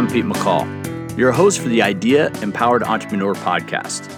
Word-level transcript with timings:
I'm 0.00 0.08
Pete 0.08 0.24
McCall, 0.24 1.18
your 1.18 1.30
host 1.30 1.60
for 1.60 1.68
the 1.68 1.82
Idea 1.82 2.30
Empowered 2.40 2.82
Entrepreneur 2.82 3.34
podcast. 3.34 4.10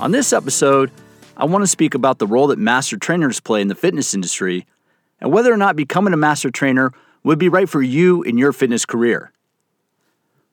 On 0.00 0.12
this 0.12 0.32
episode, 0.32 0.90
I 1.36 1.44
want 1.44 1.62
to 1.62 1.66
speak 1.66 1.92
about 1.92 2.18
the 2.18 2.26
role 2.26 2.46
that 2.46 2.58
master 2.58 2.96
trainers 2.96 3.38
play 3.38 3.60
in 3.60 3.68
the 3.68 3.74
fitness 3.74 4.14
industry 4.14 4.64
and 5.20 5.30
whether 5.30 5.52
or 5.52 5.58
not 5.58 5.76
becoming 5.76 6.14
a 6.14 6.16
master 6.16 6.50
trainer 6.50 6.94
would 7.22 7.38
be 7.38 7.50
right 7.50 7.68
for 7.68 7.82
you 7.82 8.22
in 8.22 8.38
your 8.38 8.50
fitness 8.50 8.86
career. 8.86 9.30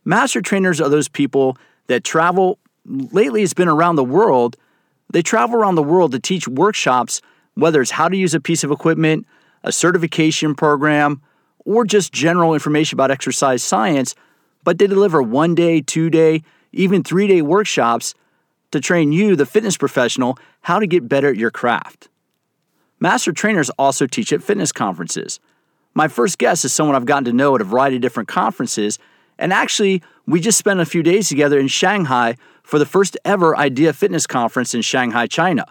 Master 0.04 0.42
trainers 0.42 0.82
are 0.82 0.90
those 0.90 1.08
people 1.08 1.58
that 1.88 2.04
travel, 2.04 2.60
lately, 2.86 3.42
it's 3.42 3.54
been 3.54 3.70
around 3.70 3.96
the 3.96 4.04
world. 4.04 4.58
They 5.14 5.22
travel 5.22 5.56
around 5.62 5.76
the 5.76 5.82
world 5.82 6.12
to 6.12 6.20
teach 6.20 6.46
workshops, 6.46 7.22
whether 7.54 7.82
it's 7.82 7.92
how 7.92 8.10
to 8.10 8.18
use 8.18 8.34
a 8.34 8.42
piece 8.42 8.66
of 8.66 8.72
equipment, 8.72 9.28
a 9.64 9.72
certification 9.72 10.56
program, 10.56 11.22
or 11.64 11.86
just 11.86 12.12
general 12.12 12.54
information 12.54 12.98
about 12.98 13.12
exercise 13.12 13.64
science, 13.64 14.14
but 14.66 14.78
they 14.78 14.88
deliver 14.88 15.22
one 15.22 15.56
day, 15.56 15.80
two 15.80 16.10
day, 16.10 16.44
even 16.74 17.02
three 17.04 17.28
day 17.28 17.42
workshops 17.42 18.14
to 18.72 18.82
train 18.82 19.14
you, 19.14 19.38
the 19.38 19.46
fitness 19.46 19.78
professional, 19.78 20.38
how 20.62 20.80
to 20.80 20.88
get 20.88 21.08
better 21.08 21.30
at 21.30 21.38
your 21.38 21.52
craft. 21.52 22.10
Master 23.00 23.32
trainers 23.32 23.70
also 23.72 24.08
teach 24.08 24.34
at 24.34 24.44
fitness 24.44 24.74
conferences. 24.74 25.40
My 25.94 26.10
first 26.10 26.38
guest 26.38 26.66
is 26.66 26.74
someone 26.74 26.96
I've 26.96 27.06
gotten 27.06 27.24
to 27.26 27.34
know 27.34 27.56
at 27.56 27.62
a 27.62 27.64
variety 27.64 27.96
of 27.96 28.02
different 28.02 28.28
conferences, 28.28 29.00
and 29.38 29.54
actually, 29.54 30.02
we 30.26 30.42
just 30.42 30.58
spent 30.58 30.80
a 30.80 30.86
few 30.86 31.04
days 31.04 31.30
together 31.30 31.60
in 31.60 31.68
Shanghai 31.68 32.36
for 32.64 32.80
the 32.80 32.86
first 32.86 33.18
ever 33.24 33.56
Idea 33.56 33.94
Fitness 33.94 34.26
Conference 34.26 34.74
in 34.74 34.82
Shanghai, 34.82 35.28
China. 35.28 35.66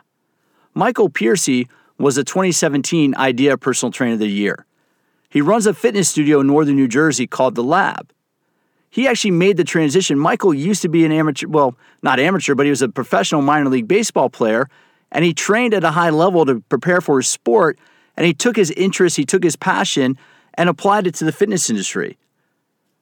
Michael 0.74 1.08
Piercy 1.08 1.68
was 1.98 2.16
the 2.16 2.24
2017 2.24 3.14
Idea 3.16 3.56
Personal 3.58 3.90
Trainer 3.90 4.14
of 4.14 4.18
the 4.18 4.28
Year. 4.28 4.66
He 5.28 5.40
runs 5.40 5.66
a 5.66 5.74
fitness 5.74 6.08
studio 6.08 6.40
in 6.40 6.46
northern 6.46 6.76
New 6.76 6.88
Jersey 6.88 7.26
called 7.26 7.54
The 7.54 7.64
Lab. 7.64 8.12
He 8.94 9.08
actually 9.08 9.32
made 9.32 9.56
the 9.56 9.64
transition. 9.64 10.16
Michael 10.20 10.54
used 10.54 10.80
to 10.82 10.88
be 10.88 11.04
an 11.04 11.10
amateur, 11.10 11.48
well, 11.48 11.76
not 12.04 12.20
amateur, 12.20 12.54
but 12.54 12.64
he 12.64 12.70
was 12.70 12.80
a 12.80 12.88
professional 12.88 13.42
minor 13.42 13.68
league 13.68 13.88
baseball 13.88 14.30
player, 14.30 14.68
and 15.10 15.24
he 15.24 15.34
trained 15.34 15.74
at 15.74 15.82
a 15.82 15.90
high 15.90 16.10
level 16.10 16.46
to 16.46 16.60
prepare 16.68 17.00
for 17.00 17.18
his 17.18 17.26
sport. 17.26 17.76
And 18.16 18.24
he 18.24 18.32
took 18.32 18.54
his 18.54 18.70
interest, 18.70 19.16
he 19.16 19.24
took 19.24 19.42
his 19.42 19.56
passion, 19.56 20.16
and 20.54 20.68
applied 20.68 21.08
it 21.08 21.14
to 21.16 21.24
the 21.24 21.32
fitness 21.32 21.68
industry. 21.68 22.16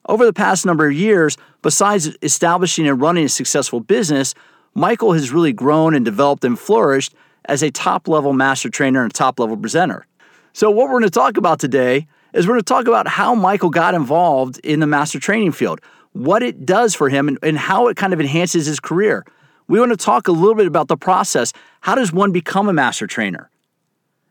Over 0.09 0.25
the 0.25 0.33
past 0.33 0.65
number 0.65 0.87
of 0.87 0.95
years, 0.95 1.37
besides 1.61 2.17
establishing 2.23 2.89
and 2.89 2.99
running 2.99 3.27
a 3.27 3.29
successful 3.29 3.81
business, 3.81 4.35
Michael 4.73 5.13
has 5.13 5.31
really 5.31 5.53
grown 5.53 5.95
and 5.95 6.07
developed 6.07 6.43
and 6.43 6.59
flourished 6.59 7.13
as 7.45 7.63
a 7.63 7.71
top 7.71 8.09
level 8.09 8.33
master 8.33 8.71
trainer 8.71 9.03
and 9.03 9.13
top 9.13 9.39
level 9.39 9.59
presenter. 9.59 10.07
So, 10.55 10.71
what 10.71 10.85
we're 10.85 11.01
going 11.01 11.03
to 11.03 11.11
talk 11.11 11.37
about 11.37 11.61
today 11.61 12.07
is 12.33 12.47
we're 12.47 12.55
going 12.55 12.61
to 12.61 12.65
talk 12.65 12.87
about 12.87 13.07
how 13.09 13.35
Michael 13.35 13.71
got 13.71 13.95
involved 13.95 14.59
in 14.65 14.81
the 14.81 14.87
master 14.87 15.19
training 15.19 15.53
field, 15.53 15.81
what 16.13 16.43
it 16.43 16.65
does 16.65 16.95
for 16.95 17.09
him, 17.09 17.29
and, 17.29 17.39
and 17.43 17.59
how 17.59 17.89
it 17.89 17.97
kind 17.97 18.13
of 18.13 18.21
enhances 18.21 18.67
his 18.67 18.81
career. 18.81 19.25
We 19.69 19.79
want 19.79 19.91
to 19.91 19.97
talk 19.97 20.29
a 20.29 20.33
little 20.33 20.55
bit 20.55 20.67
about 20.67 20.89
the 20.89 20.97
process. 20.97 21.53
How 21.81 21.95
does 21.95 22.13
one 22.13 22.33
become 22.33 22.69
a 22.69 22.73
master 22.73 23.07
trainer? 23.07 23.51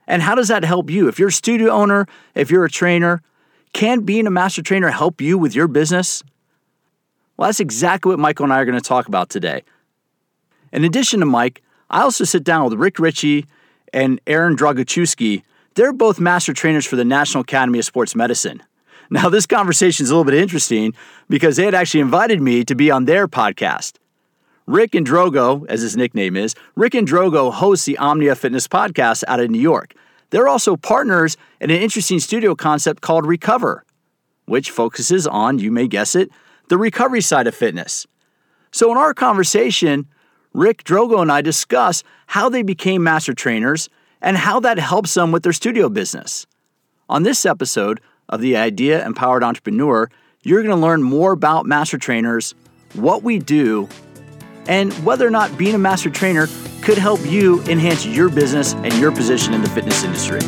And 0.07 0.21
how 0.21 0.35
does 0.35 0.49
that 0.49 0.63
help 0.63 0.89
you? 0.89 1.07
If 1.07 1.19
you're 1.19 1.29
a 1.29 1.31
studio 1.31 1.71
owner, 1.71 2.05
if 2.35 2.51
you're 2.51 2.65
a 2.65 2.69
trainer, 2.69 3.21
can 3.73 4.01
being 4.01 4.27
a 4.27 4.31
master 4.31 4.61
trainer 4.61 4.89
help 4.89 5.21
you 5.21 5.37
with 5.37 5.55
your 5.55 5.67
business? 5.67 6.23
Well, 7.37 7.47
that's 7.47 7.59
exactly 7.59 8.11
what 8.11 8.19
Michael 8.19 8.43
and 8.43 8.53
I 8.53 8.59
are 8.59 8.65
going 8.65 8.77
to 8.77 8.87
talk 8.87 9.07
about 9.07 9.29
today. 9.29 9.63
In 10.73 10.83
addition 10.83 11.19
to 11.21 11.25
Mike, 11.25 11.61
I 11.89 12.01
also 12.01 12.23
sit 12.23 12.43
down 12.43 12.65
with 12.65 12.73
Rick 12.73 12.99
Richey 12.99 13.45
and 13.93 14.21
Aaron 14.27 14.55
Drogoszewski 14.55 15.43
they're 15.75 15.93
both 15.93 16.19
master 16.19 16.53
trainers 16.53 16.85
for 16.85 16.95
the 16.95 17.05
National 17.05 17.41
Academy 17.41 17.79
of 17.79 17.85
Sports 17.85 18.15
Medicine. 18.15 18.61
Now, 19.09 19.29
this 19.29 19.45
conversation 19.45 20.05
is 20.05 20.09
a 20.09 20.13
little 20.13 20.29
bit 20.29 20.41
interesting 20.41 20.93
because 21.29 21.57
they 21.57 21.65
had 21.65 21.73
actually 21.73 21.99
invited 21.99 22.41
me 22.41 22.63
to 22.63 22.75
be 22.75 22.89
on 22.89 23.05
their 23.05 23.27
podcast. 23.27 23.93
Rick 24.67 24.95
and 24.95 25.05
Drogo, 25.05 25.65
as 25.67 25.81
his 25.81 25.97
nickname 25.97 26.37
is, 26.37 26.55
Rick 26.75 26.95
and 26.95 27.07
Drogo 27.07 27.51
host 27.51 27.85
the 27.85 27.97
Omnia 27.97 28.35
Fitness 28.35 28.67
podcast 28.67 29.23
out 29.27 29.41
of 29.41 29.49
New 29.49 29.59
York. 29.59 29.93
They're 30.29 30.47
also 30.47 30.77
partners 30.77 31.35
in 31.59 31.71
an 31.71 31.81
interesting 31.81 32.19
studio 32.19 32.55
concept 32.55 33.01
called 33.01 33.25
Recover, 33.25 33.83
which 34.45 34.71
focuses 34.71 35.27
on, 35.27 35.59
you 35.59 35.71
may 35.71 35.87
guess 35.87 36.15
it, 36.15 36.29
the 36.69 36.77
recovery 36.77 37.21
side 37.21 37.47
of 37.47 37.55
fitness. 37.55 38.07
So, 38.71 38.91
in 38.91 38.97
our 38.97 39.13
conversation, 39.13 40.07
Rick, 40.53 40.85
Drogo, 40.85 41.21
and 41.21 41.31
I 41.31 41.41
discuss 41.41 42.03
how 42.27 42.47
they 42.47 42.61
became 42.61 43.03
master 43.03 43.33
trainers 43.33 43.89
and 44.21 44.37
how 44.37 44.59
that 44.59 44.77
helps 44.77 45.13
them 45.13 45.31
with 45.31 45.43
their 45.43 45.53
studio 45.53 45.89
business. 45.89 46.45
On 47.09 47.23
this 47.23 47.45
episode 47.45 47.99
of 48.29 48.41
the 48.41 48.55
Idea 48.55 49.05
Empowered 49.05 49.43
Entrepreneur, 49.43 50.09
you're 50.43 50.63
going 50.63 50.75
to 50.75 50.81
learn 50.81 51.03
more 51.03 51.31
about 51.31 51.65
master 51.65 51.97
trainers, 51.97 52.55
what 52.93 53.23
we 53.23 53.39
do, 53.39 53.89
and 54.67 54.93
whether 55.05 55.27
or 55.27 55.31
not 55.31 55.57
being 55.57 55.75
a 55.75 55.79
master 55.79 56.09
trainer 56.09 56.47
could 56.81 56.97
help 56.97 57.19
you 57.25 57.61
enhance 57.63 58.05
your 58.05 58.29
business 58.29 58.73
and 58.73 58.93
your 58.95 59.11
position 59.11 59.53
in 59.53 59.61
the 59.61 59.69
fitness 59.69 60.03
industry. 60.03 60.41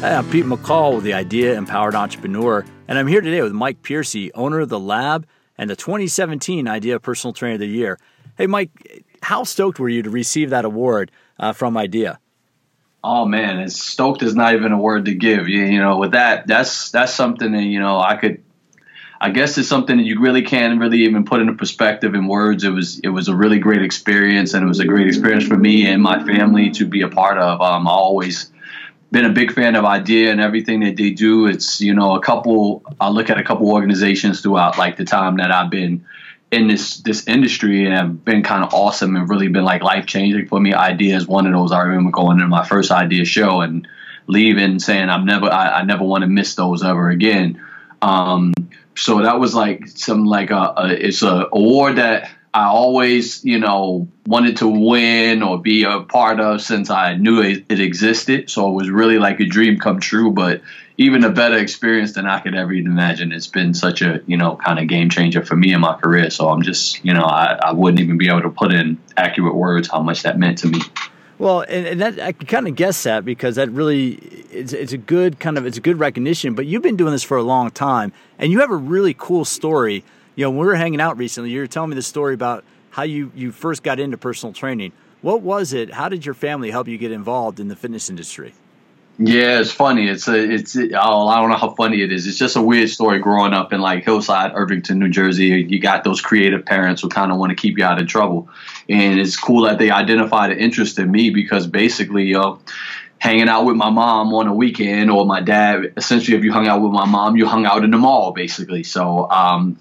Hey, 0.00 0.14
I'm 0.14 0.28
Pete 0.30 0.44
McCall 0.44 0.96
with 0.96 1.04
the 1.04 1.14
Idea 1.14 1.56
Empowered 1.56 1.94
Entrepreneur, 1.94 2.64
and 2.88 2.98
I'm 2.98 3.06
here 3.06 3.20
today 3.20 3.40
with 3.40 3.52
Mike 3.52 3.82
Piercy, 3.82 4.32
owner 4.32 4.60
of 4.60 4.68
The 4.68 4.80
Lab 4.80 5.26
and 5.56 5.70
the 5.70 5.76
2017 5.76 6.66
Idea 6.66 6.98
Personal 6.98 7.32
Trainer 7.32 7.54
of 7.54 7.60
the 7.60 7.66
Year. 7.66 7.98
Hey, 8.36 8.48
Mike, 8.48 9.04
how 9.22 9.44
stoked 9.44 9.78
were 9.78 9.88
you 9.88 10.02
to 10.02 10.10
receive 10.10 10.50
that 10.50 10.64
award 10.64 11.10
uh, 11.38 11.52
from 11.52 11.76
Idea? 11.76 12.18
Oh 13.04 13.24
man, 13.24 13.58
it's 13.58 13.80
stoked 13.80 14.22
is 14.22 14.34
not 14.34 14.54
even 14.54 14.70
a 14.70 14.78
word 14.78 15.06
to 15.06 15.14
give. 15.14 15.48
You, 15.48 15.64
you 15.64 15.80
know, 15.80 15.98
with 15.98 16.12
that, 16.12 16.46
that's 16.46 16.90
that's 16.90 17.12
something 17.12 17.52
that 17.52 17.62
you 17.62 17.80
know 17.80 17.98
I 17.98 18.16
could. 18.16 18.42
I 19.20 19.30
guess 19.30 19.56
it's 19.56 19.68
something 19.68 19.98
that 19.98 20.04
you 20.04 20.20
really 20.20 20.42
can't 20.42 20.80
really 20.80 21.04
even 21.04 21.24
put 21.24 21.40
into 21.40 21.52
perspective 21.54 22.14
in 22.14 22.26
words. 22.26 22.64
It 22.64 22.70
was 22.70 23.00
it 23.00 23.08
was 23.08 23.28
a 23.28 23.34
really 23.34 23.58
great 23.58 23.82
experience, 23.82 24.54
and 24.54 24.64
it 24.64 24.68
was 24.68 24.78
a 24.78 24.84
great 24.84 25.08
experience 25.08 25.46
for 25.46 25.56
me 25.56 25.86
and 25.86 26.02
my 26.02 26.24
family 26.24 26.70
to 26.72 26.86
be 26.86 27.02
a 27.02 27.08
part 27.08 27.38
of. 27.38 27.60
Um, 27.60 27.88
I 27.88 27.90
always 27.90 28.52
been 29.10 29.24
a 29.24 29.32
big 29.32 29.52
fan 29.52 29.74
of 29.74 29.84
Idea 29.84 30.30
and 30.30 30.40
everything 30.40 30.80
that 30.80 30.96
they 30.96 31.10
do. 31.10 31.46
It's 31.46 31.80
you 31.80 31.94
know 31.94 32.14
a 32.14 32.20
couple. 32.20 32.84
I 33.00 33.10
look 33.10 33.30
at 33.30 33.38
a 33.38 33.44
couple 33.44 33.70
organizations 33.70 34.42
throughout 34.42 34.78
like 34.78 34.96
the 34.96 35.04
time 35.04 35.36
that 35.38 35.50
I've 35.50 35.70
been 35.70 36.04
in 36.52 36.68
this 36.68 36.98
this 36.98 37.26
industry 37.26 37.86
and 37.86 37.94
have 37.94 38.24
been 38.24 38.42
kind 38.42 38.62
of 38.62 38.74
awesome 38.74 39.16
and 39.16 39.28
really 39.28 39.48
been 39.48 39.64
like 39.64 39.82
life 39.82 40.06
changing 40.06 40.46
for 40.46 40.60
me. 40.60 40.74
Ideas, 40.74 41.26
one 41.26 41.46
of 41.46 41.52
those. 41.52 41.72
I 41.72 41.80
remember 41.80 42.10
going 42.10 42.38
to 42.38 42.46
my 42.46 42.64
first 42.64 42.90
idea 42.90 43.24
show 43.24 43.62
and 43.62 43.88
leaving 44.26 44.78
saying 44.78 45.08
I'm 45.08 45.24
never 45.24 45.46
I, 45.46 45.80
I 45.80 45.84
never 45.84 46.04
want 46.04 46.22
to 46.22 46.28
miss 46.28 46.54
those 46.54 46.84
ever 46.84 47.08
again. 47.08 47.60
Um, 48.02 48.52
so 48.94 49.22
that 49.22 49.40
was 49.40 49.54
like 49.54 49.88
some 49.88 50.26
like 50.26 50.50
a, 50.50 50.74
a 50.76 50.88
it's 50.88 51.22
a 51.22 51.48
award 51.52 51.96
that 51.96 52.30
I 52.54 52.66
always 52.66 53.44
you 53.44 53.58
know 53.58 54.08
wanted 54.26 54.58
to 54.58 54.68
win 54.68 55.42
or 55.42 55.58
be 55.58 55.84
a 55.84 56.00
part 56.00 56.40
of 56.40 56.60
since 56.60 56.90
I 56.90 57.14
knew 57.14 57.40
it, 57.40 57.64
it 57.68 57.80
existed. 57.80 58.50
So 58.50 58.68
it 58.68 58.74
was 58.74 58.90
really 58.90 59.18
like 59.18 59.40
a 59.40 59.46
dream 59.46 59.78
come 59.78 60.00
true. 60.00 60.30
But 60.30 60.62
even 60.98 61.24
a 61.24 61.30
better 61.30 61.56
experience 61.56 62.12
than 62.12 62.26
I 62.26 62.40
could 62.40 62.54
ever 62.54 62.72
even 62.72 62.92
imagine. 62.92 63.32
It's 63.32 63.46
been 63.46 63.74
such 63.74 64.02
a 64.02 64.20
you 64.26 64.36
know 64.36 64.56
kind 64.56 64.78
of 64.78 64.88
game 64.88 65.10
changer 65.10 65.44
for 65.44 65.56
me 65.56 65.72
in 65.72 65.80
my 65.80 65.94
career. 65.94 66.30
So 66.30 66.48
I'm 66.48 66.62
just 66.62 67.04
you 67.04 67.14
know 67.14 67.24
I, 67.24 67.58
I 67.62 67.72
wouldn't 67.72 68.00
even 68.00 68.18
be 68.18 68.28
able 68.28 68.42
to 68.42 68.50
put 68.50 68.72
in 68.72 68.98
accurate 69.16 69.54
words 69.54 69.88
how 69.88 70.02
much 70.02 70.22
that 70.22 70.38
meant 70.38 70.58
to 70.58 70.68
me. 70.68 70.80
Well, 71.38 71.62
and, 71.62 71.86
and 71.86 72.00
that 72.00 72.20
I 72.20 72.32
can 72.32 72.46
kind 72.46 72.68
of 72.68 72.76
guess 72.76 73.02
that 73.02 73.24
because 73.24 73.56
that 73.56 73.68
really 73.70 74.12
it's, 74.52 74.72
it's 74.72 74.92
a 74.92 74.98
good 74.98 75.40
kind 75.40 75.58
of 75.58 75.66
it's 75.66 75.78
a 75.78 75.80
good 75.80 75.98
recognition. 75.98 76.54
But 76.54 76.66
you've 76.66 76.82
been 76.82 76.96
doing 76.96 77.12
this 77.12 77.24
for 77.24 77.36
a 77.36 77.42
long 77.42 77.70
time, 77.70 78.12
and 78.38 78.52
you 78.52 78.60
have 78.60 78.70
a 78.70 78.76
really 78.76 79.14
cool 79.14 79.44
story. 79.44 80.04
You 80.34 80.44
know, 80.44 80.50
when 80.50 80.60
we 80.60 80.66
were 80.66 80.74
hanging 80.74 81.00
out 81.00 81.18
recently, 81.18 81.50
you 81.50 81.60
were 81.60 81.66
telling 81.66 81.90
me 81.90 81.96
the 81.96 82.02
story 82.02 82.34
about 82.34 82.64
how 82.90 83.02
you 83.02 83.32
you 83.34 83.52
first 83.52 83.82
got 83.82 84.00
into 84.00 84.16
personal 84.16 84.52
training. 84.52 84.92
What 85.20 85.42
was 85.42 85.72
it? 85.72 85.92
How 85.92 86.08
did 86.08 86.24
your 86.24 86.34
family 86.34 86.70
help 86.70 86.88
you 86.88 86.98
get 86.98 87.12
involved 87.12 87.60
in 87.60 87.68
the 87.68 87.76
fitness 87.76 88.10
industry? 88.10 88.54
Yeah, 89.18 89.60
it's 89.60 89.70
funny. 89.70 90.08
It's 90.08 90.26
a, 90.26 90.34
it's 90.34 90.74
oh, 90.74 91.28
I 91.28 91.40
don't 91.40 91.50
know 91.50 91.56
how 91.56 91.74
funny 91.74 92.02
it 92.02 92.10
is. 92.10 92.26
It's 92.26 92.38
just 92.38 92.56
a 92.56 92.62
weird 92.62 92.88
story 92.88 93.18
growing 93.18 93.52
up 93.52 93.72
in 93.72 93.80
like 93.80 94.04
Hillside, 94.04 94.52
Irvington, 94.54 94.98
New 94.98 95.10
Jersey. 95.10 95.66
You 95.68 95.78
got 95.78 96.02
those 96.02 96.20
creative 96.20 96.64
parents 96.64 97.02
who 97.02 97.08
kind 97.08 97.30
of 97.30 97.38
want 97.38 97.50
to 97.50 97.56
keep 97.56 97.78
you 97.78 97.84
out 97.84 98.00
of 98.00 98.08
trouble, 98.08 98.48
and 98.88 99.20
it's 99.20 99.36
cool 99.36 99.62
that 99.62 99.78
they 99.78 99.90
identified 99.90 100.50
an 100.50 100.58
interest 100.58 100.98
in 100.98 101.10
me 101.10 101.30
because 101.30 101.66
basically, 101.66 102.32
know, 102.32 102.60
hanging 103.18 103.48
out 103.48 103.64
with 103.64 103.76
my 103.76 103.90
mom 103.90 104.32
on 104.32 104.48
a 104.48 104.54
weekend 104.54 105.10
or 105.10 105.26
my 105.26 105.40
dad. 105.40 105.92
Essentially, 105.96 106.36
if 106.36 106.42
you 106.42 106.52
hung 106.52 106.66
out 106.66 106.80
with 106.80 106.92
my 106.92 107.04
mom, 107.04 107.36
you 107.36 107.46
hung 107.46 107.66
out 107.66 107.84
in 107.84 107.90
the 107.90 107.98
mall, 107.98 108.32
basically. 108.32 108.82
So, 108.82 109.30
um, 109.30 109.78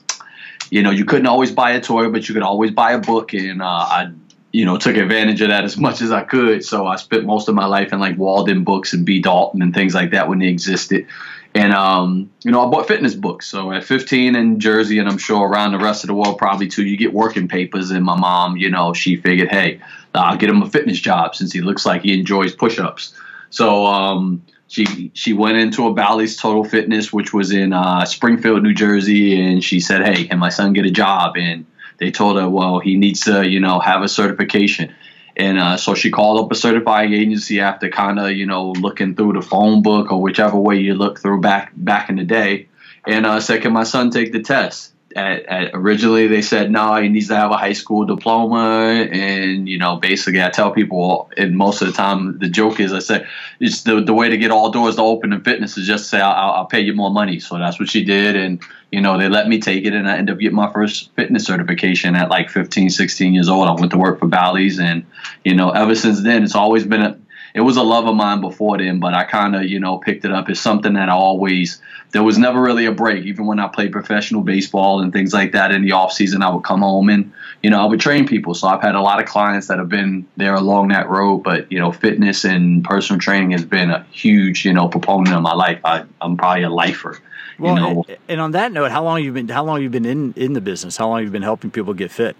you 0.71 0.81
know, 0.81 0.89
you 0.89 1.06
couldn't 1.06 1.27
always 1.27 1.51
buy 1.51 1.73
a 1.73 1.81
toy, 1.81 2.09
but 2.09 2.27
you 2.27 2.33
could 2.33 2.44
always 2.44 2.71
buy 2.71 2.94
a 2.94 3.00
book, 3.00 3.33
and 3.33 3.62
uh, 3.62 3.65
I 3.65 4.12
you 4.51 4.65
know, 4.65 4.77
took 4.77 4.97
advantage 4.97 5.41
of 5.41 5.50
that 5.50 5.63
as 5.63 5.77
much 5.88 6.01
as 6.01 6.12
I 6.12 6.23
could. 6.23 6.63
So 6.63 6.88
I 6.88 6.95
spent 6.95 7.25
most 7.25 7.47
of 7.47 7.56
my 7.56 7.65
life 7.65 7.94
in 7.94 8.00
like 8.00 8.18
Waldenbooks 8.18 8.94
and 8.94 9.06
B. 9.06 9.21
Dalton 9.21 9.62
and 9.62 9.73
things 9.73 9.94
like 9.94 10.12
that 10.12 10.27
when 10.27 10.39
they 10.39 10.47
existed. 10.47 11.07
And, 11.53 11.73
um, 11.73 12.31
you 12.44 12.51
know, 12.51 12.65
I 12.65 12.69
bought 12.69 12.88
fitness 12.88 13.13
books. 13.13 13.47
So 13.47 13.71
at 13.73 13.83
15 13.83 14.35
in 14.35 14.59
Jersey, 14.59 15.00
and 15.00 15.09
I'm 15.09 15.18
sure 15.18 15.47
around 15.47 15.73
the 15.73 15.79
rest 15.79 16.03
of 16.03 16.07
the 16.07 16.13
world 16.13 16.38
probably 16.38 16.68
too, 16.68 16.85
you 16.85 16.95
get 16.95 17.13
working 17.13 17.47
papers. 17.47 17.91
And 17.91 18.06
my 18.06 18.18
mom, 18.18 18.56
you 18.56 18.69
know, 18.69 18.94
she 18.94 19.18
figured, 19.18 19.50
hey, 19.50 19.81
I'll 20.15 20.38
get 20.38 20.50
him 20.50 20.62
a 20.62 20.69
fitness 20.69 21.00
job 21.00 21.35
since 21.35 21.51
he 21.51 21.62
looks 21.62 21.85
like 21.85 22.03
he 22.03 22.18
enjoys 22.18 22.56
push 22.56 22.79
ups. 22.79 23.13
So, 23.50 23.85
um, 23.85 24.44
she 24.71 25.12
she 25.13 25.33
went 25.33 25.57
into 25.57 25.85
a 25.88 25.94
Bally's 25.94 26.38
Total 26.38 26.63
Fitness, 26.63 27.12
which 27.12 27.33
was 27.33 27.51
in 27.51 27.73
uh, 27.73 28.06
Springfield, 28.06 28.63
New 28.63 28.73
Jersey, 28.73 29.39
and 29.39 29.62
she 29.62 29.81
said, 29.81 30.01
"Hey, 30.06 30.23
can 30.23 30.39
my 30.39 30.47
son 30.47 30.71
get 30.71 30.85
a 30.85 30.91
job?" 30.91 31.35
And 31.35 31.65
they 31.97 32.09
told 32.09 32.38
her, 32.39 32.47
"Well, 32.47 32.79
he 32.79 32.95
needs 32.95 33.19
to, 33.21 33.47
you 33.47 33.59
know, 33.59 33.79
have 33.79 34.01
a 34.01 34.07
certification." 34.07 34.95
And 35.35 35.59
uh, 35.59 35.75
so 35.75 35.94
she 35.94 36.09
called 36.09 36.39
up 36.39 36.51
a 36.51 36.56
certifying 36.56 37.13
agency 37.13 37.59
after 37.59 37.89
kind 37.89 38.18
of, 38.18 38.31
you 38.31 38.45
know, 38.45 38.71
looking 38.71 39.13
through 39.15 39.33
the 39.33 39.41
phone 39.41 39.81
book 39.81 40.09
or 40.09 40.21
whichever 40.21 40.57
way 40.57 40.77
you 40.77 40.94
look 40.94 41.19
through 41.19 41.41
back 41.41 41.73
back 41.75 42.09
in 42.09 42.15
the 42.15 42.23
day, 42.23 42.69
and 43.06 43.25
uh, 43.25 43.41
said, 43.41 43.62
"Can 43.62 43.73
my 43.73 43.83
son 43.83 44.09
take 44.09 44.31
the 44.31 44.41
test?" 44.41 44.94
At, 45.16 45.46
at, 45.46 45.72
originally 45.74 46.28
they 46.28 46.42
said 46.42 46.72
no, 46.72 46.96
he 46.96 47.10
needs 47.10 47.28
to 47.28 47.36
have 47.36 47.52
a 47.52 47.58
high 47.58 47.74
school 47.74 48.06
diploma, 48.06 49.08
and 49.12 49.68
you 49.68 49.78
know, 49.78 49.98
basically, 49.98 50.44
I 50.44 50.50
tell 50.50 50.72
people, 50.72 51.30
and 51.38 51.56
most 51.56 51.81
of 51.81 51.88
the 51.88 51.94
time, 51.94 52.40
the 52.40 52.50
joke 52.50 52.80
is, 52.80 52.94
I 52.94 53.00
say, 53.00 53.25
it's 53.60 53.84
the 53.84 54.02
the 54.02 54.13
way 54.13 54.30
to 54.30 54.38
get 54.38 54.52
all 54.52 54.72
doors 54.72 54.96
to 54.96 55.02
open 55.02 55.34
in 55.34 55.42
fitness 55.44 55.78
is 55.78 55.88
just 55.88 56.10
say, 56.10 56.19
I'll, 56.19 56.52
I'll 56.52 56.66
pay 56.66 56.81
you 56.81 56.94
more 56.94 57.12
money. 57.12 57.40
So 57.40 57.58
that's 57.58 57.80
what 57.80 57.90
she 57.90 58.04
did, 58.04 58.36
and 58.36 58.62
you 58.92 59.02
know, 59.02 59.18
they 59.18 59.30
let 59.30 59.48
me 59.48 59.60
take 59.60 59.86
it, 59.86 59.94
and 59.94 60.08
I 60.08 60.18
ended 60.18 60.34
up 60.34 60.40
getting 60.40 60.56
my 60.56 60.72
first 60.72 61.12
fitness 61.16 61.46
certification 61.46 62.16
at 62.16 62.30
like 62.30 62.50
15, 62.50 62.90
16 62.90 63.34
years 63.34 63.48
old. 63.48 63.68
I 63.68 63.74
went 63.74 63.92
to 63.92 63.98
work 63.98 64.19
for 64.19 64.28
Bally's, 64.28 64.80
and 64.80 65.06
you 65.46 65.56
know, 65.56 65.72
ever 65.72 65.96
since 65.96 66.22
then, 66.22 66.44
it's 66.44 66.56
always 66.56 66.86
been 66.86 67.02
a 67.02 67.18
it 67.53 67.62
was 67.62 67.77
a 67.77 67.83
love 67.83 68.07
of 68.07 68.15
mine 68.15 68.42
before 68.42 68.77
then, 68.77 69.00
but 69.00 69.13
I 69.13 69.24
kind 69.24 69.56
of, 69.56 69.65
you 69.65 69.80
know, 69.80 69.98
picked 69.98 70.25
it 70.25 70.31
up 70.31 70.50
It's 70.50 70.59
something 70.59 70.94
that 70.94 71.09
I 71.09 71.13
always, 71.13 71.81
there 72.12 72.24
was 72.24 72.38
never 72.38 72.62
really 72.62 72.86
a 72.86 72.92
break. 72.92 73.25
Even 73.25 73.45
when 73.45 73.59
I 73.59 73.68
played 73.68 73.92
professional 73.92 74.42
baseball 74.42 75.01
and 75.01 75.12
things 75.12 75.33
like 75.33 75.51
that 75.51 75.71
in 75.71 75.81
the 75.81 75.92
off 75.92 76.13
season, 76.13 76.42
I 76.42 76.50
would 76.50 76.63
come 76.63 76.81
home 76.81 77.09
and, 77.09 77.31
you 77.62 77.69
know, 77.69 77.81
I 77.81 77.86
would 77.86 78.00
train 78.00 78.27
people. 78.27 78.53
So 78.53 78.68
I've 78.68 78.81
had 78.81 78.95
a 78.95 79.01
lot 79.01 79.21
of 79.21 79.27
clients 79.27 79.68
that 79.68 79.80
have 79.80 79.89
been 79.89 80.27
there 80.38 80.56
along 80.56 80.89
that 80.89 81.09
road, 81.09 81.39
but, 81.39 81.71
you 81.71 81.80
know, 81.80 81.92
fitness 81.92 82.45
and 82.45 82.83
personal 82.83 83.19
training 83.19 83.51
has 83.51 83.65
been 83.65 83.92
a 83.92 84.06
huge, 84.12 84.65
you 84.65 84.74
know, 84.74 84.88
proponent 84.88 85.36
of 85.36 85.42
my 85.42 85.54
life. 85.54 85.81
I, 85.83 86.06
I'm 86.21 86.38
probably 86.38 86.63
a 86.63 86.69
lifer. 86.69 87.19
Well, 87.59 87.75
you 87.75 87.81
know? 87.81 88.06
and 88.27 88.42
on 88.42 88.51
that 88.51 88.71
note, 88.71 88.92
how 88.92 89.04
long 89.04 89.18
have 89.18 89.25
you 89.25 89.31
been, 89.33 89.50
how 89.50 89.63
long 89.63 89.77
have 89.77 89.83
you 89.83 89.89
been 89.89 90.06
in, 90.06 90.33
in 90.36 90.54
the 90.54 90.62
business? 90.62 90.97
How 90.97 91.09
long 91.09 91.19
have 91.19 91.25
you 91.25 91.31
been 91.31 91.44
helping 91.44 91.69
people 91.69 91.94
get 91.94 92.12
fit? 92.12 92.36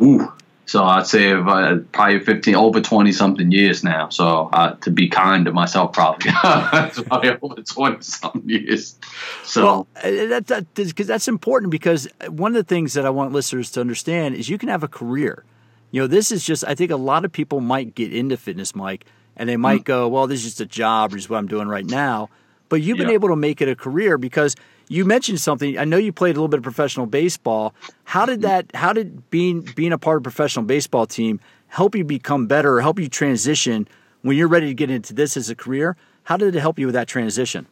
Ooh, 0.00 0.32
so 0.66 0.84
I'd 0.84 1.06
say 1.06 1.32
uh, 1.32 1.78
probably 1.92 2.20
15, 2.20 2.54
over 2.54 2.80
20 2.80 3.12
something 3.12 3.50
years 3.50 3.82
now. 3.82 4.08
So 4.08 4.48
uh, 4.52 4.74
to 4.76 4.90
be 4.90 5.08
kind 5.08 5.44
to 5.46 5.52
myself, 5.52 5.92
probably, 5.92 6.30
probably 6.40 7.30
over 7.42 7.62
20 7.62 8.02
something 8.02 8.48
years. 8.48 8.96
So 9.44 9.64
well, 9.64 9.86
uh, 9.96 10.28
that, 10.28 10.46
that, 10.46 10.96
cause 10.96 11.06
that's 11.06 11.28
important 11.28 11.70
because 11.70 12.08
one 12.28 12.52
of 12.52 12.56
the 12.56 12.74
things 12.74 12.94
that 12.94 13.04
I 13.04 13.10
want 13.10 13.32
listeners 13.32 13.70
to 13.72 13.80
understand 13.80 14.36
is 14.36 14.48
you 14.48 14.58
can 14.58 14.68
have 14.68 14.82
a 14.82 14.88
career. 14.88 15.44
You 15.90 16.02
know, 16.02 16.06
this 16.06 16.32
is 16.32 16.44
just, 16.44 16.64
I 16.66 16.74
think 16.74 16.90
a 16.90 16.96
lot 16.96 17.24
of 17.24 17.32
people 17.32 17.60
might 17.60 17.94
get 17.94 18.14
into 18.14 18.36
fitness, 18.36 18.74
Mike, 18.74 19.04
and 19.36 19.48
they 19.48 19.56
might 19.56 19.80
mm-hmm. 19.80 19.84
go, 19.84 20.08
well, 20.08 20.26
this 20.26 20.40
is 20.40 20.44
just 20.44 20.60
a 20.60 20.66
job, 20.66 21.12
or 21.12 21.16
is 21.16 21.28
what 21.28 21.38
I'm 21.38 21.48
doing 21.48 21.68
right 21.68 21.84
now. 21.84 22.30
But 22.68 22.80
you've 22.80 22.96
been 22.96 23.10
able 23.10 23.28
to 23.28 23.36
make 23.36 23.60
it 23.60 23.68
a 23.68 23.76
career 23.76 24.16
because– 24.16 24.54
you 24.92 25.06
mentioned 25.06 25.40
something. 25.40 25.78
I 25.78 25.84
know 25.84 25.96
you 25.96 26.12
played 26.12 26.36
a 26.36 26.38
little 26.38 26.48
bit 26.48 26.58
of 26.58 26.64
professional 26.64 27.06
baseball. 27.06 27.74
How 28.04 28.26
did 28.26 28.42
that? 28.42 28.66
How 28.74 28.92
did 28.92 29.30
being 29.30 29.62
being 29.74 29.92
a 29.92 29.98
part 29.98 30.18
of 30.18 30.20
a 30.20 30.24
professional 30.24 30.66
baseball 30.66 31.06
team 31.06 31.40
help 31.68 31.94
you 31.94 32.04
become 32.04 32.46
better 32.46 32.76
or 32.76 32.82
help 32.82 33.00
you 33.00 33.08
transition 33.08 33.88
when 34.20 34.36
you're 34.36 34.48
ready 34.48 34.66
to 34.66 34.74
get 34.74 34.90
into 34.90 35.14
this 35.14 35.36
as 35.36 35.48
a 35.48 35.54
career? 35.54 35.96
How 36.24 36.36
did 36.36 36.54
it 36.54 36.60
help 36.60 36.78
you 36.78 36.86
with 36.86 36.94
that 36.94 37.08
transition? 37.08 37.66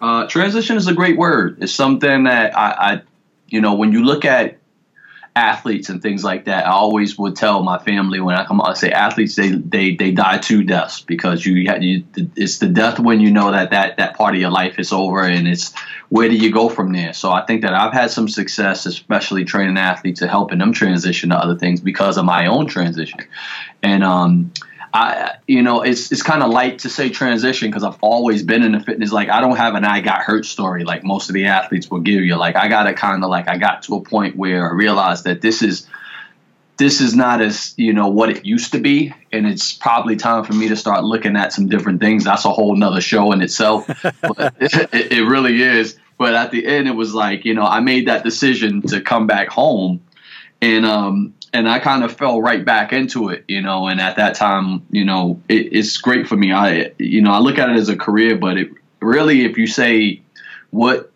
Uh, 0.00 0.26
transition 0.26 0.76
is 0.76 0.86
a 0.88 0.94
great 0.94 1.18
word. 1.18 1.62
It's 1.62 1.72
something 1.72 2.24
that 2.24 2.56
I, 2.56 2.70
I, 2.70 3.02
you 3.48 3.60
know, 3.60 3.74
when 3.74 3.92
you 3.92 4.02
look 4.02 4.24
at 4.24 4.58
athletes 5.36 5.88
and 5.88 6.00
things 6.00 6.22
like 6.22 6.44
that, 6.44 6.66
I 6.66 6.70
always 6.70 7.18
would 7.18 7.34
tell 7.34 7.62
my 7.64 7.78
family 7.78 8.20
when 8.20 8.36
I 8.36 8.44
come 8.44 8.60
I 8.60 8.74
say 8.74 8.90
athletes 8.90 9.34
they 9.34 9.50
they 9.50 9.96
they 9.96 10.12
die 10.12 10.38
two 10.38 10.62
deaths 10.62 11.00
because 11.00 11.44
you, 11.44 11.54
you 11.54 12.04
it's 12.36 12.58
the 12.58 12.68
death 12.68 13.00
when 13.00 13.18
you 13.18 13.32
know 13.32 13.50
that 13.50 13.70
that 13.70 13.96
that 13.96 14.16
part 14.16 14.34
of 14.34 14.40
your 14.40 14.50
life 14.50 14.78
is 14.78 14.92
over 14.92 15.24
and 15.24 15.48
it's 15.48 15.74
where 16.08 16.28
do 16.28 16.36
you 16.36 16.52
go 16.52 16.68
from 16.68 16.92
there? 16.92 17.12
So 17.12 17.32
I 17.32 17.44
think 17.46 17.62
that 17.62 17.74
I've 17.74 17.92
had 17.92 18.12
some 18.12 18.28
success, 18.28 18.86
especially 18.86 19.44
training 19.44 19.76
athletes 19.76 20.22
and 20.22 20.30
helping 20.30 20.58
them 20.58 20.72
transition 20.72 21.30
to 21.30 21.36
other 21.36 21.56
things 21.56 21.80
because 21.80 22.16
of 22.16 22.24
my 22.24 22.46
own 22.46 22.66
transition, 22.66 23.20
and 23.82 24.04
um. 24.04 24.52
I, 24.94 25.38
you 25.48 25.62
know, 25.62 25.82
it's 25.82 26.12
it's 26.12 26.22
kind 26.22 26.40
of 26.40 26.50
light 26.50 26.78
to 26.80 26.88
say 26.88 27.10
transition 27.10 27.68
because 27.68 27.82
I've 27.82 27.98
always 28.00 28.44
been 28.44 28.62
in 28.62 28.70
the 28.70 28.80
fitness. 28.80 29.10
Like 29.10 29.28
I 29.28 29.40
don't 29.40 29.56
have 29.56 29.74
an 29.74 29.84
I 29.84 30.00
got 30.00 30.20
hurt 30.20 30.46
story 30.46 30.84
like 30.84 31.02
most 31.02 31.28
of 31.28 31.34
the 31.34 31.46
athletes 31.46 31.90
will 31.90 31.98
give 31.98 32.22
you. 32.22 32.36
Like 32.36 32.54
I 32.54 32.68
got 32.68 32.84
to 32.84 32.94
kind 32.94 33.24
of 33.24 33.28
like 33.28 33.48
I 33.48 33.58
got 33.58 33.82
to 33.84 33.96
a 33.96 34.00
point 34.00 34.36
where 34.36 34.70
I 34.70 34.72
realized 34.72 35.24
that 35.24 35.40
this 35.40 35.62
is 35.62 35.88
this 36.76 37.00
is 37.00 37.12
not 37.12 37.42
as 37.42 37.74
you 37.76 37.92
know 37.92 38.06
what 38.06 38.30
it 38.30 38.46
used 38.46 38.70
to 38.72 38.78
be, 38.78 39.12
and 39.32 39.48
it's 39.48 39.72
probably 39.72 40.14
time 40.14 40.44
for 40.44 40.52
me 40.52 40.68
to 40.68 40.76
start 40.76 41.02
looking 41.02 41.36
at 41.36 41.52
some 41.52 41.68
different 41.68 42.00
things. 42.00 42.22
That's 42.22 42.44
a 42.44 42.50
whole 42.50 42.76
nother 42.76 43.00
show 43.00 43.32
in 43.32 43.42
itself. 43.42 43.88
but 44.20 44.54
it, 44.60 45.12
it 45.12 45.26
really 45.26 45.60
is. 45.60 45.98
But 46.18 46.34
at 46.34 46.52
the 46.52 46.64
end, 46.64 46.86
it 46.86 46.94
was 46.94 47.12
like 47.12 47.44
you 47.44 47.54
know 47.54 47.64
I 47.64 47.80
made 47.80 48.06
that 48.06 48.22
decision 48.22 48.82
to 48.82 49.00
come 49.00 49.26
back 49.26 49.48
home, 49.48 50.04
and 50.62 50.86
um 50.86 51.34
and 51.54 51.68
I 51.68 51.78
kind 51.78 52.02
of 52.02 52.12
fell 52.12 52.42
right 52.42 52.64
back 52.64 52.92
into 52.92 53.28
it, 53.28 53.44
you 53.46 53.62
know. 53.62 53.86
And 53.86 54.00
at 54.00 54.16
that 54.16 54.34
time, 54.34 54.84
you 54.90 55.04
know, 55.04 55.40
it, 55.48 55.72
it's 55.72 55.96
great 55.98 56.26
for 56.26 56.36
me. 56.36 56.52
I, 56.52 56.92
you 56.98 57.22
know, 57.22 57.30
I 57.30 57.38
look 57.38 57.58
at 57.58 57.70
it 57.70 57.76
as 57.76 57.88
a 57.88 57.96
career, 57.96 58.36
but 58.36 58.58
it 58.58 58.70
really, 59.00 59.44
if 59.44 59.56
you 59.56 59.68
say 59.68 60.20
what, 60.70 61.12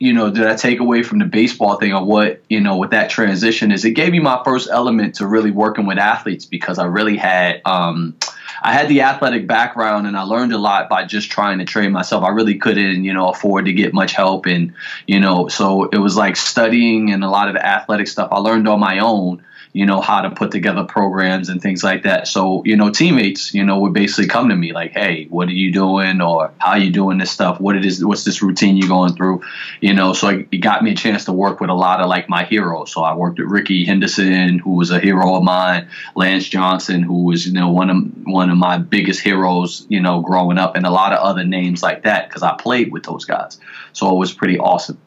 you 0.00 0.12
know, 0.12 0.30
did 0.30 0.44
I 0.44 0.56
take 0.56 0.80
away 0.80 1.04
from 1.04 1.20
the 1.20 1.24
baseball 1.24 1.76
thing 1.76 1.94
or 1.94 2.04
what, 2.04 2.42
you 2.50 2.60
know, 2.60 2.76
with 2.76 2.90
that 2.90 3.08
transition 3.10 3.70
is 3.70 3.84
it 3.84 3.92
gave 3.92 4.10
me 4.10 4.18
my 4.18 4.42
first 4.44 4.68
element 4.68 5.14
to 5.14 5.26
really 5.26 5.52
working 5.52 5.86
with 5.86 5.98
athletes 5.98 6.44
because 6.44 6.78
I 6.78 6.84
really 6.86 7.16
had, 7.16 7.62
um, 7.64 8.16
I 8.62 8.72
had 8.72 8.88
the 8.88 9.02
athletic 9.02 9.46
background 9.46 10.06
and 10.06 10.16
I 10.16 10.22
learned 10.22 10.52
a 10.52 10.58
lot 10.58 10.88
by 10.88 11.04
just 11.04 11.30
trying 11.30 11.58
to 11.60 11.64
train 11.64 11.92
myself. 11.92 12.24
I 12.24 12.30
really 12.30 12.58
couldn't, 12.58 13.04
you 13.04 13.14
know, 13.14 13.28
afford 13.28 13.66
to 13.66 13.72
get 13.72 13.94
much 13.94 14.12
help 14.12 14.46
and, 14.46 14.74
you 15.06 15.20
know, 15.20 15.46
so 15.48 15.84
it 15.84 15.98
was 15.98 16.16
like 16.16 16.36
studying 16.36 17.12
and 17.12 17.22
a 17.22 17.30
lot 17.30 17.48
of 17.48 17.54
the 17.54 17.64
athletic 17.64 18.08
stuff 18.08 18.28
I 18.32 18.38
learned 18.38 18.66
on 18.66 18.80
my 18.80 18.98
own 18.98 19.42
you 19.76 19.84
know, 19.84 20.00
how 20.00 20.22
to 20.22 20.30
put 20.30 20.50
together 20.50 20.84
programs 20.84 21.50
and 21.50 21.60
things 21.60 21.84
like 21.84 22.04
that. 22.04 22.26
So, 22.26 22.62
you 22.64 22.78
know, 22.78 22.88
teammates, 22.88 23.52
you 23.52 23.62
know, 23.62 23.78
would 23.80 23.92
basically 23.92 24.26
come 24.26 24.48
to 24.48 24.56
me 24.56 24.72
like, 24.72 24.92
hey, 24.92 25.26
what 25.28 25.48
are 25.48 25.52
you 25.52 25.70
doing? 25.70 26.22
Or 26.22 26.54
how 26.56 26.70
are 26.70 26.78
you 26.78 26.90
doing 26.90 27.18
this 27.18 27.30
stuff? 27.30 27.60
What 27.60 27.76
it 27.76 27.84
is, 27.84 28.02
what's 28.02 28.24
this 28.24 28.40
routine 28.40 28.78
you're 28.78 28.88
going 28.88 29.14
through? 29.14 29.42
You 29.82 29.92
know, 29.92 30.14
so 30.14 30.30
it 30.50 30.62
got 30.62 30.82
me 30.82 30.92
a 30.92 30.94
chance 30.94 31.26
to 31.26 31.32
work 31.34 31.60
with 31.60 31.68
a 31.68 31.74
lot 31.74 32.00
of 32.00 32.08
like 32.08 32.26
my 32.26 32.44
heroes. 32.44 32.90
So 32.90 33.02
I 33.02 33.14
worked 33.14 33.38
with 33.38 33.48
Rickey 33.50 33.84
Henderson, 33.84 34.60
who 34.60 34.76
was 34.76 34.90
a 34.90 34.98
hero 34.98 35.34
of 35.34 35.42
mine, 35.42 35.90
Lance 36.14 36.48
Johnson, 36.48 37.02
who 37.02 37.24
was, 37.24 37.46
you 37.46 37.52
know, 37.52 37.68
one 37.68 37.90
of 37.90 37.98
one 38.24 38.48
of 38.48 38.56
my 38.56 38.78
biggest 38.78 39.20
heroes, 39.20 39.84
you 39.90 40.00
know, 40.00 40.22
growing 40.22 40.56
up, 40.56 40.76
and 40.76 40.86
a 40.86 40.90
lot 40.90 41.12
of 41.12 41.18
other 41.18 41.44
names 41.44 41.82
like 41.82 42.04
that 42.04 42.30
because 42.30 42.42
I 42.42 42.56
played 42.56 42.92
with 42.92 43.02
those 43.02 43.26
guys. 43.26 43.60
So 43.92 44.10
it 44.10 44.18
was 44.18 44.32
pretty 44.32 44.58
awesome 44.58 44.98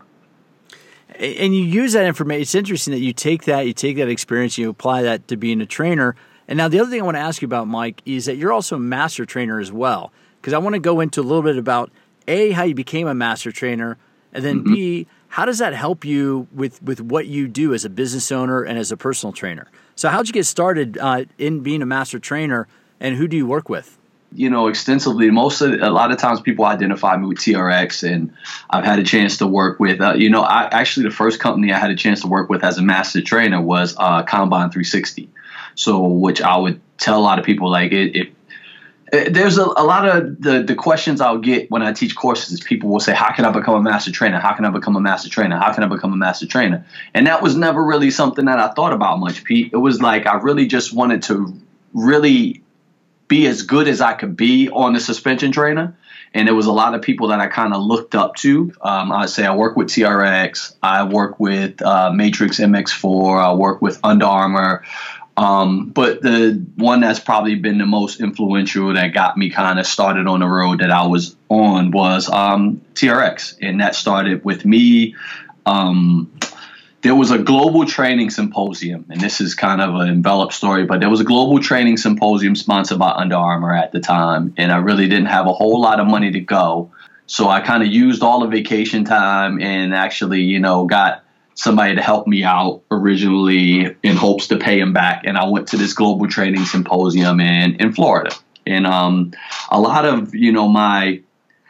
and 1.20 1.56
you 1.56 1.64
use 1.64 1.94
that 1.94 2.06
information. 2.06 2.42
It's 2.42 2.56
interesting 2.56 2.94
that 2.94 3.02
you 3.02 3.14
take 3.14 3.44
that, 3.44 3.68
you 3.68 3.74
take 3.74 3.98
that 3.98 4.10
experience, 4.10 4.58
you 4.58 4.70
apply 4.70 5.04
that 5.04 5.28
to 5.28 5.38
being 5.38 5.62
a 5.62 5.66
trainer. 5.66 6.16
And 6.48 6.58
now 6.58 6.68
the 6.68 6.80
other 6.80 6.90
thing 6.90 7.02
I 7.02 7.06
want 7.06 7.16
to 7.16 7.22
ask 7.22 7.42
you 7.42 7.46
about, 7.46 7.68
Mike, 7.68 8.02
is 8.06 8.26
that 8.26 8.38
you're 8.38 8.54
also 8.54 8.78
a 8.78 8.80
master 8.80 9.26
trainer 9.26 9.60
as 9.60 9.72
well. 9.72 10.12
Because 10.40 10.54
I 10.54 10.58
want 10.58 10.74
to 10.74 10.80
go 10.80 11.02
into 11.02 11.22
a 11.22 11.24
little 11.24 11.44
bit 11.44 11.58
about 11.58 11.92
a 12.28 12.52
how 12.52 12.64
you 12.64 12.74
became 12.74 13.08
a 13.08 13.14
master 13.14 13.52
trainer, 13.52 13.98
and 14.32 14.44
then 14.44 14.60
mm-hmm. 14.64 14.74
b 14.74 15.08
how 15.30 15.46
does 15.46 15.60
that 15.60 15.74
help 15.74 16.06
you 16.06 16.48
with 16.54 16.82
with 16.82 17.02
what 17.02 17.28
you 17.28 17.48
do 17.48 17.74
as 17.74 17.84
a 17.84 17.90
business 17.90 18.32
owner 18.32 18.64
and 18.64 18.80
as 18.80 18.92
a 18.92 18.98
personal 18.98 19.34
trainer. 19.34 19.68
So 19.96 20.10
how'd 20.10 20.28
you 20.28 20.34
get 20.34 20.46
started 20.46 20.98
uh, 20.98 21.26
in 21.38 21.60
being 21.60 21.82
a 21.82 21.86
master 21.86 22.20
trainer, 22.20 22.68
and 23.00 23.16
who 23.16 23.28
do 23.28 23.36
you 23.36 23.46
work 23.46 23.68
with? 23.68 23.98
You 24.34 24.50
know, 24.50 24.68
extensively. 24.68 25.30
Most 25.32 25.62
of 25.62 25.74
a 25.82 25.90
lot 25.90 26.12
of 26.12 26.18
times 26.18 26.42
people 26.42 26.66
identify 26.66 27.18
me 27.18 27.28
with 27.28 27.40
TRX, 27.40 28.08
and 28.10 28.34
I've 28.70 28.86
had 28.86 29.00
a 29.00 29.04
chance 29.04 29.38
to 29.38 29.48
work 29.48 29.80
with. 29.80 30.00
Uh, 30.02 30.14
you 30.14 30.30
know, 30.30 30.42
I 30.42 30.70
actually 30.72 31.08
the 31.08 31.16
first 31.16 31.40
company 31.40 31.72
I 31.74 31.80
had 31.80 31.92
a 31.92 31.96
chance 31.96 32.22
to 32.22 32.28
work 32.28 32.50
with 32.50 32.64
as 32.64 32.78
a 32.78 32.82
master 32.82 33.22
trainer 33.22 33.62
was 33.62 33.96
uh, 33.98 34.24
Combine 34.24 34.70
360. 34.70 35.30
So, 35.76 36.06
which 36.08 36.42
I 36.42 36.58
would 36.58 36.82
tell 36.98 37.18
a 37.18 37.22
lot 37.22 37.40
of 37.40 37.46
people 37.46 37.72
like 37.72 37.92
it. 37.92 38.16
it, 38.16 38.34
it 39.12 39.34
there's 39.34 39.58
a, 39.58 39.64
a, 39.64 39.84
lot 39.84 40.08
of 40.08 40.40
the, 40.40 40.62
the 40.62 40.76
questions 40.76 41.20
I'll 41.20 41.40
get 41.40 41.72
when 41.72 41.82
I 41.82 41.94
teach 41.94 42.16
courses 42.16 42.52
is 42.52 42.60
people 42.60 42.90
will 42.90 43.00
say, 43.00 43.16
How 43.16 43.34
can 43.34 43.46
I 43.46 43.52
become 43.52 43.74
a 43.74 43.82
master 43.82 44.12
trainer? 44.12 44.40
How 44.40 44.54
can 44.54 44.66
I 44.66 44.70
become 44.70 44.96
a 44.96 45.00
master 45.00 45.30
trainer? 45.30 45.58
How 45.58 45.74
can 45.74 45.84
I 45.84 45.88
become 45.88 46.14
a 46.14 46.18
master 46.18 46.46
trainer? 46.46 46.86
And 47.16 47.26
that 47.26 47.42
was 47.42 47.56
never 47.56 47.84
really 47.84 48.12
something 48.12 48.46
that 48.46 48.60
I 48.60 48.68
thought 48.74 48.94
about 48.94 49.20
much, 49.20 49.44
Pete. 49.44 49.72
It 49.74 49.78
was 49.78 50.02
like 50.02 50.28
I 50.28 50.36
really 50.36 50.68
just 50.68 50.94
wanted 50.94 51.24
to 51.24 51.58
really 51.94 52.62
be 53.30 53.48
as 53.48 53.62
good 53.62 53.88
as 53.88 54.02
I 54.02 54.14
could 54.14 54.36
be 54.36 54.70
on 54.70 54.92
the 54.92 55.00
suspension 55.00 55.54
trainer. 55.54 55.96
And 56.34 56.48
there 56.48 56.56
was 56.56 56.66
a 56.66 56.74
lot 56.74 56.94
of 56.94 57.02
people 57.02 57.30
that 57.30 57.40
I 57.40 57.48
kind 57.48 57.74
of 57.74 57.82
looked 57.82 58.14
up 58.14 58.36
to. 58.38 58.74
Um, 58.82 59.12
I'd 59.12 59.30
say 59.30 59.46
I 59.46 59.56
work 59.56 59.78
with 59.78 59.88
TRX, 59.88 60.76
I 60.84 61.04
work 61.04 61.40
with 61.40 61.82
uh, 61.82 62.12
Matrix 62.12 62.60
MX4, 62.60 63.42
I 63.42 63.54
work 63.54 63.82
with 63.82 64.00
Under 64.04 64.26
Armour. 64.26 64.84
Um, 65.38 65.90
but 65.92 66.22
the 66.22 66.62
one 66.76 67.00
that's 67.00 67.20
probably 67.20 67.56
been 67.56 67.78
the 67.78 67.86
most 67.86 68.20
influential 68.20 68.94
that 68.94 69.14
got 69.14 69.38
me 69.38 69.50
kind 69.50 69.80
of 69.80 69.88
started 69.88 70.28
on 70.28 70.42
the 70.42 70.48
road 70.48 70.82
that 70.82 70.92
I 70.92 71.08
was 71.08 71.38
on 71.48 71.92
was 71.92 72.30
um, 72.30 72.82
TRX. 72.94 73.58
And 73.62 73.80
that 73.80 73.96
started 73.96 74.44
with 74.44 74.66
me. 74.66 75.16
Um, 75.66 76.32
there 77.02 77.16
was 77.16 77.32
a 77.32 77.38
global 77.38 77.86
training 77.86 78.30
symposium, 78.30 79.06
and 79.10 79.22
this 79.22 79.40
is 79.40 79.56
kind 79.56 79.82
of 79.82 79.96
an 79.96 80.10
enveloped 80.10 80.54
story, 80.54 80.86
but 80.86 81.00
there 81.00 81.10
was 81.10 81.22
a 81.22 81.24
global 81.24 81.60
training 81.60 81.98
symposium 81.98 82.56
sponsored 82.56 83.00
by 83.00 83.12
Under 83.12 83.36
Armour 83.36 83.74
at 83.74 83.92
the 83.92 84.00
time, 84.00 84.54
and 84.58 84.72
I 84.72 84.78
really 84.78 85.08
didn't 85.08 85.28
have 85.28 85.48
a 85.48 85.54
whole 85.54 85.80
lot 85.80 86.00
of 86.00 86.08
money 86.08 86.32
to 86.32 86.40
go. 86.40 86.92
So 87.26 87.48
I 87.48 87.62
kind 87.62 87.84
of 87.84 87.90
used 87.90 88.24
all 88.24 88.42
the 88.42 88.48
vacation 88.48 89.06
time 89.06 89.62
and 89.62 89.94
actually, 89.94 90.42
you 90.42 90.60
know, 90.60 90.86
got 90.86 91.24
somebody 91.54 91.96
to 91.96 92.02
help 92.02 92.26
me 92.26 92.44
out 92.44 92.82
originally 92.90 93.96
in 94.02 94.16
hopes 94.16 94.48
to 94.48 94.58
pay 94.58 94.80
him 94.80 94.94
back. 94.94 95.24
And 95.26 95.38
I 95.38 95.48
went 95.48 95.68
to 95.68 95.78
this 95.78 95.94
global 95.94 96.28
training 96.28 96.66
symposium 96.66 97.40
in, 97.40 97.76
in 97.76 97.94
Florida. 97.94 98.36
And 98.66 98.88
um, 98.88 99.34
a 99.70 99.80
lot 99.80 100.06
of, 100.06 100.34
you 100.34 100.52
know, 100.52 100.68
my 100.68 101.22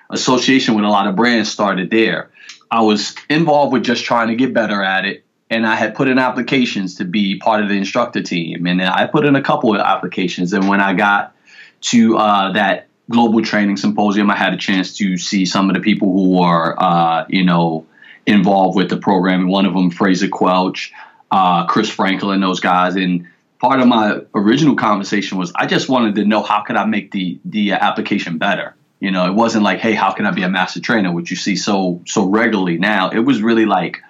association 0.09 0.75
with 0.75 0.85
a 0.85 0.89
lot 0.89 1.07
of 1.07 1.15
brands 1.15 1.51
started 1.51 1.89
there. 1.89 2.29
I 2.71 2.81
was 2.81 3.15
involved 3.29 3.73
with 3.73 3.83
just 3.83 4.05
trying 4.05 4.27
to 4.29 4.35
get 4.35 4.53
better 4.53 4.83
at 4.83 5.05
it. 5.05 5.25
And 5.49 5.65
I 5.65 5.75
had 5.75 5.95
put 5.95 6.07
in 6.07 6.19
applications 6.19 6.95
to 6.95 7.05
be 7.05 7.39
part 7.39 7.63
of 7.63 7.69
the 7.69 7.75
instructor 7.75 8.21
team. 8.21 8.67
And 8.67 8.81
I 8.81 9.07
put 9.07 9.25
in 9.25 9.35
a 9.35 9.41
couple 9.41 9.73
of 9.73 9.81
applications. 9.81 10.53
And 10.53 10.69
when 10.69 10.79
I 10.79 10.93
got 10.93 11.35
to 11.81 12.17
uh, 12.17 12.51
that 12.51 12.87
global 13.09 13.41
training 13.41 13.77
symposium, 13.77 14.29
I 14.29 14.35
had 14.35 14.53
a 14.53 14.57
chance 14.57 14.97
to 14.97 15.17
see 15.17 15.45
some 15.45 15.69
of 15.69 15.75
the 15.75 15.81
people 15.81 16.13
who 16.13 16.39
were, 16.39 16.75
uh, 16.77 17.25
you 17.29 17.43
know, 17.43 17.87
involved 18.27 18.77
with 18.77 18.89
the 18.89 18.97
program. 18.97 19.47
One 19.47 19.65
of 19.65 19.73
them, 19.73 19.89
Fraser 19.89 20.27
Quelch, 20.27 20.91
uh, 21.31 21.65
Chris 21.65 21.89
Frankel, 21.89 22.39
those 22.39 22.59
guys. 22.59 22.95
And 22.95 23.27
part 23.59 23.79
of 23.79 23.87
my 23.87 24.21
original 24.35 24.75
conversation 24.75 25.39
was 25.39 25.51
I 25.55 25.65
just 25.65 25.89
wanted 25.89 26.15
to 26.15 26.25
know 26.25 26.43
how 26.43 26.61
could 26.61 26.75
I 26.75 26.85
make 26.85 27.11
the 27.11 27.39
the 27.45 27.71
application 27.71 28.37
better. 28.37 28.75
You 28.99 29.11
know, 29.11 29.25
it 29.25 29.33
wasn't 29.33 29.63
like, 29.63 29.79
hey, 29.79 29.93
how 29.93 30.11
can 30.11 30.25
I 30.25 30.31
be 30.31 30.43
a 30.43 30.49
master 30.49 30.81
trainer, 30.81 31.11
which 31.11 31.31
you 31.31 31.37
see 31.37 31.55
so 31.55 32.01
so 32.05 32.25
regularly 32.25 32.77
now. 32.77 33.09
It 33.09 33.19
was 33.19 33.41
really 33.41 33.65
like, 33.65 34.01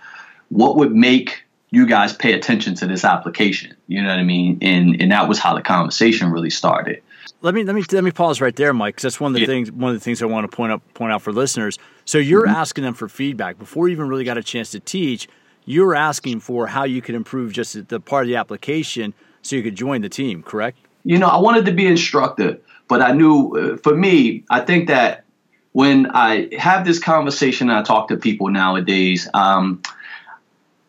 what 0.50 0.78
would 0.78 0.94
make 0.94 1.44
you 1.70 1.86
guys 1.86 2.14
pay 2.14 2.34
attention 2.34 2.74
to 2.76 2.88
this 2.88 3.04
application? 3.04 3.76
You 3.88 4.02
know 4.02 4.10
what 4.10 4.20
I 4.20 4.24
mean? 4.24 4.60
And 4.62 5.02
and 5.02 5.12
that 5.12 5.30
was 5.30 5.38
how 5.40 5.56
the 5.56 5.62
conversation 5.62 6.32
really 6.32 6.50
started 6.50 7.04
let 7.42 7.54
me 7.54 7.64
let 7.64 7.76
me 7.76 7.84
let 7.92 8.04
me 8.04 8.12
pause 8.12 8.42
right 8.42 8.56
there, 8.56 8.74
Mike, 8.74 8.96
because 8.96 9.04
that's 9.04 9.20
one 9.20 9.32
of 9.32 9.36
the 9.36 9.42
yeah. 9.42 9.48
things 9.48 9.72
one 9.72 9.92
of 9.92 9.96
the 9.96 10.04
things 10.04 10.22
I 10.22 10.26
want 10.26 10.50
to 10.50 10.56
point 10.56 10.72
out 10.72 10.82
point 10.94 11.12
out 11.12 11.22
for 11.22 11.32
listeners. 11.32 11.78
So 12.06 12.18
you're 12.18 12.46
mm-hmm. 12.46 12.56
asking 12.56 12.84
them 12.84 12.94
for 12.94 13.08
feedback 13.08 13.58
before 13.58 13.88
you 13.88 13.94
even 13.94 14.08
really 14.08 14.24
got 14.24 14.38
a 14.38 14.44
chance 14.44 14.72
to 14.72 14.80
teach. 14.80 15.28
You're 15.66 15.96
asking 15.96 16.40
for 16.40 16.68
how 16.68 16.84
you 16.84 17.02
could 17.02 17.16
improve 17.16 17.54
just 17.54 17.88
the 17.88 18.00
part 18.00 18.24
of 18.24 18.28
the 18.28 18.36
application 18.36 19.14
so 19.42 19.56
you 19.56 19.64
could 19.64 19.76
join 19.76 20.02
the 20.02 20.10
team. 20.10 20.42
Correct? 20.42 20.78
You 21.04 21.18
know, 21.18 21.28
I 21.28 21.38
wanted 21.38 21.66
to 21.66 21.72
be 21.72 21.86
instructor, 21.86 22.60
but 22.90 23.02
I 23.02 23.14
knew 23.14 23.56
uh, 23.56 23.78
for 23.78 23.96
me, 23.96 24.44
I 24.50 24.60
think 24.60 24.90
that 24.90 25.24
when 25.72 26.12
I 26.14 26.50
have 26.58 26.84
this 26.84 27.00
conversation 27.00 27.70
and 27.70 27.80
I 27.80 27.84
talk 27.84 28.10
to 28.10 28.18
people 28.18 28.50
nowadays, 28.50 29.30
um, 29.34 29.82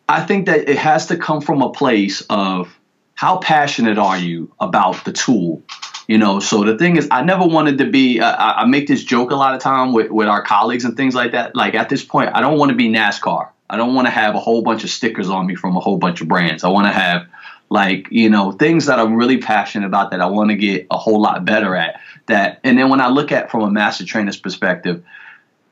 I 0.09 0.21
think 0.25 0.47
that 0.47 0.67
it 0.67 0.77
has 0.77 1.07
to 1.07 1.15
come 1.15 1.39
from 1.39 1.61
a 1.61 1.71
place 1.71 2.21
of 2.29 2.77
how 3.13 3.37
passionate 3.37 3.97
are 3.97 4.17
you 4.17 4.51
about 4.59 5.05
the 5.05 5.13
tool 5.13 5.63
you 6.11 6.17
know? 6.17 6.41
So 6.41 6.65
the 6.65 6.77
thing 6.77 6.97
is 6.97 7.07
i 7.09 7.23
never 7.23 7.45
wanted 7.45 7.77
to 7.77 7.85
be 7.85 8.19
I, 8.21 8.65
make 8.65 8.87
this 8.87 9.01
joke 9.01 9.31
a 9.31 9.35
lot 9.35 9.55
of 9.55 9.61
time 9.61 9.93
with, 9.93 10.11
with 10.11 10.27
our 10.27 10.43
colleagues 10.43 10.83
and 10.83 10.97
things 10.97 11.15
like 11.15 11.31
that. 11.31 11.55
Like 11.55 11.73
at 11.73 11.87
this 11.87 12.03
point 12.03 12.31
i 12.33 12.41
don't 12.41 12.57
want 12.57 12.69
to 12.69 12.75
be 12.75 12.89
nascar. 12.89 13.49
I 13.69 13.77
don't 13.77 13.95
want 13.95 14.07
to 14.07 14.11
have 14.11 14.35
a 14.35 14.39
whole 14.39 14.61
bunch 14.61 14.83
of 14.83 14.89
stickers 14.89 15.29
on 15.29 15.47
me 15.47 15.55
from 15.55 15.77
a 15.77 15.79
whole 15.79 15.97
bunch 15.97 16.19
of 16.19 16.27
brands. 16.27 16.65
I 16.65 16.67
want 16.67 16.87
to 16.87 16.91
have 16.91 17.27
like 17.71 18.11
you 18.11 18.29
know 18.29 18.51
things 18.51 18.85
that 18.85 18.99
i'm 18.99 19.15
really 19.15 19.37
passionate 19.37 19.87
about 19.87 20.11
that 20.11 20.21
i 20.21 20.27
want 20.27 20.51
to 20.51 20.55
get 20.57 20.85
a 20.91 20.97
whole 20.97 21.21
lot 21.21 21.43
better 21.45 21.75
at 21.75 21.99
that 22.27 22.59
and 22.63 22.77
then 22.77 22.89
when 22.89 23.01
i 23.01 23.07
look 23.07 23.31
at 23.31 23.49
from 23.49 23.61
a 23.61 23.71
master 23.71 24.05
trainer's 24.05 24.37
perspective 24.37 25.03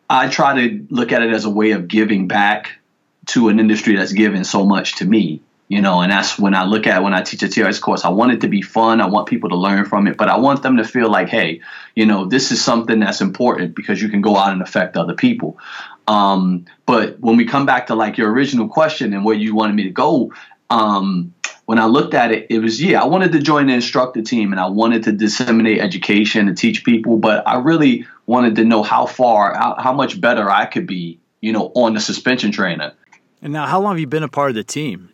i 0.10 0.30
try 0.30 0.56
to 0.56 0.88
look 0.90 1.12
at 1.12 1.22
it 1.22 1.32
as 1.32 1.46
a 1.46 1.50
way 1.50 1.72
of 1.72 1.88
giving 1.88 2.28
back 2.28 2.80
to 3.28 3.50
an 3.50 3.60
industry 3.60 3.98
that's 3.98 4.14
given 4.14 4.46
so 4.46 4.66
much 4.66 4.96
to 4.96 5.06
me 5.06 5.42
you 5.68 5.82
know 5.82 6.00
and 6.00 6.10
that's 6.10 6.40
when 6.40 6.56
i 6.56 6.64
look 6.64 6.88
at 6.88 7.04
when 7.04 7.14
i 7.14 7.22
teach 7.22 7.44
a 7.44 7.48
TRX 7.48 7.82
course 7.82 8.06
i 8.06 8.10
want 8.10 8.32
it 8.32 8.42
to 8.42 8.48
be 8.48 8.62
fun 8.62 9.02
i 9.02 9.06
want 9.06 9.28
people 9.28 9.50
to 9.50 9.58
learn 9.58 9.84
from 9.84 10.08
it 10.08 10.16
but 10.16 10.30
i 10.30 10.38
want 10.38 10.64
them 10.64 10.78
to 10.78 10.86
feel 10.86 11.12
like 11.12 11.28
hey 11.28 11.60
you 11.96 12.06
know 12.06 12.26
this 12.26 12.54
is 12.54 12.64
something 12.64 13.02
that's 13.02 13.20
important 13.20 13.76
because 13.76 14.02
you 14.02 14.08
can 14.08 14.22
go 14.22 14.38
out 14.38 14.54
and 14.54 14.62
affect 14.62 14.96
other 14.96 15.14
people. 15.14 15.58
Um, 16.08 16.66
but 16.88 17.20
when 17.20 17.38
we 17.38 17.46
come 17.46 17.68
back 17.68 17.88
to 17.88 17.96
like 17.96 18.18
your 18.18 18.32
original 18.32 18.68
question 18.68 19.14
and 19.14 19.24
where 19.24 19.36
you 19.36 19.54
wanted 19.54 19.76
me 19.76 19.84
to 19.84 19.92
go 19.92 20.32
um, 20.70 21.34
when 21.70 21.80
i 21.80 21.86
looked 21.86 22.14
at 22.14 22.32
it 22.32 22.48
it 22.50 22.60
was 22.60 22.82
yeah 22.82 23.02
i 23.02 23.06
wanted 23.06 23.32
to 23.32 23.40
join 23.40 23.68
the 23.68 23.74
instructor 23.74 24.22
team 24.22 24.52
and 24.52 24.60
i 24.60 24.68
wanted 24.68 25.04
to 25.04 25.12
disseminate 25.12 25.80
education 25.80 26.48
and 26.48 26.58
teach 26.58 26.84
people 26.84 27.18
but 27.18 27.48
i 27.48 27.58
really 27.58 28.06
wanted 28.26 28.56
to 28.56 28.64
know 28.64 28.84
how 28.84 29.06
far 29.06 29.54
how, 29.54 29.76
how 29.78 29.94
much 29.94 30.20
better 30.20 30.50
i 30.50 30.66
could 30.66 30.88
be 30.88 31.20
you 31.42 31.52
know 31.52 31.72
on 31.76 31.94
the 31.94 32.00
suspension 32.00 32.52
trainer 32.52 32.94
and 33.42 33.54
now 33.54 33.66
how 33.66 33.80
long 33.80 33.94
have 33.94 34.00
you 34.00 34.08
been 34.08 34.24
a 34.24 34.28
part 34.28 34.50
of 34.50 34.56
the 34.56 34.64
team 34.64 35.10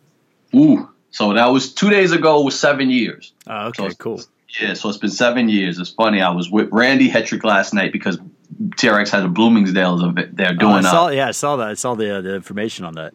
Ooh, 0.54 0.88
so 1.10 1.32
that 1.34 1.46
was 1.46 1.72
two 1.72 1.90
days 1.90 2.12
ago. 2.12 2.40
Was 2.40 2.58
seven 2.58 2.90
years. 2.90 3.32
Oh, 3.46 3.68
okay, 3.68 3.88
so 3.90 3.94
cool. 3.96 4.20
Yeah, 4.60 4.74
so 4.74 4.88
it's 4.88 4.98
been 4.98 5.10
seven 5.10 5.48
years. 5.48 5.78
It's 5.78 5.90
funny. 5.90 6.20
I 6.20 6.30
was 6.30 6.50
with 6.50 6.68
Randy 6.72 7.10
Hetrick 7.10 7.44
last 7.44 7.74
night 7.74 7.92
because 7.92 8.18
TRX 8.58 9.10
has 9.10 9.24
a 9.24 9.28
Bloomingdale's 9.28 10.02
of 10.02 10.18
it. 10.18 10.36
They're 10.36 10.54
doing. 10.54 10.72
Oh, 10.72 10.76
I 10.76 10.80
saw, 10.82 11.08
yeah, 11.08 11.28
I 11.28 11.32
saw 11.32 11.56
that. 11.56 11.68
I 11.68 11.74
saw 11.74 11.94
the 11.94 12.18
uh, 12.18 12.20
the 12.20 12.34
information 12.34 12.84
on 12.84 12.94
that. 12.94 13.14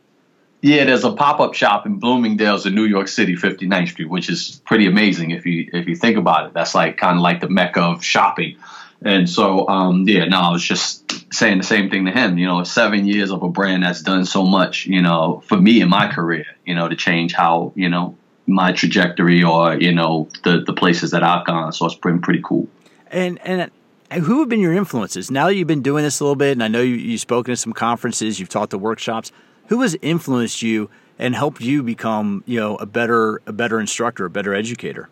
Yeah, 0.61 0.83
there's 0.85 1.03
a 1.03 1.11
pop 1.11 1.39
up 1.39 1.55
shop 1.55 1.87
in 1.87 1.97
Bloomingdale's 1.97 2.67
in 2.67 2.75
New 2.75 2.85
York 2.85 3.07
City, 3.07 3.35
59th 3.35 3.89
Street, 3.89 4.09
which 4.09 4.29
is 4.29 4.61
pretty 4.65 4.85
amazing 4.85 5.31
if 5.31 5.45
you 5.45 5.67
if 5.73 5.87
you 5.87 5.95
think 5.95 6.17
about 6.17 6.47
it. 6.47 6.53
That's 6.53 6.75
like 6.75 6.97
kind 6.97 7.17
of 7.17 7.23
like 7.23 7.41
the 7.41 7.49
mecca 7.49 7.81
of 7.81 8.03
shopping. 8.03 8.57
And 9.03 9.27
so, 9.27 9.67
um, 9.67 10.07
yeah, 10.07 10.25
no, 10.25 10.39
I 10.39 10.51
was 10.51 10.63
just 10.63 11.33
saying 11.33 11.57
the 11.57 11.63
same 11.63 11.89
thing 11.89 12.05
to 12.05 12.11
him. 12.11 12.37
You 12.37 12.45
know, 12.45 12.63
seven 12.63 13.07
years 13.07 13.31
of 13.31 13.41
a 13.41 13.49
brand 13.49 13.81
that's 13.81 14.03
done 14.03 14.25
so 14.25 14.45
much, 14.45 14.85
you 14.85 15.01
know, 15.01 15.41
for 15.47 15.59
me 15.59 15.81
in 15.81 15.89
my 15.89 16.11
career, 16.11 16.45
you 16.65 16.75
know, 16.75 16.87
to 16.87 16.95
change 16.95 17.33
how, 17.33 17.73
you 17.75 17.89
know, 17.89 18.15
my 18.45 18.71
trajectory 18.71 19.43
or, 19.43 19.75
you 19.75 19.93
know, 19.93 20.29
the, 20.43 20.63
the 20.65 20.73
places 20.73 21.11
that 21.11 21.23
I've 21.23 21.47
gone. 21.47 21.73
So 21.73 21.87
it's 21.87 21.95
been 21.95 22.21
pretty 22.21 22.41
cool. 22.43 22.67
And, 23.07 23.39
and, 23.39 23.71
who 24.11 24.39
have 24.39 24.49
been 24.49 24.59
your 24.59 24.73
influences? 24.73 25.31
Now 25.31 25.47
that 25.47 25.55
you've 25.55 25.67
been 25.67 25.81
doing 25.81 26.03
this 26.03 26.19
a 26.19 26.23
little 26.25 26.35
bit, 26.35 26.51
and 26.51 26.61
I 26.61 26.67
know 26.67 26.81
you, 26.81 26.95
you've 26.95 27.21
spoken 27.21 27.53
to 27.53 27.55
some 27.55 27.71
conferences, 27.71 28.41
you've 28.41 28.49
taught 28.49 28.69
to 28.71 28.77
workshops. 28.77 29.31
Who 29.71 29.83
has 29.83 29.95
influenced 30.01 30.61
you 30.61 30.89
and 31.17 31.33
helped 31.33 31.61
you 31.61 31.81
become, 31.81 32.43
you 32.45 32.59
know, 32.59 32.75
a 32.75 32.85
better 32.85 33.41
a 33.45 33.53
better 33.53 33.79
instructor, 33.79 34.25
a 34.25 34.29
better 34.29 34.53
educator? 34.53 35.07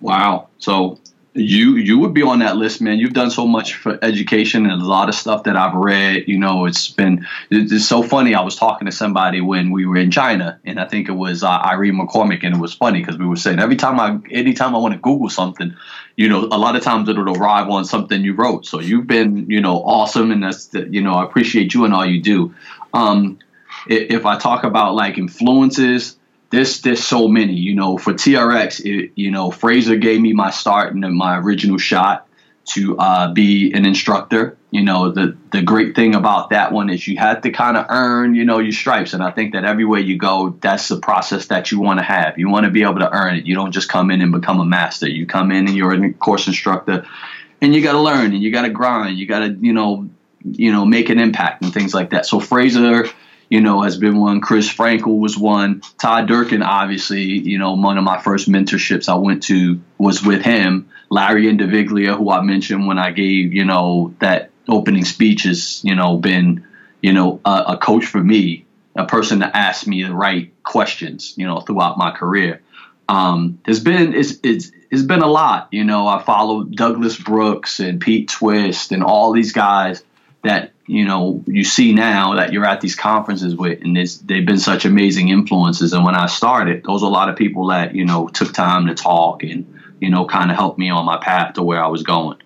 Wow. 0.00 0.48
So 0.58 0.98
you 1.34 1.76
you 1.76 1.98
would 1.98 2.14
be 2.14 2.22
on 2.22 2.38
that 2.38 2.56
list, 2.56 2.80
man. 2.80 2.98
You've 2.98 3.12
done 3.12 3.30
so 3.30 3.46
much 3.46 3.74
for 3.74 3.98
education 4.02 4.64
and 4.64 4.80
a 4.80 4.86
lot 4.86 5.10
of 5.10 5.14
stuff 5.14 5.42
that 5.44 5.54
I've 5.54 5.74
read. 5.74 6.28
You 6.28 6.38
know, 6.38 6.64
it's 6.64 6.88
been 6.88 7.26
it's 7.50 7.86
so 7.86 8.02
funny. 8.02 8.34
I 8.34 8.40
was 8.40 8.56
talking 8.56 8.86
to 8.86 8.92
somebody 8.92 9.42
when 9.42 9.70
we 9.70 9.84
were 9.84 9.98
in 9.98 10.10
China, 10.10 10.58
and 10.64 10.80
I 10.80 10.86
think 10.86 11.10
it 11.10 11.12
was 11.12 11.42
uh, 11.42 11.50
Irene 11.50 12.00
McCormick, 12.00 12.42
and 12.42 12.56
it 12.56 12.58
was 12.58 12.72
funny 12.72 13.00
because 13.00 13.18
we 13.18 13.26
were 13.26 13.36
saying 13.36 13.58
every 13.58 13.76
time 13.76 14.00
I 14.00 14.18
anytime 14.30 14.74
I 14.74 14.78
want 14.78 14.94
to 14.94 15.00
Google 15.00 15.28
something, 15.28 15.76
you 16.16 16.30
know, 16.30 16.46
a 16.50 16.56
lot 16.56 16.74
of 16.74 16.82
times 16.82 17.10
it'll 17.10 17.36
arrive 17.36 17.68
on 17.68 17.84
something 17.84 18.24
you 18.24 18.32
wrote. 18.32 18.64
So 18.64 18.80
you've 18.80 19.06
been 19.06 19.50
you 19.50 19.60
know 19.60 19.82
awesome, 19.84 20.30
and 20.30 20.42
that's 20.42 20.68
the, 20.68 20.88
you 20.88 21.02
know 21.02 21.12
I 21.12 21.24
appreciate 21.24 21.74
you 21.74 21.84
and 21.84 21.92
all 21.92 22.06
you 22.06 22.22
do. 22.22 22.54
Um, 22.94 23.38
if 23.86 24.26
I 24.26 24.38
talk 24.38 24.64
about 24.64 24.94
like 24.94 25.18
influences, 25.18 26.16
there's 26.50 26.80
there's 26.82 27.02
so 27.04 27.28
many. 27.28 27.54
You 27.54 27.74
know, 27.74 27.98
for 27.98 28.12
TRX, 28.12 28.84
it, 28.84 29.12
you 29.14 29.30
know, 29.30 29.50
Fraser 29.50 29.96
gave 29.96 30.20
me 30.20 30.32
my 30.32 30.50
start 30.50 30.94
and 30.94 31.00
my 31.16 31.38
original 31.38 31.78
shot 31.78 32.26
to 32.66 32.96
uh, 32.98 33.32
be 33.32 33.72
an 33.72 33.86
instructor. 33.86 34.56
You 34.70 34.82
know, 34.82 35.10
the 35.10 35.36
the 35.50 35.62
great 35.62 35.96
thing 35.96 36.14
about 36.14 36.50
that 36.50 36.72
one 36.72 36.90
is 36.90 37.06
you 37.06 37.16
had 37.16 37.42
to 37.42 37.50
kind 37.50 37.76
of 37.76 37.86
earn, 37.88 38.34
you 38.34 38.44
know, 38.44 38.58
your 38.58 38.72
stripes. 38.72 39.14
And 39.14 39.22
I 39.22 39.30
think 39.30 39.52
that 39.54 39.64
everywhere 39.64 40.00
you 40.00 40.18
go, 40.18 40.56
that's 40.60 40.88
the 40.88 40.98
process 40.98 41.46
that 41.46 41.72
you 41.72 41.80
want 41.80 41.98
to 41.98 42.04
have. 42.04 42.38
You 42.38 42.48
want 42.48 42.66
to 42.66 42.70
be 42.70 42.82
able 42.82 43.00
to 43.00 43.10
earn 43.10 43.36
it. 43.36 43.46
You 43.46 43.54
don't 43.54 43.72
just 43.72 43.88
come 43.88 44.10
in 44.10 44.20
and 44.20 44.30
become 44.30 44.60
a 44.60 44.64
master. 44.64 45.08
You 45.08 45.26
come 45.26 45.50
in 45.50 45.66
and 45.66 45.76
you're 45.76 45.92
a 45.92 46.12
course 46.12 46.46
instructor, 46.46 47.04
and 47.60 47.74
you 47.74 47.82
got 47.82 47.92
to 47.92 48.00
learn 48.00 48.32
and 48.32 48.42
you 48.42 48.52
got 48.52 48.62
to 48.62 48.70
grind. 48.70 49.18
You 49.18 49.26
got 49.26 49.40
to, 49.40 49.56
you 49.60 49.72
know, 49.72 50.08
you 50.44 50.72
know, 50.72 50.84
make 50.84 51.10
an 51.10 51.18
impact 51.18 51.62
and 51.62 51.72
things 51.72 51.92
like 51.92 52.10
that. 52.10 52.26
So 52.26 52.40
Fraser 52.40 53.06
you 53.50 53.60
know, 53.60 53.82
has 53.82 53.98
been 53.98 54.18
one. 54.18 54.40
Chris 54.40 54.72
Frankel 54.72 55.18
was 55.18 55.36
one. 55.36 55.82
Todd 55.98 56.28
Durkin, 56.28 56.62
obviously, 56.62 57.22
you 57.22 57.58
know, 57.58 57.74
one 57.74 57.98
of 57.98 58.04
my 58.04 58.22
first 58.22 58.48
mentorships 58.48 59.08
I 59.08 59.16
went 59.16 59.42
to 59.44 59.80
was 59.98 60.24
with 60.24 60.42
him. 60.42 60.88
Larry 61.10 61.46
Indiviglia, 61.46 62.16
who 62.16 62.30
I 62.30 62.42
mentioned 62.42 62.86
when 62.86 62.98
I 62.98 63.10
gave, 63.10 63.52
you 63.52 63.64
know, 63.64 64.14
that 64.20 64.50
opening 64.68 65.04
speech 65.04 65.42
has, 65.42 65.84
you 65.84 65.96
know, 65.96 66.16
been, 66.16 66.64
you 67.02 67.12
know, 67.12 67.40
a, 67.44 67.64
a 67.68 67.76
coach 67.76 68.06
for 68.06 68.22
me, 68.22 68.64
a 68.94 69.04
person 69.04 69.40
to 69.40 69.56
ask 69.56 69.84
me 69.84 70.04
the 70.04 70.14
right 70.14 70.52
questions, 70.62 71.34
you 71.36 71.44
know, 71.44 71.60
throughout 71.60 71.98
my 71.98 72.12
career. 72.12 72.62
Um, 73.08 73.58
there's 73.64 73.80
been 73.80 74.14
it's, 74.14 74.38
it's 74.44 74.70
it's 74.92 75.02
been 75.02 75.22
a 75.22 75.26
lot, 75.26 75.68
you 75.72 75.82
know. 75.82 76.06
I 76.06 76.22
followed 76.22 76.76
Douglas 76.76 77.16
Brooks 77.16 77.80
and 77.80 78.00
Pete 78.00 78.28
Twist 78.28 78.92
and 78.92 79.02
all 79.02 79.32
these 79.32 79.52
guys 79.52 80.04
that 80.44 80.72
you 80.90 81.04
know 81.04 81.42
you 81.46 81.62
see 81.62 81.92
now 81.94 82.34
that 82.34 82.52
you're 82.52 82.64
at 82.66 82.80
these 82.80 82.96
conferences 82.96 83.54
with 83.54 83.80
and 83.82 83.96
they've 83.96 84.46
been 84.46 84.58
such 84.58 84.84
amazing 84.84 85.28
influences 85.28 85.92
and 85.92 86.04
when 86.04 86.14
i 86.14 86.26
started 86.26 86.82
those 86.84 87.02
are 87.02 87.06
a 87.06 87.12
lot 87.12 87.28
of 87.28 87.36
people 87.36 87.66
that 87.68 87.94
you 87.94 88.04
know 88.04 88.28
took 88.28 88.52
time 88.52 88.86
to 88.86 88.94
talk 88.94 89.42
and 89.42 89.72
you 90.00 90.10
know 90.10 90.24
kind 90.26 90.50
of 90.50 90.56
helped 90.56 90.78
me 90.78 90.90
on 90.90 91.04
my 91.04 91.16
path 91.18 91.54
to 91.54 91.62
where 91.62 91.82
i 91.82 91.86
was 91.86 92.02
going 92.02 92.36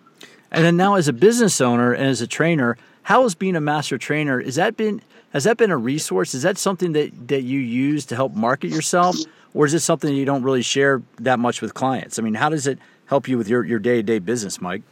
and 0.50 0.64
then 0.64 0.76
now 0.76 0.94
as 0.94 1.08
a 1.08 1.12
business 1.12 1.60
owner 1.60 1.92
and 1.92 2.06
as 2.06 2.20
a 2.20 2.26
trainer 2.26 2.76
how 3.04 3.22
has 3.22 3.34
being 3.34 3.56
a 3.56 3.60
master 3.60 3.98
trainer 3.98 4.40
is 4.40 4.56
that 4.56 4.76
been 4.76 5.00
Has 5.34 5.44
that 5.44 5.56
been 5.56 5.72
a 5.72 5.76
resource? 5.76 6.32
Is 6.32 6.42
that 6.42 6.58
something 6.58 6.92
that, 6.92 7.10
that 7.26 7.42
you 7.42 7.58
use 7.58 8.06
to 8.06 8.14
help 8.14 8.36
market 8.36 8.70
yourself? 8.70 9.16
Or 9.52 9.66
is 9.66 9.74
it 9.74 9.80
something 9.80 10.14
you 10.14 10.24
don't 10.24 10.44
really 10.44 10.62
share 10.62 11.02
that 11.18 11.40
much 11.40 11.60
with 11.60 11.74
clients? 11.74 12.20
I 12.20 12.22
mean, 12.22 12.34
how 12.34 12.50
does 12.50 12.68
it 12.68 12.78
help 13.06 13.26
you 13.26 13.36
with 13.36 13.48
your, 13.48 13.64
your 13.64 13.80
day-to-day 13.80 14.20
business, 14.20 14.60
Mike? 14.60 14.82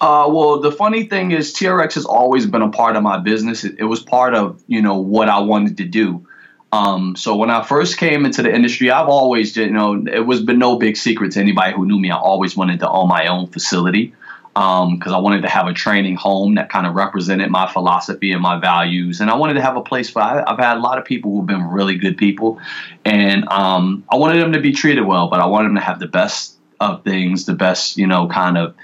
Uh, 0.00 0.28
well, 0.30 0.60
the 0.60 0.72
funny 0.72 1.04
thing 1.04 1.30
is, 1.30 1.54
TRX 1.54 1.94
has 1.94 2.04
always 2.04 2.46
been 2.46 2.62
a 2.62 2.70
part 2.70 2.96
of 2.96 3.02
my 3.02 3.18
business. 3.18 3.64
It, 3.64 3.76
it 3.78 3.84
was 3.84 4.00
part 4.00 4.34
of 4.34 4.62
you 4.66 4.82
know 4.82 4.98
what 4.98 5.28
I 5.28 5.40
wanted 5.40 5.78
to 5.78 5.84
do. 5.84 6.26
Um, 6.72 7.16
so 7.16 7.36
when 7.36 7.50
I 7.50 7.62
first 7.62 7.96
came 7.96 8.26
into 8.26 8.42
the 8.42 8.54
industry, 8.54 8.90
I've 8.90 9.08
always, 9.08 9.56
you 9.56 9.70
know, 9.70 10.04
it 10.06 10.26
was 10.26 10.42
been 10.42 10.58
no 10.58 10.76
big 10.76 10.96
secret 10.96 11.32
to 11.32 11.40
anybody 11.40 11.72
who 11.74 11.86
knew 11.86 11.98
me. 11.98 12.10
I 12.10 12.16
always 12.16 12.56
wanted 12.56 12.80
to 12.80 12.90
own 12.90 13.08
my 13.08 13.28
own 13.28 13.46
facility 13.46 14.12
because 14.52 15.12
um, 15.12 15.14
I 15.14 15.18
wanted 15.18 15.42
to 15.42 15.48
have 15.48 15.66
a 15.66 15.74
training 15.74 16.16
home 16.16 16.54
that 16.54 16.70
kind 16.70 16.86
of 16.86 16.94
represented 16.94 17.50
my 17.50 17.70
philosophy 17.70 18.32
and 18.32 18.42
my 18.42 18.58
values, 18.58 19.20
and 19.20 19.30
I 19.30 19.36
wanted 19.36 19.54
to 19.54 19.62
have 19.62 19.76
a 19.76 19.82
place 19.82 20.14
where 20.14 20.24
I, 20.24 20.44
have 20.48 20.58
had 20.58 20.76
a 20.76 20.80
lot 20.80 20.98
of 20.98 21.04
people 21.04 21.30
who've 21.30 21.46
been 21.46 21.62
really 21.62 21.96
good 21.96 22.16
people, 22.16 22.58
and 23.04 23.46
um, 23.48 24.04
I 24.10 24.16
wanted 24.16 24.40
them 24.42 24.52
to 24.52 24.60
be 24.60 24.72
treated 24.72 25.02
well, 25.02 25.28
but 25.28 25.40
I 25.40 25.46
wanted 25.46 25.68
them 25.68 25.76
to 25.76 25.82
have 25.82 26.00
the 26.00 26.08
best 26.08 26.56
of 26.80 27.04
things, 27.04 27.46
the 27.46 27.54
best, 27.54 27.96
you 27.96 28.06
know, 28.06 28.28
kind 28.28 28.56
of 28.58 28.74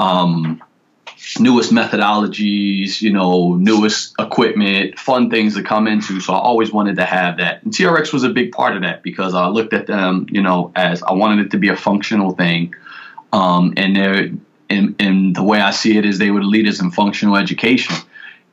um, 0.00 0.62
newest 1.38 1.72
methodologies, 1.72 3.02
you 3.02 3.12
know, 3.12 3.54
newest 3.54 4.14
equipment, 4.18 4.98
fun 4.98 5.28
things 5.28 5.54
to 5.54 5.62
come 5.62 5.86
into. 5.86 6.20
So 6.20 6.32
I 6.32 6.38
always 6.38 6.72
wanted 6.72 6.96
to 6.96 7.04
have 7.04 7.36
that. 7.36 7.62
And 7.62 7.72
TRX 7.72 8.12
was 8.12 8.24
a 8.24 8.30
big 8.30 8.52
part 8.52 8.76
of 8.76 8.82
that 8.82 9.02
because 9.02 9.34
I 9.34 9.48
looked 9.48 9.74
at 9.74 9.86
them, 9.86 10.26
you 10.30 10.40
know, 10.40 10.72
as 10.74 11.02
I 11.02 11.12
wanted 11.12 11.46
it 11.46 11.50
to 11.50 11.58
be 11.58 11.68
a 11.68 11.76
functional 11.76 12.32
thing. 12.32 12.74
Um, 13.32 13.74
and 13.76 13.94
they're, 13.94 14.30
and, 14.70 14.96
and 14.98 15.36
the 15.36 15.42
way 15.42 15.60
I 15.60 15.70
see 15.70 15.98
it 15.98 16.06
is 16.06 16.18
they 16.18 16.30
were 16.30 16.40
the 16.40 16.46
leaders 16.46 16.80
in 16.80 16.90
functional 16.90 17.36
education. 17.36 17.94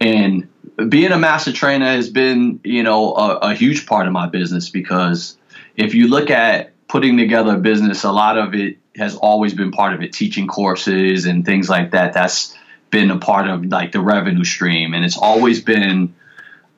And 0.02 0.50
being 0.90 1.12
a 1.12 1.18
master 1.18 1.54
trainer 1.54 1.86
has 1.86 2.10
been, 2.10 2.60
you 2.66 2.84
know, 2.84 3.16
a, 3.16 3.38
a 3.38 3.54
huge 3.54 3.86
part 3.86 4.06
of 4.06 4.14
my 4.14 4.28
business 4.28 4.70
because 4.70 5.38
if 5.78 5.94
you 5.94 6.10
look 6.10 6.30
at 6.30 6.74
putting 6.90 7.16
together 7.18 7.56
a 7.56 7.60
business, 7.60 8.04
a 8.04 8.12
lot 8.12 8.38
of 8.38 8.54
it 8.54 8.78
has 8.98 9.16
always 9.16 9.54
been 9.54 9.72
part 9.72 9.94
of 9.94 10.02
it, 10.02 10.14
teaching 10.14 10.48
courses 10.48 11.26
and 11.26 11.46
things 11.46 11.70
like 11.70 11.92
that. 11.92 12.14
That's 12.14 12.56
been 12.90 13.12
a 13.12 13.18
part 13.18 13.48
of 13.48 13.66
like 13.66 13.92
the 13.92 14.00
revenue 14.00 14.44
stream, 14.44 14.94
and 14.94 15.06
it's 15.06 15.18
always 15.18 15.62
been. 15.62 16.16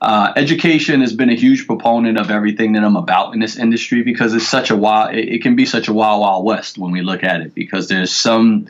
Uh, 0.02 0.32
education 0.38 1.02
has 1.02 1.12
been 1.12 1.30
a 1.30 1.36
huge 1.36 1.68
proponent 1.68 2.18
of 2.18 2.32
everything 2.32 2.72
that 2.72 2.86
I'm 2.86 2.96
about 2.96 3.34
in 3.34 3.42
this 3.42 3.58
industry 3.58 4.02
because 4.02 4.34
it's 4.34 4.48
such 4.48 4.70
a 4.70 4.76
wild. 4.76 5.14
It, 5.14 5.28
it 5.28 5.42
can 5.42 5.56
be 5.56 5.66
such 5.66 5.90
a 5.90 5.94
wild, 5.94 6.22
wild 6.22 6.46
west 6.46 6.78
when 6.78 6.92
we 6.92 7.02
look 7.02 7.24
at 7.24 7.42
it 7.42 7.54
because 7.54 7.90
there's 7.90 8.14
some, 8.14 8.68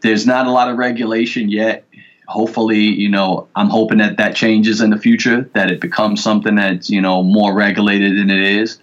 there's 0.00 0.26
not 0.26 0.46
a 0.46 0.50
lot 0.50 0.70
of 0.70 0.78
regulation 0.78 1.50
yet. 1.50 1.86
Hopefully, 2.26 2.78
you 2.78 3.10
know, 3.10 3.48
I'm 3.54 3.68
hoping 3.68 3.98
that 3.98 4.16
that 4.16 4.34
changes 4.34 4.80
in 4.80 4.88
the 4.88 4.96
future, 4.96 5.50
that 5.52 5.70
it 5.70 5.80
becomes 5.80 6.22
something 6.22 6.54
that's 6.54 6.88
you 6.88 7.02
know 7.02 7.22
more 7.22 7.52
regulated 7.52 8.16
than 8.16 8.30
it 8.30 8.40
is. 8.40 8.78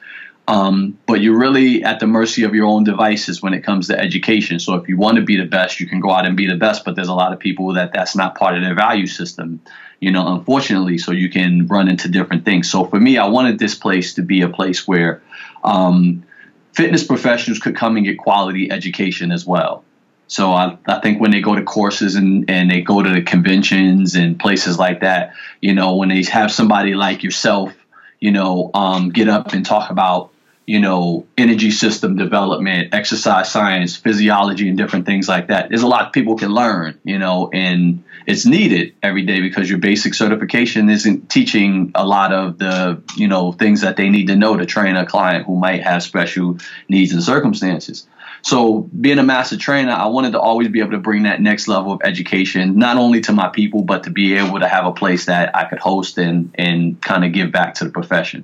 Um, 0.48 0.98
but 1.06 1.20
you're 1.20 1.38
really 1.38 1.84
at 1.84 2.00
the 2.00 2.08
mercy 2.08 2.44
of 2.44 2.56
your 2.56 2.68
own 2.68 2.86
devices 2.86 3.42
when 3.42 3.54
it 3.54 3.66
comes 3.66 3.88
to 3.88 4.00
education. 4.00 4.60
So 4.60 4.76
if 4.76 4.88
you 4.88 4.96
want 4.98 5.18
to 5.18 5.22
be 5.22 5.36
the 5.36 5.46
best, 5.46 5.82
you 5.82 5.88
can 5.88 6.00
go 6.00 6.10
out 6.10 6.26
and 6.26 6.38
be 6.38 6.48
the 6.48 6.56
best. 6.56 6.86
But 6.86 6.96
there's 6.96 7.10
a 7.10 7.14
lot 7.14 7.34
of 7.34 7.40
people 7.40 7.74
that 7.74 7.92
that's 7.92 8.16
not 8.16 8.36
part 8.36 8.56
of 8.56 8.64
their 8.64 8.74
value 8.74 9.08
system, 9.08 9.60
you 10.00 10.12
know, 10.12 10.36
unfortunately. 10.36 11.00
So 11.00 11.12
you 11.12 11.30
can 11.30 11.68
run 11.68 11.90
into 11.90 12.08
different 12.08 12.46
things. 12.46 12.72
So 12.72 12.86
for 12.86 13.00
me, 13.00 13.18
I 13.18 13.28
wanted 13.28 13.60
this 13.60 13.76
place 13.76 14.14
to 14.14 14.22
be 14.22 14.42
a 14.42 14.48
place 14.48 14.88
where 14.88 15.22
um, 15.66 16.24
fitness 16.72 17.04
professionals 17.04 17.60
could 17.60 17.76
come 17.76 17.98
and 17.98 18.06
get 18.06 18.18
quality 18.18 18.72
education 18.72 19.34
as 19.34 19.46
well. 19.46 19.84
So 20.28 20.52
I, 20.52 20.78
I 20.88 21.00
think 21.00 21.20
when 21.20 21.32
they 21.32 21.42
go 21.42 21.56
to 21.56 21.64
courses 21.64 22.16
and, 22.16 22.50
and 22.50 22.72
they 22.72 22.82
go 22.82 23.02
to 23.02 23.10
the 23.10 23.22
conventions 23.22 24.16
and 24.16 24.40
places 24.40 24.78
like 24.78 25.02
that, 25.02 25.34
you 25.62 25.74
know, 25.74 25.96
when 25.96 26.10
they 26.10 26.24
have 26.24 26.52
somebody 26.52 26.96
like 26.96 27.24
yourself, 27.24 27.74
you 28.20 28.32
know, 28.32 28.72
um, 28.74 29.10
get 29.10 29.28
up 29.30 29.54
and 29.54 29.66
talk 29.66 29.90
about 29.90 30.32
you 30.68 30.82
know, 30.82 31.26
energy 31.38 31.72
system 31.72 32.18
development, 32.18 32.94
exercise 32.94 33.50
science, 33.50 33.96
physiology, 33.96 34.68
and 34.68 34.78
different 34.78 35.06
things 35.06 35.28
like 35.30 35.48
that. 35.48 35.70
There's 35.70 35.82
a 35.82 35.88
lot 35.88 36.12
people 36.12 36.36
can 36.36 36.50
learn, 36.50 37.00
you 37.06 37.18
know, 37.18 37.50
and 37.54 38.04
it's 38.26 38.46
needed 38.46 38.94
every 39.02 39.24
day 39.26 39.40
because 39.40 39.70
your 39.70 39.80
basic 39.80 40.14
certification 40.14 40.90
isn't 40.90 41.30
teaching 41.30 41.94
a 41.96 42.06
lot 42.06 42.34
of 42.34 42.58
the, 42.58 43.02
you 43.16 43.30
know, 43.30 43.54
things 43.54 43.80
that 43.80 43.96
they 43.96 44.10
need 44.10 44.28
to 44.28 44.36
know 44.36 44.58
to 44.58 44.66
train 44.66 44.98
a 44.98 45.06
client 45.06 45.46
who 45.46 45.56
might 45.56 45.84
have 45.84 46.04
special 46.04 46.58
needs 46.90 47.14
and 47.14 47.24
circumstances. 47.24 48.06
So, 48.42 48.82
being 48.82 49.20
a 49.20 49.24
master 49.24 49.58
trainer, 49.58 49.94
I 49.94 50.08
wanted 50.08 50.34
to 50.34 50.40
always 50.40 50.68
be 50.68 50.82
able 50.82 50.92
to 50.92 51.00
bring 51.00 51.24
that 51.24 51.42
next 51.42 51.70
level 51.70 51.94
of 51.94 52.02
education, 52.04 52.78
not 52.78 52.98
only 52.98 53.22
to 53.22 53.32
my 53.32 53.48
people, 53.48 53.84
but 53.84 54.04
to 54.04 54.10
be 54.10 54.34
able 54.34 54.60
to 54.60 54.68
have 54.68 54.86
a 54.86 54.92
place 54.92 55.26
that 55.26 55.56
I 55.56 55.64
could 55.64 55.80
host 55.80 56.18
and 56.18 56.54
and 56.56 57.02
kind 57.02 57.24
of 57.24 57.32
give 57.32 57.54
back 57.54 57.76
to 57.76 57.86
the 57.86 57.90
profession. 57.90 58.44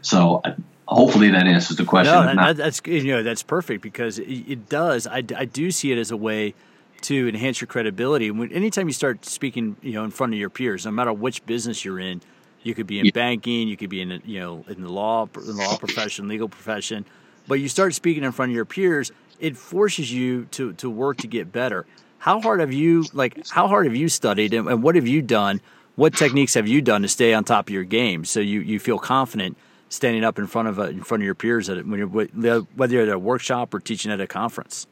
So 0.00 0.40
hopefully 0.86 1.30
that 1.30 1.46
answers 1.46 1.76
the 1.76 1.84
question. 1.84 2.14
No, 2.14 2.34
that, 2.34 2.56
that's 2.56 2.80
you 2.86 3.04
know 3.04 3.22
that's 3.22 3.42
perfect 3.42 3.82
because 3.82 4.18
it, 4.18 4.30
it, 4.30 4.68
does. 4.68 5.06
I, 5.06 5.22
I 5.36 5.44
do 5.44 5.70
see 5.70 5.92
it 5.92 5.98
as 5.98 6.10
a 6.10 6.16
way 6.16 6.54
to 7.02 7.28
enhance 7.28 7.60
your 7.60 7.68
credibility. 7.68 8.30
When 8.30 8.52
anytime 8.52 8.86
you 8.86 8.92
start 8.92 9.24
speaking, 9.24 9.76
you 9.82 9.92
know, 9.92 10.04
in 10.04 10.10
front 10.10 10.32
of 10.32 10.38
your 10.38 10.50
peers, 10.50 10.84
no 10.84 10.92
matter 10.92 11.12
which 11.12 11.44
business 11.46 11.84
you're 11.84 12.00
in, 12.00 12.20
you 12.62 12.74
could 12.74 12.86
be 12.86 12.98
in 12.98 13.06
yeah. 13.06 13.12
banking, 13.12 13.68
you 13.68 13.76
could 13.76 13.90
be 13.90 14.00
in 14.00 14.22
you 14.24 14.40
know 14.40 14.64
in 14.68 14.82
the 14.82 14.90
law, 14.90 15.28
in 15.36 15.46
the 15.46 15.52
law 15.52 15.76
profession, 15.76 16.28
legal 16.28 16.48
profession, 16.48 17.04
but 17.46 17.54
you 17.54 17.68
start 17.68 17.94
speaking 17.94 18.24
in 18.24 18.32
front 18.32 18.50
of 18.50 18.56
your 18.56 18.64
peers, 18.64 19.12
it 19.40 19.56
forces 19.56 20.12
you 20.12 20.46
to 20.46 20.72
to 20.74 20.90
work 20.90 21.18
to 21.18 21.26
get 21.26 21.52
better. 21.52 21.86
How 22.18 22.40
hard 22.40 22.60
have 22.60 22.72
you 22.72 23.04
like? 23.12 23.46
How 23.50 23.68
hard 23.68 23.86
have 23.86 23.96
you 23.96 24.08
studied, 24.08 24.54
and, 24.54 24.68
and 24.68 24.82
what 24.82 24.94
have 24.94 25.06
you 25.06 25.22
done? 25.22 25.60
What 25.96 26.14
techniques 26.14 26.54
have 26.54 26.66
you 26.66 26.82
done 26.82 27.02
to 27.02 27.08
stay 27.08 27.34
on 27.34 27.44
top 27.44 27.68
of 27.68 27.70
your 27.72 27.84
game 27.84 28.24
so 28.24 28.40
you, 28.40 28.58
you 28.58 28.80
feel 28.80 28.98
confident 28.98 29.56
standing 29.94 30.24
up 30.24 30.38
in 30.38 30.46
front 30.46 30.68
of 30.68 30.78
a, 30.78 30.88
in 30.88 31.02
front 31.02 31.22
of 31.22 31.24
your 31.24 31.34
peers 31.34 31.68
at 31.68 31.86
when 31.86 31.98
you're 31.98 32.08
whether 32.08 32.94
you're 32.94 33.02
at 33.04 33.08
a 33.08 33.18
workshop 33.18 33.72
or 33.72 33.80
teaching 33.80 34.10
at 34.10 34.20
a 34.20 34.26
conference? 34.26 34.86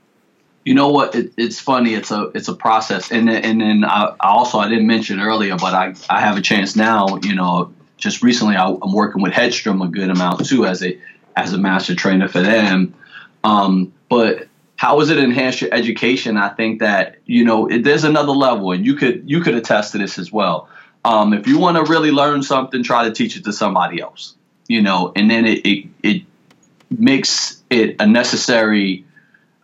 You 0.65 0.75
know 0.75 0.89
what? 0.89 1.15
It, 1.15 1.33
it's 1.37 1.59
funny. 1.59 1.95
It's 1.95 2.11
a 2.11 2.31
it's 2.35 2.49
a 2.49 2.55
process, 2.55 3.11
and 3.11 3.29
and 3.29 3.61
then 3.61 3.85
I, 3.85 4.15
I, 4.21 4.29
also 4.29 4.59
I 4.59 4.69
didn't 4.69 4.87
mention 4.87 5.21
earlier, 5.21 5.57
but 5.57 5.75
I 5.75 5.95
I 6.09 6.21
have 6.21 6.37
a 6.37 6.41
chance 6.41 6.77
now. 6.77 7.19
You 7.23 7.35
know, 7.35 7.73
just 7.97 8.23
recently 8.23 8.57
I, 8.57 8.69
am 8.69 8.93
working 8.93 9.23
with 9.23 9.33
Headstrong 9.33 9.83
a 9.83 9.89
good 9.89 10.09
amount 10.09 10.47
too 10.47 10.67
as 10.67 10.83
a 10.83 10.99
as 11.37 11.53
a 11.53 11.59
master 11.59 11.97
trainer 11.97 12.29
for 12.29 12.41
them. 12.41 12.95
Um, 13.43 13.93
but 14.09 14.47
how 14.77 14.99
does 14.99 15.11
it 15.11 15.19
enhance 15.19 15.61
your 15.61 15.75
education? 15.75 16.37
I 16.37 16.51
think 16.51 16.79
that 16.79 17.17
you 17.27 17.45
know 17.45 17.67
it, 17.67 17.83
there's 17.83 18.05
another 18.05 18.33
level, 18.33 18.71
and 18.71 18.87
you 18.87 18.95
could 18.95 19.29
you 19.29 19.41
could 19.41 19.57
attest 19.57 19.93
to 19.93 19.99
this 19.99 20.17
as 20.17 20.31
well. 20.31 20.69
Um, 21.05 21.33
if 21.33 21.49
you 21.49 21.59
want 21.59 21.77
to 21.77 21.91
really 21.91 22.13
learn 22.13 22.45
something, 22.45 22.85
try 22.85 23.09
to 23.09 23.13
teach 23.13 23.37
it 23.37 23.43
to 23.45 23.53
somebody 23.53 24.01
else 24.01 24.37
you 24.73 24.83
know, 24.83 25.13
and 25.15 25.31
then 25.31 25.45
it 25.45 25.67
it, 25.67 25.89
it 26.03 26.23
makes 26.91 27.63
it 27.71 27.97
a 28.01 28.07
necessary. 28.07 29.05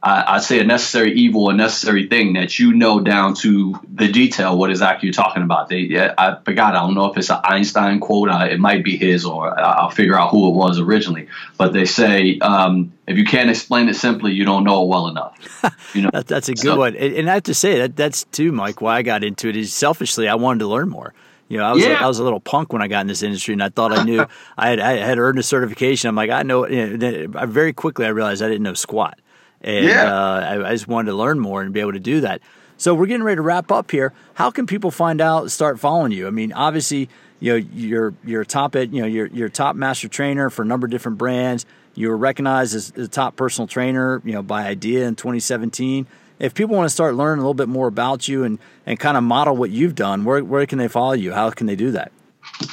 I, 0.00 0.36
I 0.36 0.38
say 0.38 0.60
a 0.60 0.64
necessary 0.64 1.12
evil, 1.14 1.50
a 1.50 1.54
necessary 1.54 2.06
thing 2.06 2.34
that 2.34 2.56
you 2.60 2.72
know 2.72 3.00
down 3.00 3.34
to 3.36 3.80
the 3.92 4.06
detail 4.06 4.56
what 4.56 4.70
exactly 4.70 5.08
you're 5.08 5.12
talking 5.12 5.42
about. 5.42 5.68
They, 5.68 5.98
I 6.16 6.38
forgot. 6.44 6.76
I 6.76 6.80
don't 6.80 6.94
know 6.94 7.06
if 7.06 7.16
it's 7.16 7.30
an 7.30 7.40
Einstein 7.42 7.98
quote. 7.98 8.28
Uh, 8.28 8.46
it 8.48 8.60
might 8.60 8.84
be 8.84 8.96
his, 8.96 9.24
or 9.24 9.58
I'll 9.58 9.90
figure 9.90 10.16
out 10.16 10.30
who 10.30 10.50
it 10.50 10.54
was 10.54 10.78
originally. 10.78 11.26
But 11.56 11.72
they 11.72 11.84
say 11.84 12.38
um, 12.38 12.92
if 13.08 13.16
you 13.16 13.24
can't 13.24 13.50
explain 13.50 13.88
it 13.88 13.96
simply, 13.96 14.34
you 14.34 14.44
don't 14.44 14.62
know 14.62 14.84
it 14.84 14.88
well 14.88 15.08
enough. 15.08 15.34
You 15.94 16.02
know, 16.02 16.10
that, 16.12 16.26
that's 16.26 16.50
a 16.50 16.52
good 16.52 16.62
so, 16.62 16.76
one. 16.76 16.94
And 16.96 17.30
I 17.30 17.34
have 17.34 17.44
to 17.44 17.54
say 17.54 17.78
that 17.78 17.96
that's 17.96 18.24
too, 18.24 18.52
Mike. 18.52 18.82
Why 18.82 18.98
I 18.98 19.02
got 19.02 19.24
into 19.24 19.48
it 19.48 19.56
is 19.56 19.72
selfishly, 19.72 20.28
I 20.28 20.34
wanted 20.34 20.58
to 20.60 20.66
learn 20.66 20.90
more. 20.90 21.14
You 21.48 21.56
know, 21.56 21.64
I 21.64 21.72
was 21.72 21.82
yeah. 21.82 22.00
a, 22.00 22.04
I 22.04 22.06
was 22.06 22.18
a 22.18 22.24
little 22.24 22.40
punk 22.40 22.72
when 22.72 22.82
I 22.82 22.88
got 22.88 23.00
in 23.00 23.06
this 23.06 23.22
industry, 23.22 23.54
and 23.54 23.62
I 23.62 23.70
thought 23.70 23.92
I 23.92 24.04
knew 24.04 24.26
I 24.58 24.68
had 24.68 24.80
I 24.80 24.96
had 24.98 25.18
earned 25.18 25.38
a 25.38 25.42
certification. 25.42 26.08
I'm 26.08 26.14
like, 26.14 26.30
I 26.30 26.42
know. 26.42 26.68
You 26.68 26.96
know, 26.96 27.46
very 27.46 27.72
quickly 27.72 28.04
I 28.04 28.10
realized 28.10 28.42
I 28.42 28.48
didn't 28.48 28.64
know 28.64 28.74
squat, 28.74 29.18
and 29.62 29.86
yeah. 29.86 30.14
uh, 30.14 30.40
I, 30.40 30.68
I, 30.68 30.72
just 30.72 30.88
wanted 30.88 31.10
to 31.10 31.16
learn 31.16 31.40
more 31.40 31.62
and 31.62 31.72
be 31.72 31.80
able 31.80 31.94
to 31.94 32.00
do 32.00 32.20
that. 32.20 32.42
So 32.76 32.94
we're 32.94 33.06
getting 33.06 33.24
ready 33.24 33.36
to 33.36 33.42
wrap 33.42 33.72
up 33.72 33.90
here. 33.90 34.12
How 34.34 34.50
can 34.50 34.66
people 34.66 34.90
find 34.90 35.20
out, 35.20 35.50
start 35.50 35.80
following 35.80 36.12
you? 36.12 36.26
I 36.26 36.30
mean, 36.30 36.52
obviously, 36.52 37.08
you 37.40 37.52
know, 37.52 37.66
you're 37.72 38.14
you're 38.24 38.44
top 38.44 38.76
at 38.76 38.92
you 38.92 39.00
know 39.00 39.08
you're 39.08 39.28
you're 39.28 39.48
top 39.48 39.74
master 39.74 40.08
trainer 40.08 40.50
for 40.50 40.62
a 40.62 40.66
number 40.66 40.86
of 40.86 40.90
different 40.90 41.16
brands. 41.16 41.64
You 41.94 42.10
were 42.10 42.16
recognized 42.16 42.74
as 42.74 42.90
the 42.90 43.08
top 43.08 43.36
personal 43.36 43.66
trainer, 43.66 44.20
you 44.24 44.32
know, 44.32 44.42
by 44.42 44.66
IDEA 44.66 45.08
in 45.08 45.16
2017 45.16 46.06
if 46.38 46.54
people 46.54 46.76
want 46.76 46.86
to 46.86 46.94
start 46.94 47.14
learning 47.14 47.38
a 47.38 47.42
little 47.42 47.54
bit 47.54 47.68
more 47.68 47.88
about 47.88 48.28
you 48.28 48.44
and, 48.44 48.58
and 48.86 48.98
kind 48.98 49.16
of 49.16 49.24
model 49.24 49.56
what 49.56 49.70
you've 49.70 49.94
done, 49.94 50.24
where, 50.24 50.44
where 50.44 50.66
can 50.66 50.78
they 50.78 50.88
follow 50.88 51.12
you? 51.12 51.32
How 51.32 51.50
can 51.50 51.66
they 51.66 51.76
do 51.76 51.90
that? 51.92 52.12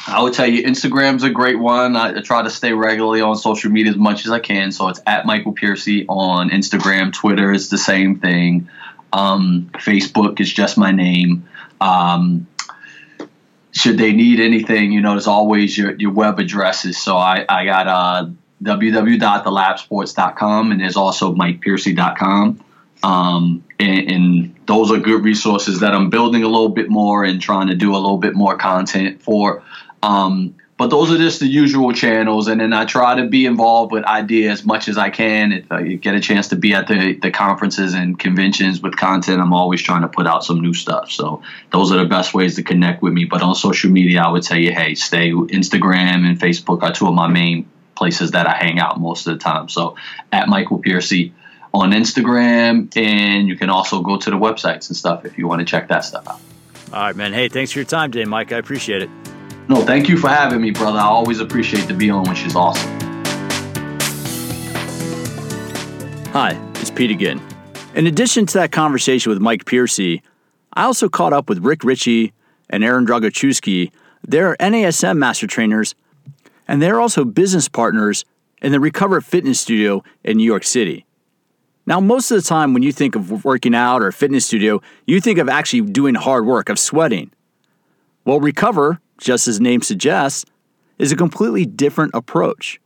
I 0.08 0.22
would 0.22 0.34
tell 0.34 0.48
you 0.48 0.64
Instagram's 0.64 1.24
a 1.24 1.30
great 1.30 1.60
one. 1.60 1.96
I 1.96 2.20
try 2.22 2.44
to 2.44 2.50
stay 2.50 2.74
regularly 2.74 3.22
on 3.22 3.36
social 3.36 3.72
media 3.72 3.92
as 3.92 3.98
much 3.98 4.26
as 4.26 4.32
I 4.32 4.40
can. 4.40 4.72
So 4.72 4.88
it's 4.88 5.02
at 5.06 5.26
Michael 5.26 5.54
Piercy 5.54 6.06
on 6.08 6.50
Instagram. 6.50 7.14
Twitter 7.14 7.52
is 7.52 7.70
the 7.70 7.78
same 7.78 8.20
thing. 8.20 8.70
Um, 9.12 9.70
Facebook 9.74 10.40
is 10.40 10.52
just 10.52 10.78
my 10.78 10.92
name. 10.92 11.48
Um, 11.80 12.48
should 13.72 13.98
they 13.98 14.14
need 14.14 14.40
anything, 14.40 14.94
you 14.94 15.02
know, 15.02 15.12
there's 15.12 15.28
always 15.28 15.78
your, 15.78 15.94
your 15.96 16.12
web 16.12 16.40
addresses. 16.40 16.98
So 16.98 17.18
I, 17.18 17.46
I 17.48 17.66
got 17.66 17.88
uh, 17.88 18.30
www.thelabsports.com 18.64 20.72
and 20.72 20.80
there's 20.80 20.96
also 20.96 21.34
mikepiercy.com. 21.34 22.64
Um, 23.06 23.64
and, 23.80 24.12
and, 24.12 24.52
those 24.66 24.92
are 24.92 24.98
good 24.98 25.24
resources 25.24 25.82
that 25.82 25.94
I'm 25.94 26.10
building 26.10 26.42
a 26.42 26.48
little 26.48 26.70
bit 26.70 26.90
more 26.90 27.24
and 27.24 27.40
trying 27.40 27.68
to 27.68 27.76
do 27.76 27.92
a 27.92 28.00
little 28.00 28.18
bit 28.18 28.34
more 28.34 28.58
content 28.58 29.22
for. 29.22 29.62
Um, 30.02 30.56
but 30.78 30.90
those 30.90 31.12
are 31.12 31.18
just 31.18 31.40
the 31.40 31.46
usual 31.46 31.94
channels. 31.94 32.48
And 32.48 32.60
then 32.60 32.74
I 32.74 32.86
try 32.86 33.22
to 33.22 33.28
be 33.28 33.46
involved 33.46 33.92
with 33.92 34.06
idea 34.06 34.50
as 34.50 34.66
much 34.66 34.88
as 34.88 34.98
I 34.98 35.12
can. 35.12 35.52
If 35.52 35.72
I 35.72 35.84
get 35.98 36.16
a 36.16 36.20
chance 36.20 36.48
to 36.48 36.56
be 36.56 36.74
at 36.74 36.88
the, 36.88 37.14
the 37.22 37.30
conferences 37.30 37.94
and 37.94 38.18
conventions 38.18 38.82
with 38.82 38.98
content, 38.98 39.40
I'm 39.40 39.54
always 39.54 39.84
trying 39.84 40.02
to 40.02 40.08
put 40.08 40.26
out 40.26 40.44
some 40.44 40.62
new 40.62 40.74
stuff. 40.74 41.12
So 41.12 41.44
those 41.72 41.92
are 41.92 42.00
the 42.00 42.06
best 42.06 42.34
ways 42.34 42.56
to 42.56 42.64
connect 42.64 43.04
with 43.04 43.14
me. 43.14 43.26
But 43.26 43.44
on 43.44 43.54
social 43.54 43.92
media, 43.92 44.24
I 44.24 44.32
would 44.32 44.42
tell 44.42 44.58
you, 44.58 44.74
hey, 44.74 44.96
stay 44.96 45.30
Instagram 45.30 46.28
and 46.28 46.40
Facebook 46.40 46.82
are 46.82 46.92
two 46.92 47.08
of 47.08 47.14
my 47.14 47.28
main 47.28 47.70
places 47.96 48.32
that 48.32 48.48
I 48.48 48.56
hang 48.56 48.80
out 48.80 49.00
most 49.00 49.28
of 49.28 49.38
the 49.38 49.44
time. 49.44 49.70
So 49.70 49.96
at 50.32 50.50
Michael 50.50 50.80
Piercy 50.80 51.36
on 51.82 51.92
Instagram, 51.92 52.96
and 52.98 53.48
you 53.48 53.56
can 53.56 53.70
also 53.70 54.02
go 54.02 54.18
to 54.18 54.30
the 54.30 54.38
websites 54.38 54.90
and 54.90 54.98
stuff 54.98 55.26
if 55.26 55.38
you 55.38 55.48
want 55.48 55.60
to 55.60 55.66
check 55.66 55.88
that 55.90 56.06
stuff 56.06 56.28
out. 56.28 56.40
All 56.94 57.02
right, 57.02 57.16
man. 57.16 57.34
Hey, 57.34 57.50
thanks 57.50 57.72
for 57.72 57.80
your 57.80 57.86
time 57.86 58.12
today, 58.12 58.26
Mike. 58.26 58.52
I 58.52 58.58
appreciate 58.58 59.02
it. 59.02 59.10
No, 59.68 59.82
thank 59.82 60.08
you 60.08 60.18
for 60.18 60.30
having 60.30 60.62
me, 60.62 60.72
brother. 60.72 61.00
I 61.00 61.06
always 61.06 61.40
appreciate 61.40 61.88
the 61.88 61.94
be 61.94 62.10
on, 62.10 62.30
which 62.30 62.44
is 62.44 62.56
awesome. 62.56 62.92
Hi, 66.32 66.60
it's 66.76 66.92
Pete 66.92 67.12
again. 67.12 67.42
In 67.96 68.08
addition 68.08 68.46
to 68.46 68.54
that 68.56 68.72
conversation 68.72 69.30
with 69.30 69.40
Mike 69.40 69.66
Piercy, 69.66 70.22
I 70.74 70.84
also 70.84 71.10
caught 71.10 71.34
up 71.34 71.50
with 71.50 71.60
Rick 71.60 71.84
Richey 71.84 72.34
and 72.70 72.84
Aaron 72.84 73.06
Drogoszewski. 73.06 73.92
They're 74.28 74.56
NASM 74.60 75.18
master 75.18 75.48
trainers, 75.48 75.96
and 76.68 76.82
they're 76.82 77.00
also 77.00 77.24
business 77.26 77.68
partners 77.68 78.26
in 78.62 78.72
the 78.72 78.80
Recover 78.80 79.22
Fitness 79.22 79.60
Studio 79.60 80.04
in 80.24 80.38
New 80.38 80.44
York 80.44 80.64
City. 80.64 81.06
Now, 81.88 82.00
most 82.00 82.32
of 82.32 82.38
the 82.38 82.48
time 82.48 82.74
when 82.74 82.84
you 82.84 82.92
think 82.92 83.16
of 83.16 83.46
working 83.46 83.76
out 83.76 84.02
or 84.02 84.08
a 84.08 84.14
fitness 84.14 84.46
studio, 84.46 84.82
you 85.06 85.22
think 85.22 85.38
of 85.38 85.48
actually 85.48 85.82
doing 85.82 86.16
hard 86.16 86.46
work, 86.46 86.70
of 86.70 86.80
sweating. 86.80 87.32
Well, 88.26 88.40
Recover 88.40 89.00
just 89.18 89.48
as 89.48 89.60
name 89.60 89.82
suggests, 89.82 90.46
is 90.98 91.12
a 91.12 91.16
completely 91.16 91.66
different 91.66 92.12
approach. 92.14 92.80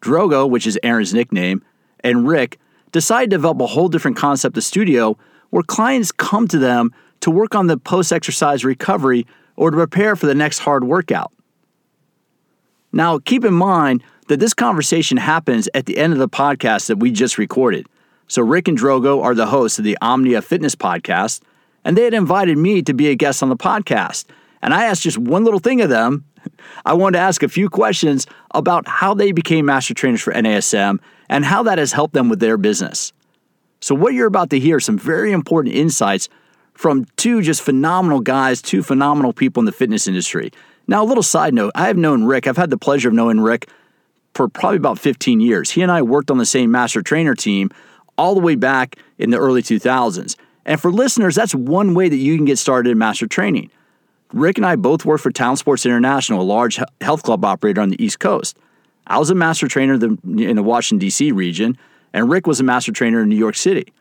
Drogo, 0.00 0.48
which 0.48 0.66
is 0.66 0.78
Aaron's 0.82 1.14
nickname, 1.14 1.64
and 2.00 2.28
Rick 2.28 2.58
decide 2.92 3.30
to 3.30 3.36
develop 3.36 3.60
a 3.60 3.66
whole 3.66 3.88
different 3.88 4.16
concept 4.16 4.56
of 4.56 4.64
studio 4.64 5.16
where 5.50 5.62
clients 5.62 6.12
come 6.12 6.46
to 6.48 6.58
them 6.58 6.92
to 7.20 7.30
work 7.30 7.54
on 7.54 7.66
the 7.66 7.78
post 7.78 8.12
exercise 8.12 8.64
recovery 8.64 9.26
or 9.56 9.70
to 9.70 9.76
prepare 9.76 10.16
for 10.16 10.26
the 10.26 10.34
next 10.34 10.58
hard 10.58 10.84
workout. 10.84 11.32
Now, 12.92 13.18
keep 13.18 13.44
in 13.44 13.54
mind 13.54 14.02
that 14.28 14.40
this 14.40 14.54
conversation 14.54 15.16
happens 15.16 15.68
at 15.74 15.86
the 15.86 15.98
end 15.98 16.12
of 16.12 16.18
the 16.18 16.28
podcast 16.28 16.86
that 16.86 16.98
we 16.98 17.10
just 17.10 17.38
recorded. 17.38 17.86
So, 18.26 18.42
Rick 18.42 18.68
and 18.68 18.78
Drogo 18.78 19.22
are 19.22 19.34
the 19.34 19.46
hosts 19.46 19.78
of 19.78 19.84
the 19.84 19.98
Omnia 20.00 20.42
Fitness 20.42 20.74
podcast, 20.74 21.40
and 21.84 21.96
they 21.96 22.04
had 22.04 22.14
invited 22.14 22.56
me 22.56 22.82
to 22.82 22.94
be 22.94 23.08
a 23.08 23.14
guest 23.14 23.42
on 23.42 23.50
the 23.50 23.56
podcast. 23.56 24.24
And 24.62 24.72
I 24.72 24.84
asked 24.84 25.02
just 25.02 25.18
one 25.18 25.44
little 25.44 25.60
thing 25.60 25.82
of 25.82 25.90
them. 25.90 26.24
I 26.86 26.94
wanted 26.94 27.18
to 27.18 27.22
ask 27.22 27.42
a 27.42 27.48
few 27.48 27.68
questions 27.68 28.26
about 28.52 28.88
how 28.88 29.12
they 29.12 29.32
became 29.32 29.66
master 29.66 29.92
trainers 29.92 30.22
for 30.22 30.32
NASM 30.32 31.00
and 31.28 31.44
how 31.44 31.62
that 31.64 31.78
has 31.78 31.92
helped 31.92 32.14
them 32.14 32.28
with 32.28 32.40
their 32.40 32.56
business. 32.56 33.12
So, 33.80 33.94
what 33.94 34.14
you're 34.14 34.26
about 34.26 34.50
to 34.50 34.58
hear 34.58 34.80
some 34.80 34.98
very 34.98 35.32
important 35.32 35.74
insights 35.74 36.30
from 36.72 37.06
two 37.16 37.42
just 37.42 37.62
phenomenal 37.62 38.20
guys, 38.20 38.62
two 38.62 38.82
phenomenal 38.82 39.32
people 39.32 39.60
in 39.60 39.66
the 39.66 39.72
fitness 39.72 40.08
industry. 40.08 40.50
Now, 40.86 41.02
a 41.02 41.06
little 41.06 41.22
side 41.22 41.54
note 41.54 41.72
I 41.74 41.86
have 41.86 41.96
known 41.96 42.24
Rick, 42.24 42.46
I've 42.46 42.56
had 42.56 42.70
the 42.70 42.78
pleasure 42.78 43.08
of 43.08 43.14
knowing 43.14 43.40
Rick 43.40 43.68
for 44.34 44.48
probably 44.48 44.78
about 44.78 44.98
15 44.98 45.40
years. 45.40 45.70
He 45.70 45.82
and 45.82 45.92
I 45.92 46.02
worked 46.02 46.30
on 46.30 46.38
the 46.38 46.46
same 46.46 46.70
master 46.70 47.02
trainer 47.02 47.34
team 47.34 47.70
all 48.16 48.34
the 48.34 48.40
way 48.40 48.54
back 48.54 48.96
in 49.18 49.30
the 49.30 49.38
early 49.38 49.62
2000s. 49.62 50.36
And 50.64 50.80
for 50.80 50.90
listeners, 50.90 51.34
that's 51.34 51.54
one 51.54 51.94
way 51.94 52.08
that 52.08 52.16
you 52.16 52.36
can 52.36 52.44
get 52.44 52.58
started 52.58 52.90
in 52.90 52.98
master 52.98 53.26
training. 53.26 53.70
Rick 54.32 54.56
and 54.58 54.66
I 54.66 54.76
both 54.76 55.04
worked 55.04 55.22
for 55.22 55.30
Town 55.30 55.56
Sports 55.56 55.86
International, 55.86 56.40
a 56.40 56.42
large 56.42 56.80
health 57.00 57.22
club 57.22 57.44
operator 57.44 57.80
on 57.80 57.90
the 57.90 58.02
East 58.02 58.18
Coast. 58.18 58.56
I 59.06 59.18
was 59.18 59.30
a 59.30 59.34
master 59.34 59.68
trainer 59.68 59.94
in 59.94 60.56
the 60.56 60.62
Washington, 60.62 60.98
D.C. 60.98 61.30
region, 61.32 61.76
and 62.12 62.30
Rick 62.30 62.46
was 62.46 62.58
a 62.58 62.64
master 62.64 62.90
trainer 62.90 63.22
in 63.22 63.28
New 63.28 63.36
York 63.36 63.54
City. 63.54 63.92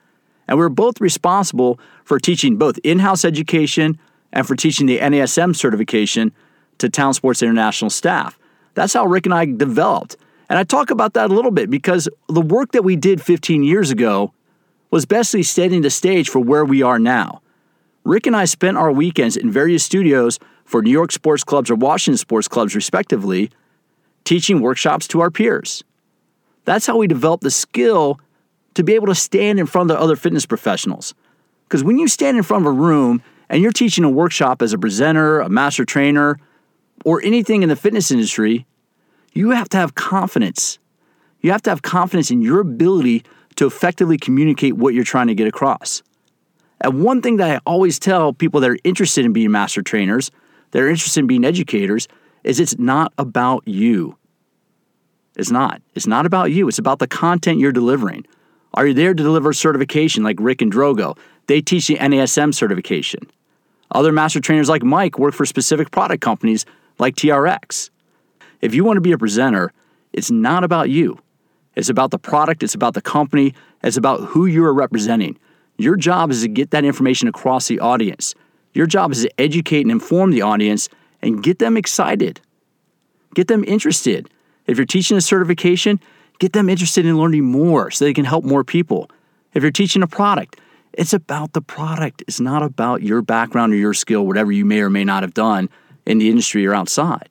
And 0.47 0.58
we 0.58 0.63
were 0.63 0.69
both 0.69 1.02
responsible 1.02 1.80
for 2.04 2.19
teaching 2.19 2.58
both 2.58 2.80
in 2.84 2.99
house 2.99 3.26
education 3.26 3.99
and 4.32 4.47
for 4.47 4.56
teaching 4.56 4.88
the 4.88 4.99
NASM 4.99 5.56
certification 5.56 6.32
to 6.80 6.89
Town 6.89 7.13
Sports 7.13 7.43
International 7.43 7.89
staff. 7.89 8.39
That's 8.73 8.93
how 8.93 9.06
Rick 9.06 9.26
and 9.26 9.34
I 9.34 9.45
developed. 9.45 10.17
And 10.54 10.60
I 10.60 10.63
talk 10.63 10.92
about 10.92 11.16
that 11.16 11.32
a 11.32 11.34
little 11.34 11.50
bit 11.50 11.72
because 11.72 12.08
the 12.30 12.39
work 12.39 12.74
that 12.74 12.84
we 12.84 12.96
did 12.96 13.20
15 13.20 13.63
years 13.63 13.89
ago 13.89 14.36
was 14.92 15.04
basically 15.04 15.42
setting 15.42 15.82
the 15.82 15.89
stage 15.89 16.30
for 16.30 16.38
where 16.38 16.63
we 16.63 16.84
are 16.84 17.00
now. 17.00 17.42
Rick 18.04 18.28
and 18.28 18.36
I 18.36 18.46
spent 18.46 18.78
our 18.78 18.92
weekends 18.92 19.36
in 19.36 19.52
various 19.52 19.84
studios 19.84 20.38
for 20.63 20.84
New 20.84 20.92
York 20.92 21.12
sports 21.12 21.44
clubs 21.44 21.72
or 21.72 21.76
Washington 21.76 22.20
sports 22.20 22.48
clubs, 22.48 22.76
respectively, 22.76 23.50
teaching 24.26 24.62
workshops 24.62 25.08
to 25.08 25.22
our 25.22 25.32
peers. 25.32 25.84
That's 26.66 26.86
how 26.86 26.98
we 26.98 27.08
developed 27.08 27.42
the 27.42 27.50
skill 27.50 28.20
to 28.76 28.84
be 28.84 28.94
able 28.94 29.08
to 29.08 29.16
stand 29.16 29.60
in 29.60 29.66
front 29.66 29.89
of 29.89 29.98
other 29.98 30.16
fitness 30.16 30.46
professionals. 30.46 31.16
Because 31.63 31.84
when 31.84 31.98
you 31.98 32.08
stand 32.08 32.38
in 32.38 32.44
front 32.44 32.68
of 32.68 32.68
a 32.68 32.76
room 32.76 33.24
and 33.50 33.63
you're 33.63 33.72
teaching 33.72 34.04
a 34.04 34.10
workshop 34.12 34.62
as 34.62 34.72
a 34.72 34.78
presenter, 34.78 35.39
a 35.39 35.50
master 35.50 35.84
trainer, 35.84 36.38
or 37.04 37.24
anything 37.24 37.63
in 37.63 37.70
the 37.70 37.76
fitness 37.76 38.12
industry, 38.12 38.68
you 39.34 39.52
have 39.52 39.69
to 39.69 39.78
have 39.78 39.96
confidence. 39.96 40.80
You 41.41 41.52
have 41.52 41.62
to 41.63 41.69
have 41.69 41.82
confidence 41.82 42.32
in 42.32 42.41
your 42.41 42.60
ability 42.60 43.24
to 43.56 43.65
effectively 43.65 44.17
communicate 44.17 44.78
what 44.78 44.93
you're 44.93 45.04
trying 45.04 45.28
to 45.28 45.36
get 45.36 45.48
across. 45.48 46.02
And 46.82 47.04
one 47.04 47.22
thing 47.22 47.38
that 47.38 47.50
I 47.50 47.60
always 47.65 48.00
tell 48.00 48.34
people 48.34 48.60
that 48.62 48.69
are 48.69 48.78
interested 48.84 49.26
in 49.26 49.34
being 49.34 49.52
master 49.52 49.82
trainers, 49.82 50.32
that 50.72 50.82
are 50.82 50.89
interested 50.89 51.22
in 51.22 51.28
being 51.28 51.46
educators, 51.46 52.08
is 52.43 52.60
it's 52.60 52.78
not 52.78 53.13
about 53.17 53.67
you. 53.67 54.17
It's 55.36 55.52
not. 55.52 55.82
It's 55.96 56.08
not 56.08 56.26
about 56.26 56.52
you. 56.52 56.67
It's 56.67 56.80
about 56.80 57.00
the 57.00 57.08
content 57.08 57.60
you're 57.60 57.72
delivering. 57.72 58.26
Are 58.74 58.88
you 58.88 58.93
there 58.93 59.13
to 59.13 59.24
deliver 59.24 59.54
certification 59.54 60.24
like 60.24 60.38
Rick 60.39 60.62
and 60.62 60.72
Drogo? 60.72 61.17
They 61.48 61.62
teach 61.62 61.88
the 61.88 61.96
NASM 61.96 62.54
certification. 62.54 63.30
Other 63.91 64.12
master 64.12 64.39
trainers 64.39 64.69
like 64.69 64.84
Mike 64.84 65.19
work 65.19 65.34
for 65.34 65.46
specific 65.46 65.91
product 65.91 66.22
companies 66.22 66.65
like 67.00 67.15
TRX. 67.15 67.89
If 68.63 68.73
you 68.73 68.86
want 68.86 68.95
to 68.95 69.02
be 69.02 69.12
a 69.12 69.17
presenter, 69.17 69.73
it's 70.13 70.32
not 70.32 70.63
about 70.63 70.89
you. 70.89 71.19
It's 71.76 71.89
about 71.89 72.12
the 72.12 72.17
product, 72.17 72.63
it's 72.63 72.73
about 72.73 72.93
the 72.93 73.02
company, 73.02 73.54
it's 73.84 73.97
about 73.97 74.21
who 74.21 74.45
you're 74.45 74.73
representing. 74.73 75.38
Your 75.78 75.97
job 75.97 76.32
is 76.32 76.43
to 76.43 76.47
get 76.47 76.71
that 76.71 76.86
information 76.86 77.28
across 77.28 77.67
the 77.67 77.82
audience. 77.82 78.36
Your 78.71 78.88
job 78.88 79.12
is 79.12 79.23
to 79.23 79.41
educate 79.41 79.82
and 79.82 79.91
inform 79.91 80.32
the 80.32 80.43
audience 80.43 80.88
and 81.21 81.43
get 81.43 81.60
them 81.60 81.76
excited. 81.76 82.39
Get 83.36 83.49
them 83.49 83.65
interested. 83.65 84.30
If 84.65 84.78
you're 84.78 84.86
teaching 84.86 85.17
a 85.17 85.21
certification, 85.21 85.99
get 86.39 86.54
them 86.54 86.69
interested 86.69 87.06
in 87.06 87.17
learning 87.17 87.43
more 87.43 87.91
so 87.91 88.06
they 88.06 88.13
can 88.13 88.23
help 88.23 88.45
more 88.45 88.63
people. 88.63 89.12
If 89.54 89.62
you're 89.62 89.73
teaching 89.73 90.04
a 90.04 90.08
product, 90.08 90.58
it's 90.93 91.12
about 91.12 91.52
the 91.52 91.62
product. 91.62 92.23
It's 92.30 92.39
not 92.39 92.63
about 92.63 93.04
your 93.04 93.21
background 93.21 93.73
or 93.73 93.76
your 93.76 93.93
skill, 93.93 94.26
whatever 94.26 94.54
you 94.54 94.63
may 94.63 94.80
or 94.80 94.89
may 94.89 95.04
not 95.04 95.21
have 95.23 95.34
done 95.34 95.69
in 96.06 96.19
the 96.19 96.30
industry 96.30 96.65
or 96.65 96.73
outside. 96.73 97.28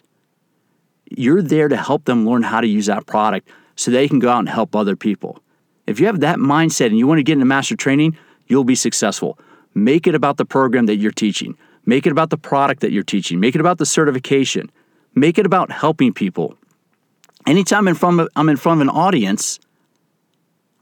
You're 1.16 1.42
there 1.42 1.68
to 1.68 1.76
help 1.76 2.04
them 2.04 2.26
learn 2.26 2.42
how 2.42 2.60
to 2.60 2.66
use 2.66 2.86
that 2.86 3.06
product 3.06 3.48
so 3.76 3.90
they 3.90 4.08
can 4.08 4.18
go 4.18 4.30
out 4.30 4.40
and 4.40 4.48
help 4.48 4.74
other 4.74 4.96
people. 4.96 5.40
If 5.86 5.98
you 6.00 6.06
have 6.06 6.20
that 6.20 6.38
mindset 6.38 6.86
and 6.86 6.98
you 6.98 7.06
want 7.06 7.18
to 7.18 7.24
get 7.24 7.34
into 7.34 7.44
master 7.44 7.76
training, 7.76 8.16
you'll 8.46 8.64
be 8.64 8.74
successful. 8.74 9.38
Make 9.74 10.06
it 10.06 10.14
about 10.14 10.36
the 10.36 10.44
program 10.44 10.86
that 10.86 10.96
you're 10.96 11.10
teaching. 11.10 11.56
Make 11.84 12.06
it 12.06 12.12
about 12.12 12.30
the 12.30 12.36
product 12.36 12.80
that 12.80 12.92
you're 12.92 13.02
teaching. 13.02 13.40
Make 13.40 13.54
it 13.54 13.60
about 13.60 13.78
the 13.78 13.86
certification. 13.86 14.70
Make 15.14 15.38
it 15.38 15.46
about 15.46 15.72
helping 15.72 16.12
people. 16.12 16.56
Anytime 17.46 17.88
in 17.88 17.94
front 17.94 18.20
of, 18.20 18.28
I'm 18.36 18.48
in 18.48 18.56
front 18.56 18.80
of 18.80 18.88
an 18.88 18.94
audience, 18.94 19.58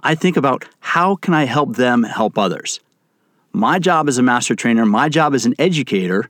I 0.00 0.14
think 0.14 0.36
about 0.36 0.66
how 0.80 1.16
can 1.16 1.32
I 1.34 1.44
help 1.44 1.76
them 1.76 2.02
help 2.02 2.38
others. 2.38 2.80
My 3.52 3.78
job 3.78 4.08
as 4.08 4.18
a 4.18 4.22
master 4.22 4.54
trainer, 4.54 4.84
my 4.84 5.08
job 5.08 5.34
as 5.34 5.46
an 5.46 5.54
educator 5.58 6.28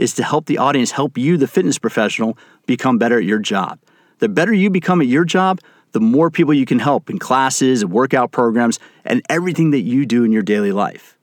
is 0.00 0.14
to 0.14 0.24
help 0.24 0.46
the 0.46 0.56
audience, 0.56 0.92
help 0.92 1.18
you, 1.18 1.36
the 1.36 1.46
fitness 1.46 1.78
professional, 1.78 2.36
become 2.64 2.96
better 2.96 3.18
at 3.18 3.24
your 3.24 3.38
job. 3.38 3.78
The 4.18 4.30
better 4.30 4.52
you 4.52 4.70
become 4.70 5.02
at 5.02 5.06
your 5.06 5.26
job, 5.26 5.60
the 5.92 6.00
more 6.00 6.30
people 6.30 6.54
you 6.54 6.64
can 6.64 6.78
help 6.78 7.10
in 7.10 7.18
classes 7.18 7.82
and 7.82 7.92
workout 7.92 8.32
programs 8.32 8.78
and 9.04 9.20
everything 9.28 9.72
that 9.72 9.80
you 9.80 10.06
do 10.06 10.24
in 10.24 10.32
your 10.32 10.42
daily 10.42 10.72
life. 10.72 11.18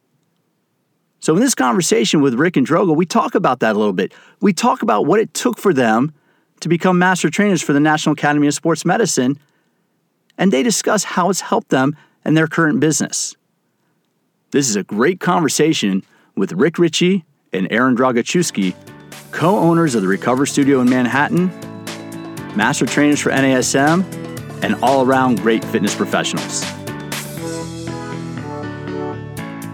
So, 1.20 1.34
in 1.34 1.42
this 1.42 1.56
conversation 1.56 2.22
with 2.22 2.36
Rick 2.36 2.56
and 2.56 2.68
Drogo, 2.68 2.96
we 2.96 3.08
talk 3.08 3.34
about 3.34 3.62
that 3.62 3.76
a 3.76 3.80
little 3.80 3.94
bit. 3.94 4.14
We 4.42 4.54
talk 4.54 4.84
about 4.84 5.08
what 5.08 5.20
it 5.20 5.34
took 5.34 5.58
for 5.58 5.74
them 5.74 6.14
to 6.60 6.70
become 6.70 7.00
master 7.00 7.32
trainers 7.32 7.64
for 7.64 7.74
the 7.74 7.80
National 7.80 8.14
Academy 8.14 8.46
of 8.46 8.54
Sports 8.54 8.86
Medicine, 8.86 9.40
and 10.38 10.54
they 10.54 10.62
discuss 10.62 11.04
how 11.04 11.32
it's 11.32 11.42
helped 11.42 11.70
them 11.70 11.98
in 12.24 12.36
their 12.36 12.48
current 12.48 12.80
business. 12.80 13.36
This 14.52 14.70
is 14.70 14.76
a 14.76 14.84
great 14.84 15.20
conversation 15.20 16.04
with 16.36 16.52
Rick 16.52 16.78
Richey 16.78 17.26
and 17.58 17.72
Aaron 17.72 17.96
Drogoszewski, 17.96 18.74
co 19.32 19.58
owners 19.58 19.96
of 19.96 20.02
the 20.02 20.08
Recover 20.08 20.46
Studio 20.46 20.82
in 20.82 20.90
Manhattan, 20.90 21.48
master 22.56 22.86
trainers 22.86 23.20
for 23.20 23.32
NASM, 23.32 24.04
and 24.64 24.76
all 24.84 25.06
around 25.06 25.42
great 25.42 25.64
fitness 25.66 25.96
professionals. 25.96 26.77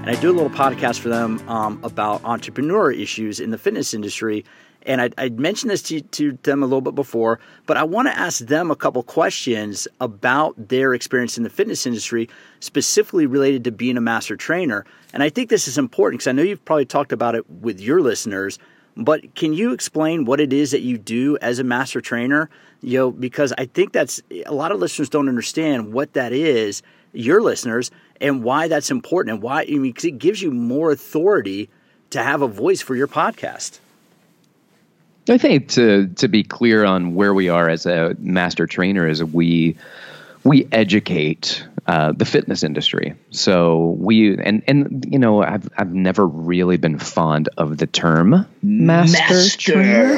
And 0.03 0.09
I 0.09 0.19
do 0.19 0.29
a 0.29 0.35
little 0.35 0.49
podcast 0.49 0.99
for 0.99 1.07
them 1.07 1.39
um, 1.47 1.79
about 1.81 2.25
entrepreneur 2.25 2.91
issues 2.91 3.39
in 3.39 3.51
the 3.51 3.57
fitness 3.57 3.93
industry. 3.93 4.43
And 4.85 4.99
I, 4.99 5.09
I 5.17 5.29
mentioned 5.29 5.71
this 5.71 5.81
to, 5.83 6.01
to 6.01 6.37
them 6.43 6.61
a 6.61 6.65
little 6.65 6.81
bit 6.81 6.93
before, 6.93 7.39
but 7.67 7.77
I 7.77 7.83
want 7.83 8.09
to 8.09 8.19
ask 8.19 8.39
them 8.39 8.69
a 8.69 8.75
couple 8.75 9.01
questions 9.03 9.87
about 10.01 10.55
their 10.57 10.93
experience 10.93 11.37
in 11.37 11.45
the 11.45 11.49
fitness 11.49 11.85
industry, 11.85 12.29
specifically 12.59 13.25
related 13.25 13.63
to 13.63 13.71
being 13.71 13.95
a 13.95 14.01
master 14.01 14.35
trainer. 14.35 14.85
And 15.13 15.23
I 15.23 15.29
think 15.29 15.49
this 15.49 15.69
is 15.69 15.77
important 15.77 16.19
because 16.19 16.27
I 16.27 16.33
know 16.33 16.43
you've 16.43 16.65
probably 16.65 16.85
talked 16.85 17.13
about 17.13 17.35
it 17.35 17.49
with 17.49 17.79
your 17.79 18.01
listeners, 18.01 18.59
but 18.97 19.35
can 19.35 19.53
you 19.53 19.71
explain 19.71 20.25
what 20.25 20.41
it 20.41 20.51
is 20.51 20.71
that 20.71 20.81
you 20.81 20.97
do 20.97 21.37
as 21.41 21.59
a 21.59 21.63
master 21.63 22.01
trainer? 22.01 22.49
You 22.81 22.99
know, 22.99 23.11
because 23.11 23.53
I 23.57 23.67
think 23.67 23.93
that's 23.93 24.21
a 24.45 24.53
lot 24.53 24.73
of 24.73 24.81
listeners 24.81 25.07
don't 25.07 25.29
understand 25.29 25.93
what 25.93 26.11
that 26.11 26.33
is, 26.33 26.83
your 27.13 27.41
listeners, 27.41 27.89
and 28.21 28.43
why 28.43 28.67
that's 28.67 28.91
important 28.91 29.34
and 29.36 29.43
why 29.43 29.62
I 29.62 29.76
mean, 29.76 29.93
it 30.04 30.17
gives 30.19 30.41
you 30.41 30.52
more 30.52 30.91
authority 30.91 31.69
to 32.12 32.21
have 32.23 32.41
a 32.41 32.47
voice 32.47 32.82
for 32.82 32.95
your 32.95 33.08
podcast. 33.08 33.80
I 35.30 35.38
think 35.38 35.69
to 35.69 36.08
to 36.08 36.28
be 36.28 36.43
clear 36.43 36.84
on 36.84 37.15
where 37.15 37.34
we 37.34 37.49
are 37.49 37.69
as 37.69 37.86
a 37.86 38.15
master 38.19 38.67
trainer 38.67 39.08
is 39.08 39.23
we 39.23 39.78
we 40.43 40.67
educate 40.71 41.65
uh, 41.88 42.12
the 42.12 42.26
fitness 42.26 42.63
industry. 42.63 43.13
So 43.32 43.95
we 43.99 44.38
and 44.38 44.63
and 44.67 45.06
you 45.10 45.19
know 45.19 45.41
I've 45.41 45.69
I've 45.78 45.93
never 45.93 46.26
really 46.26 46.78
been 46.78 46.99
fond 46.99 47.49
of 47.58 47.78
the 47.78 47.88
term 47.88 48.45
master, 48.62 49.34
master. 49.34 49.73
trainer, 49.73 50.17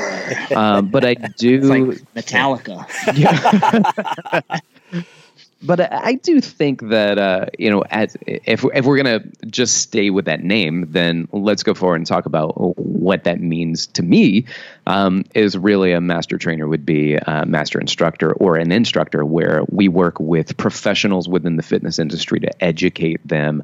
uh, 0.55 0.81
but 0.81 1.05
I 1.05 1.13
do 1.13 1.61
like 1.61 2.01
Metallica. 2.15 2.85
Yeah. 3.15 4.59
but 5.65 5.91
I 5.91 6.13
do 6.13 6.41
think 6.41 6.89
that 6.89 7.17
uh, 7.17 7.47
you 7.57 7.69
know, 7.69 7.83
as 7.89 8.15
if 8.25 8.63
if 8.73 8.85
we're 8.85 8.97
gonna 8.97 9.21
just 9.47 9.77
stay 9.77 10.09
with 10.09 10.25
that 10.25 10.43
name, 10.43 10.85
then 10.89 11.27
let's 11.31 11.63
go 11.63 11.73
forward 11.73 11.97
and 11.97 12.05
talk 12.05 12.25
about 12.25 12.77
what 12.77 13.23
that 13.25 13.39
means 13.39 13.87
to 13.87 14.03
me. 14.03 14.45
Um, 14.87 15.25
is 15.33 15.57
really 15.57 15.91
a 15.91 16.01
master 16.01 16.37
trainer 16.37 16.67
would 16.67 16.85
be 16.85 17.15
a 17.15 17.45
master 17.45 17.79
instructor 17.79 18.33
or 18.33 18.57
an 18.57 18.71
instructor, 18.71 19.25
where 19.25 19.63
we 19.69 19.87
work 19.87 20.19
with 20.19 20.57
professionals 20.57 21.27
within 21.27 21.55
the 21.55 21.63
fitness 21.63 21.99
industry 21.99 22.39
to 22.41 22.63
educate 22.63 23.25
them 23.27 23.63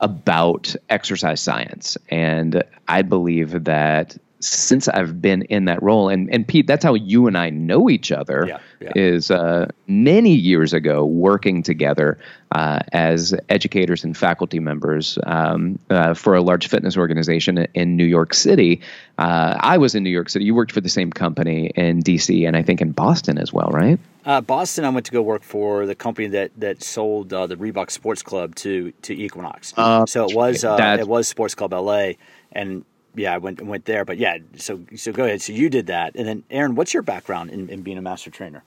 about 0.00 0.74
exercise 0.90 1.40
science, 1.40 1.96
and 2.10 2.62
I 2.88 3.02
believe 3.02 3.64
that 3.64 4.16
since 4.44 4.88
I've 4.88 5.20
been 5.20 5.42
in 5.42 5.64
that 5.64 5.82
role, 5.82 6.08
and 6.08 6.32
and 6.32 6.46
Pete, 6.46 6.66
that's 6.66 6.84
how 6.84 6.94
you 6.94 7.26
and 7.26 7.36
I 7.38 7.50
know 7.50 7.88
each 7.88 8.12
other. 8.12 8.44
Yeah, 8.46 8.58
yeah. 8.80 8.92
Is 8.94 9.30
uh, 9.30 9.68
many 9.86 10.34
years 10.34 10.72
ago 10.72 11.04
working 11.04 11.62
together 11.62 12.18
uh, 12.52 12.80
as 12.92 13.34
educators 13.48 14.04
and 14.04 14.16
faculty 14.16 14.60
members 14.60 15.18
um, 15.24 15.78
uh, 15.90 16.14
for 16.14 16.34
a 16.34 16.42
large 16.42 16.68
fitness 16.68 16.96
organization 16.96 17.66
in 17.74 17.96
New 17.96 18.04
York 18.04 18.34
City. 18.34 18.80
Uh, 19.18 19.56
I 19.60 19.78
was 19.78 19.94
in 19.94 20.02
New 20.02 20.10
York 20.10 20.28
City. 20.28 20.44
You 20.44 20.54
worked 20.54 20.72
for 20.72 20.80
the 20.80 20.88
same 20.88 21.10
company 21.10 21.66
in 21.74 22.02
DC, 22.02 22.46
and 22.46 22.56
I 22.56 22.62
think 22.62 22.80
in 22.80 22.92
Boston 22.92 23.38
as 23.38 23.52
well, 23.52 23.70
right? 23.72 23.98
Uh, 24.24 24.40
Boston, 24.40 24.84
I 24.84 24.90
went 24.90 25.06
to 25.06 25.12
go 25.12 25.22
work 25.22 25.42
for 25.42 25.86
the 25.86 25.94
company 25.94 26.28
that 26.28 26.52
that 26.58 26.82
sold 26.82 27.32
uh, 27.32 27.46
the 27.46 27.56
Reebok 27.56 27.90
Sports 27.90 28.22
Club 28.22 28.54
to 28.56 28.92
to 29.02 29.14
Equinox. 29.14 29.74
so 30.06 30.26
it 30.28 30.34
was 30.34 30.64
it 30.64 31.08
was 31.08 31.28
Sports 31.28 31.54
Club 31.54 31.72
LA, 31.72 32.12
and 32.52 32.84
yeah, 33.14 33.34
I 33.34 33.38
went 33.38 33.62
went 33.62 33.84
there. 33.84 34.04
But 34.04 34.18
yeah, 34.18 34.38
so 34.56 34.80
so 34.96 35.12
go 35.12 35.24
ahead. 35.24 35.42
So 35.42 35.52
you 35.52 35.70
did 35.70 35.86
that, 35.86 36.14
and 36.16 36.26
then 36.26 36.44
Aaron, 36.50 36.74
what's 36.74 36.94
your 36.94 37.02
background 37.02 37.50
in, 37.50 37.68
in 37.68 37.82
being 37.82 37.98
a 37.98 38.02
master 38.02 38.30
trainer? 38.30 38.62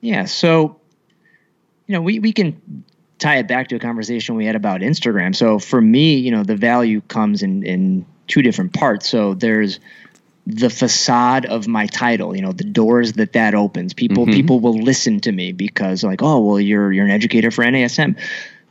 Yeah, 0.00 0.26
so 0.26 0.80
you 1.86 1.94
know, 1.94 2.02
we 2.02 2.18
we 2.18 2.32
can 2.32 2.84
tie 3.18 3.38
it 3.38 3.48
back 3.48 3.68
to 3.68 3.76
a 3.76 3.78
conversation 3.78 4.36
we 4.36 4.46
had 4.46 4.56
about 4.56 4.80
Instagram. 4.80 5.34
So 5.34 5.58
for 5.58 5.80
me, 5.80 6.16
you 6.16 6.30
know, 6.30 6.44
the 6.44 6.56
value 6.56 7.00
comes 7.00 7.42
in 7.42 7.64
in 7.64 8.06
two 8.28 8.42
different 8.42 8.72
parts. 8.74 9.08
So 9.08 9.34
there's 9.34 9.80
the 10.46 10.70
facade 10.70 11.46
of 11.46 11.66
my 11.66 11.86
title, 11.86 12.36
you 12.36 12.42
know, 12.42 12.52
the 12.52 12.64
doors 12.64 13.14
that 13.14 13.32
that 13.32 13.54
opens. 13.54 13.94
People 13.94 14.24
mm-hmm. 14.24 14.34
people 14.34 14.60
will 14.60 14.78
listen 14.78 15.20
to 15.20 15.32
me 15.32 15.52
because 15.52 16.04
like, 16.04 16.22
oh, 16.22 16.40
well, 16.40 16.60
you're 16.60 16.92
you're 16.92 17.04
an 17.04 17.10
educator 17.10 17.50
for 17.50 17.64
NASM. 17.64 18.18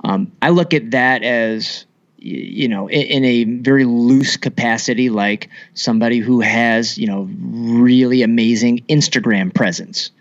Um, 0.03 0.31
I 0.41 0.49
look 0.49 0.73
at 0.73 0.91
that 0.91 1.23
as 1.23 1.85
you 2.17 2.67
know 2.67 2.89
in, 2.89 3.23
a 3.23 3.43
very 3.43 3.85
loose 3.85 4.37
capacity 4.37 5.09
like 5.09 5.49
somebody 5.73 6.17
who 6.19 6.41
has 6.41 6.97
you 6.97 7.07
know 7.07 7.29
really 7.39 8.23
amazing 8.23 8.79
instagram 8.89 9.53
presence 9.53 10.11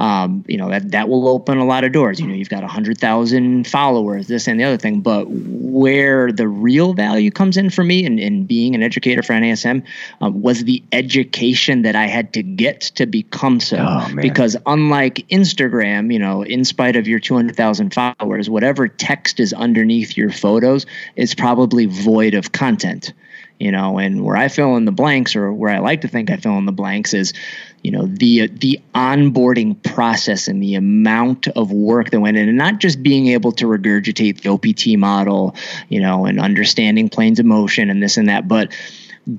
um, 0.00 0.44
you 0.48 0.56
know 0.56 0.70
that 0.70 0.90
that 0.92 1.08
will 1.08 1.28
open 1.28 1.58
a 1.58 1.64
lot 1.64 1.84
of 1.84 1.92
doors. 1.92 2.18
You 2.18 2.26
know 2.26 2.34
you've 2.34 2.48
got 2.48 2.62
100000 2.62 3.66
followers 3.66 4.26
this 4.26 4.48
and 4.48 4.58
the 4.58 4.64
other 4.64 4.78
thing 4.78 5.00
but 5.00 5.26
where 5.28 6.32
the 6.32 6.48
real 6.48 6.94
value 6.94 7.30
comes 7.30 7.56
in 7.56 7.70
for 7.70 7.84
me 7.84 8.04
in, 8.04 8.18
in 8.18 8.46
being 8.46 8.74
an 8.74 8.82
educator 8.82 9.22
for 9.22 9.34
nasm 9.34 9.84
uh, 10.22 10.30
was 10.30 10.64
the 10.64 10.82
education 10.92 11.82
that 11.82 11.94
i 11.94 12.06
had 12.06 12.32
to 12.32 12.42
get 12.42 12.80
to 12.80 13.06
become 13.06 13.60
so. 13.60 13.76
Oh, 13.78 14.08
because 14.16 14.56
unlike 14.66 15.26
instagram 15.28 16.12
you 16.12 16.18
know 16.18 16.42
in 16.42 16.64
spite 16.64 16.96
of 16.96 17.06
your 17.06 17.20
200000 17.20 17.92
followers 17.92 18.48
whatever 18.48 18.88
text 18.88 19.38
is 19.38 19.52
underneath 19.52 20.16
your 20.16 20.30
photos 20.30 20.86
is 21.16 21.34
probably 21.34 21.86
void 21.86 22.34
of 22.34 22.52
content. 22.52 23.12
You 23.58 23.72
know 23.72 23.98
and 23.98 24.24
where 24.24 24.38
i 24.38 24.48
fill 24.48 24.76
in 24.76 24.86
the 24.86 24.92
blanks 24.92 25.36
or 25.36 25.52
where 25.52 25.70
i 25.70 25.80
like 25.80 26.00
to 26.00 26.08
think 26.08 26.30
i 26.30 26.38
fill 26.38 26.56
in 26.56 26.64
the 26.64 26.72
blanks 26.72 27.12
is 27.12 27.34
you 27.82 27.90
know 27.90 28.06
the 28.06 28.48
the 28.48 28.80
onboarding 28.94 29.82
process 29.82 30.48
and 30.48 30.62
the 30.62 30.74
amount 30.74 31.48
of 31.48 31.72
work 31.72 32.10
that 32.10 32.20
went 32.20 32.36
in 32.36 32.48
and 32.48 32.58
not 32.58 32.78
just 32.78 33.02
being 33.02 33.28
able 33.28 33.52
to 33.52 33.66
regurgitate 33.66 34.40
the 34.42 34.48
opt 34.50 34.98
model 34.98 35.54
you 35.88 36.00
know 36.00 36.26
and 36.26 36.40
understanding 36.40 37.08
planes 37.08 37.38
of 37.38 37.46
motion 37.46 37.90
and 37.90 38.02
this 38.02 38.16
and 38.16 38.28
that 38.28 38.46
but 38.46 38.72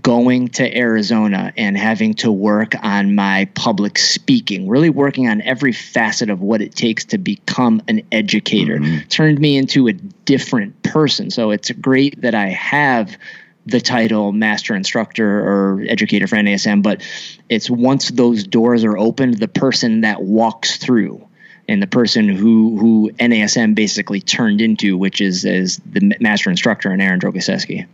going 0.01 0.47
to 0.47 0.77
Arizona 0.77 1.51
and 1.58 1.77
having 1.77 2.13
to 2.13 2.32
work 2.32 2.73
on 2.84 3.15
my 3.15 3.45
public 3.56 3.97
speaking, 3.97 4.67
really 4.67 4.89
working 4.89 5.27
on 5.27 5.41
every 5.41 5.73
facet 5.73 6.30
of 6.30 6.39
what 6.39 6.62
it 6.62 6.75
takes 6.75 7.06
to 7.06 7.17
become 7.17 7.82
an 7.88 8.01
educator, 8.12 8.77
mm-hmm. 8.77 9.08
turned 9.10 9.39
me 9.39 9.58
into 9.58 9.88
a 9.88 9.93
different 9.93 10.84
person. 10.84 11.32
So 11.32 11.51
it's 11.51 11.71
great 11.71 12.21
that 12.21 12.36
I 12.36 12.47
have 12.49 13.17
the 13.65 13.80
title 13.80 14.32
master 14.32 14.76
instructor 14.76 15.39
or 15.39 15.84
educator 15.88 16.28
for 16.28 16.36
NASM, 16.36 16.82
but 16.82 17.02
it's 17.50 17.69
once 17.69 18.10
those 18.10 18.43
doors 18.43 18.84
are 18.84 18.97
opened, 18.97 19.38
the 19.38 19.47
person 19.47 20.02
that 20.02 20.21
walks 20.21 20.78
through 20.78 21.28
and 21.67 21.82
the 21.82 21.88
person 21.88 22.28
who 22.28 22.78
who 22.78 23.12
NASM 23.13 23.76
basically 23.76 24.19
turned 24.19 24.62
into, 24.62 24.97
which 24.97 25.21
is 25.21 25.45
as 25.45 25.78
the 25.86 26.15
master 26.19 26.50
instructor 26.50 26.89
and 26.89 27.02
Aaron 27.02 27.19
Drogoszewski. 27.19 27.88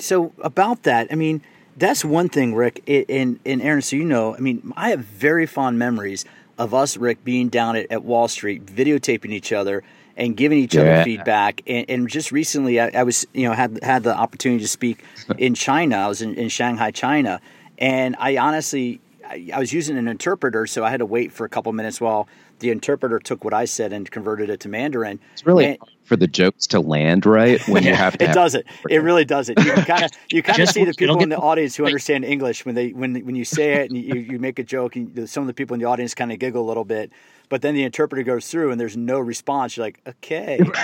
So 0.00 0.32
about 0.42 0.82
that, 0.82 1.08
I 1.10 1.14
mean, 1.14 1.42
that's 1.76 2.04
one 2.04 2.28
thing, 2.28 2.54
Rick, 2.54 2.82
and 2.88 3.38
and 3.46 3.62
Aaron. 3.62 3.82
So 3.82 3.96
you 3.96 4.04
know, 4.04 4.34
I 4.34 4.40
mean, 4.40 4.72
I 4.76 4.90
have 4.90 5.00
very 5.00 5.46
fond 5.46 5.78
memories 5.78 6.24
of 6.58 6.74
us, 6.74 6.96
Rick, 6.96 7.24
being 7.24 7.48
down 7.48 7.76
at, 7.76 7.90
at 7.90 8.02
Wall 8.02 8.26
Street, 8.28 8.66
videotaping 8.66 9.30
each 9.30 9.52
other 9.52 9.84
and 10.18 10.36
giving 10.36 10.58
each 10.58 10.74
yeah. 10.74 10.82
other 10.82 11.04
feedback. 11.04 11.62
And, 11.66 11.88
and 11.88 12.08
just 12.08 12.32
recently, 12.32 12.80
I, 12.80 12.90
I, 12.92 13.02
was 13.04 13.26
you 13.32 13.48
know 13.48 13.54
had 13.54 13.82
had 13.82 14.02
the 14.02 14.14
opportunity 14.14 14.62
to 14.62 14.68
speak 14.68 15.02
in 15.38 15.54
China. 15.54 15.96
I 15.96 16.08
was 16.08 16.20
in, 16.20 16.34
in 16.34 16.50
Shanghai, 16.50 16.90
China, 16.90 17.40
and 17.78 18.16
I 18.18 18.36
honestly 18.36 19.00
I, 19.28 19.50
I, 19.54 19.58
was 19.58 19.72
using 19.72 19.98
an 19.98 20.08
interpreter, 20.08 20.66
so 20.66 20.84
I 20.84 20.90
had 20.90 20.98
to 20.98 21.06
wait 21.06 21.32
for 21.32 21.44
a 21.44 21.48
couple 21.48 21.72
minutes 21.72 22.00
while 22.00 22.28
the 22.60 22.70
interpreter 22.70 23.18
took 23.18 23.44
what 23.44 23.54
I 23.54 23.66
said 23.66 23.92
and 23.92 24.10
converted 24.10 24.50
it 24.50 24.60
to 24.60 24.68
Mandarin. 24.68 25.20
It's 25.32 25.46
really 25.46 25.66
and, 25.66 25.78
for 26.04 26.16
the 26.16 26.26
jokes 26.26 26.66
to 26.68 26.80
land 26.80 27.26
right 27.26 27.60
when 27.68 27.84
you 27.84 27.94
have 27.94 28.18
to. 28.18 28.24
it 28.24 28.34
doesn't. 28.34 28.66
It 28.88 29.02
really 29.02 29.24
doesn't. 29.24 29.58
You 29.58 29.72
kind 29.72 30.04
of 30.04 30.10
you 30.30 30.42
kind 30.42 30.60
of 30.60 30.68
see 30.68 30.84
the 30.84 30.94
people 30.94 31.22
in 31.22 31.28
the 31.28 31.38
audience 31.38 31.76
who 31.76 31.86
understand 31.86 32.24
English 32.24 32.64
when 32.64 32.74
they 32.74 32.90
when 32.90 33.14
when 33.24 33.36
you 33.36 33.44
say 33.44 33.74
it 33.82 33.90
and 33.90 33.98
you, 33.98 34.14
you 34.14 34.38
make 34.38 34.58
a 34.58 34.64
joke 34.64 34.96
and 34.96 35.28
some 35.28 35.42
of 35.42 35.46
the 35.46 35.54
people 35.54 35.74
in 35.74 35.80
the 35.80 35.86
audience 35.86 36.14
kind 36.14 36.32
of 36.32 36.38
giggle 36.38 36.62
a 36.62 36.68
little 36.68 36.84
bit 36.84 37.12
but 37.48 37.62
then 37.62 37.74
the 37.74 37.84
interpreter 37.84 38.22
goes 38.22 38.48
through 38.48 38.70
and 38.70 38.80
there's 38.80 38.96
no 38.96 39.18
response. 39.18 39.76
You're 39.76 39.86
like, 39.86 40.00
okay, 40.06 40.58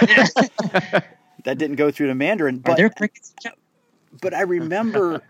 that 1.45 1.59
didn't 1.59 1.77
go 1.77 1.91
through 1.91 2.09
to 2.09 2.15
Mandarin. 2.15 2.59
But, 2.59 2.77
but 4.21 4.35
I 4.35 4.43
remember. 4.43 5.23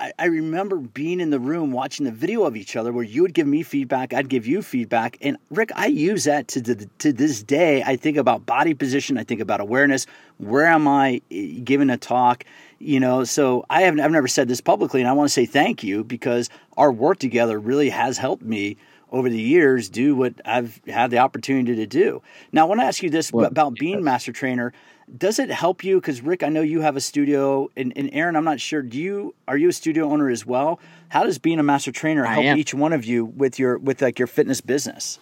I, 0.00 0.12
I, 0.18 0.26
remember 0.26 0.76
being 0.76 1.20
in 1.20 1.30
the 1.30 1.38
room 1.38 1.70
watching 1.70 2.04
the 2.04 2.12
video 2.12 2.44
of 2.44 2.56
each 2.56 2.76
other 2.76 2.92
where 2.92 3.04
you 3.04 3.22
would 3.22 3.34
give 3.34 3.46
me 3.46 3.62
feedback, 3.62 4.14
I'd 4.14 4.28
give 4.28 4.46
you 4.46 4.62
feedback. 4.62 5.18
And 5.20 5.36
Rick, 5.50 5.70
I 5.74 5.86
use 5.86 6.24
that 6.24 6.48
to, 6.48 6.62
to, 6.62 6.86
to 6.98 7.12
this 7.12 7.42
day. 7.42 7.82
I 7.82 7.96
think 7.96 8.16
about 8.16 8.46
body 8.46 8.74
position, 8.74 9.18
I 9.18 9.24
think 9.24 9.40
about 9.40 9.60
awareness. 9.60 10.06
Where 10.38 10.66
am 10.66 10.88
I 10.88 11.20
eh, 11.30 11.60
giving 11.62 11.90
a 11.90 11.96
talk? 11.96 12.44
You 12.78 13.00
know, 13.00 13.24
so 13.24 13.64
I 13.70 13.82
have 13.82 13.98
I've 13.98 14.10
never 14.10 14.28
said 14.28 14.48
this 14.48 14.60
publicly, 14.60 15.00
and 15.00 15.08
I 15.08 15.12
want 15.12 15.28
to 15.28 15.32
say 15.32 15.46
thank 15.46 15.82
you 15.82 16.04
because 16.04 16.50
our 16.76 16.92
work 16.92 17.18
together 17.18 17.58
really 17.58 17.90
has 17.90 18.18
helped 18.18 18.42
me 18.42 18.76
over 19.14 19.30
the 19.30 19.40
years 19.40 19.88
do 19.88 20.16
what 20.16 20.34
I've 20.44 20.80
had 20.86 21.10
the 21.10 21.18
opportunity 21.18 21.76
to 21.76 21.86
do. 21.86 22.20
Now, 22.52 22.62
I 22.62 22.68
want 22.68 22.80
to 22.80 22.84
ask 22.84 23.02
you 23.02 23.10
this 23.10 23.32
well, 23.32 23.46
about 23.46 23.74
being 23.74 23.94
yes. 23.94 24.02
master 24.02 24.32
trainer. 24.32 24.72
Does 25.16 25.38
it 25.38 25.50
help 25.50 25.84
you? 25.84 26.00
Because 26.00 26.22
Rick, 26.22 26.42
I 26.42 26.48
know 26.48 26.62
you 26.62 26.80
have 26.80 26.96
a 26.96 27.00
studio, 27.00 27.70
and, 27.76 27.92
and, 27.96 28.08
Aaron, 28.12 28.36
I'm 28.36 28.44
not 28.44 28.60
sure. 28.60 28.82
Do 28.82 28.98
you 28.98 29.34
are 29.46 29.56
you 29.56 29.68
a 29.68 29.72
studio 29.72 30.10
owner 30.10 30.30
as 30.30 30.46
well? 30.46 30.80
How 31.08 31.24
does 31.24 31.38
being 31.38 31.58
a 31.58 31.62
master 31.62 31.92
trainer 31.92 32.24
help 32.24 32.56
each 32.56 32.72
one 32.72 32.92
of 32.92 33.04
you 33.04 33.24
with 33.24 33.58
your 33.58 33.78
with 33.78 34.00
like 34.00 34.18
your 34.18 34.28
fitness 34.28 34.60
business? 34.60 35.18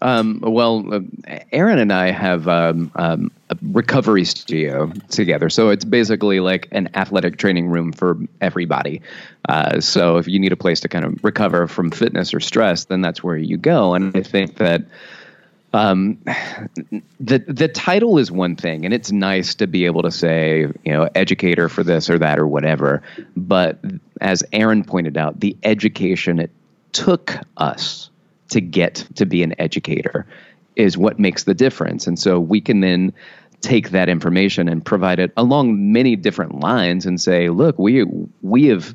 Um, 0.00 0.40
well, 0.42 0.84
uh, 0.94 1.00
Aaron 1.50 1.78
and 1.78 1.92
I 1.92 2.12
have 2.12 2.46
um, 2.46 2.92
um, 2.94 3.32
a 3.50 3.56
recovery 3.62 4.24
studio 4.24 4.92
together. 5.08 5.50
So 5.50 5.70
it's 5.70 5.84
basically 5.84 6.38
like 6.40 6.68
an 6.70 6.88
athletic 6.94 7.36
training 7.36 7.68
room 7.68 7.92
for 7.92 8.16
everybody. 8.40 9.02
Uh, 9.48 9.80
so 9.80 10.18
if 10.18 10.28
you 10.28 10.38
need 10.38 10.52
a 10.52 10.56
place 10.56 10.80
to 10.80 10.88
kind 10.88 11.04
of 11.04 11.24
recover 11.24 11.66
from 11.66 11.90
fitness 11.90 12.32
or 12.32 12.38
stress, 12.38 12.84
then 12.84 13.00
that's 13.00 13.24
where 13.24 13.36
you 13.36 13.56
go. 13.56 13.94
And 13.94 14.16
I 14.16 14.22
think 14.22 14.58
that 14.58 14.82
um, 15.72 16.18
the 17.20 17.38
the 17.46 17.68
title 17.68 18.18
is 18.18 18.30
one 18.30 18.56
thing, 18.56 18.84
and 18.84 18.94
it's 18.94 19.12
nice 19.12 19.54
to 19.56 19.66
be 19.66 19.84
able 19.84 20.02
to 20.02 20.10
say, 20.10 20.60
you 20.84 20.92
know, 20.92 21.08
educator 21.14 21.68
for 21.68 21.82
this 21.82 22.08
or 22.08 22.18
that 22.18 22.38
or 22.38 22.46
whatever. 22.46 23.02
But 23.36 23.78
as 24.20 24.42
Aaron 24.52 24.84
pointed 24.84 25.16
out, 25.16 25.40
the 25.40 25.56
education 25.62 26.38
it 26.38 26.50
took 26.92 27.34
us 27.56 28.10
to 28.48 28.60
get 28.60 29.06
to 29.16 29.26
be 29.26 29.42
an 29.42 29.54
educator 29.60 30.26
is 30.74 30.96
what 30.96 31.18
makes 31.18 31.44
the 31.44 31.54
difference. 31.54 32.06
And 32.06 32.18
so 32.18 32.40
we 32.40 32.60
can 32.60 32.80
then 32.80 33.12
take 33.60 33.90
that 33.90 34.08
information 34.08 34.68
and 34.68 34.84
provide 34.84 35.18
it 35.18 35.32
along 35.36 35.92
many 35.92 36.16
different 36.16 36.60
lines 36.60 37.04
and 37.04 37.20
say, 37.20 37.50
look, 37.50 37.78
we 37.78 38.04
we 38.42 38.66
have 38.66 38.94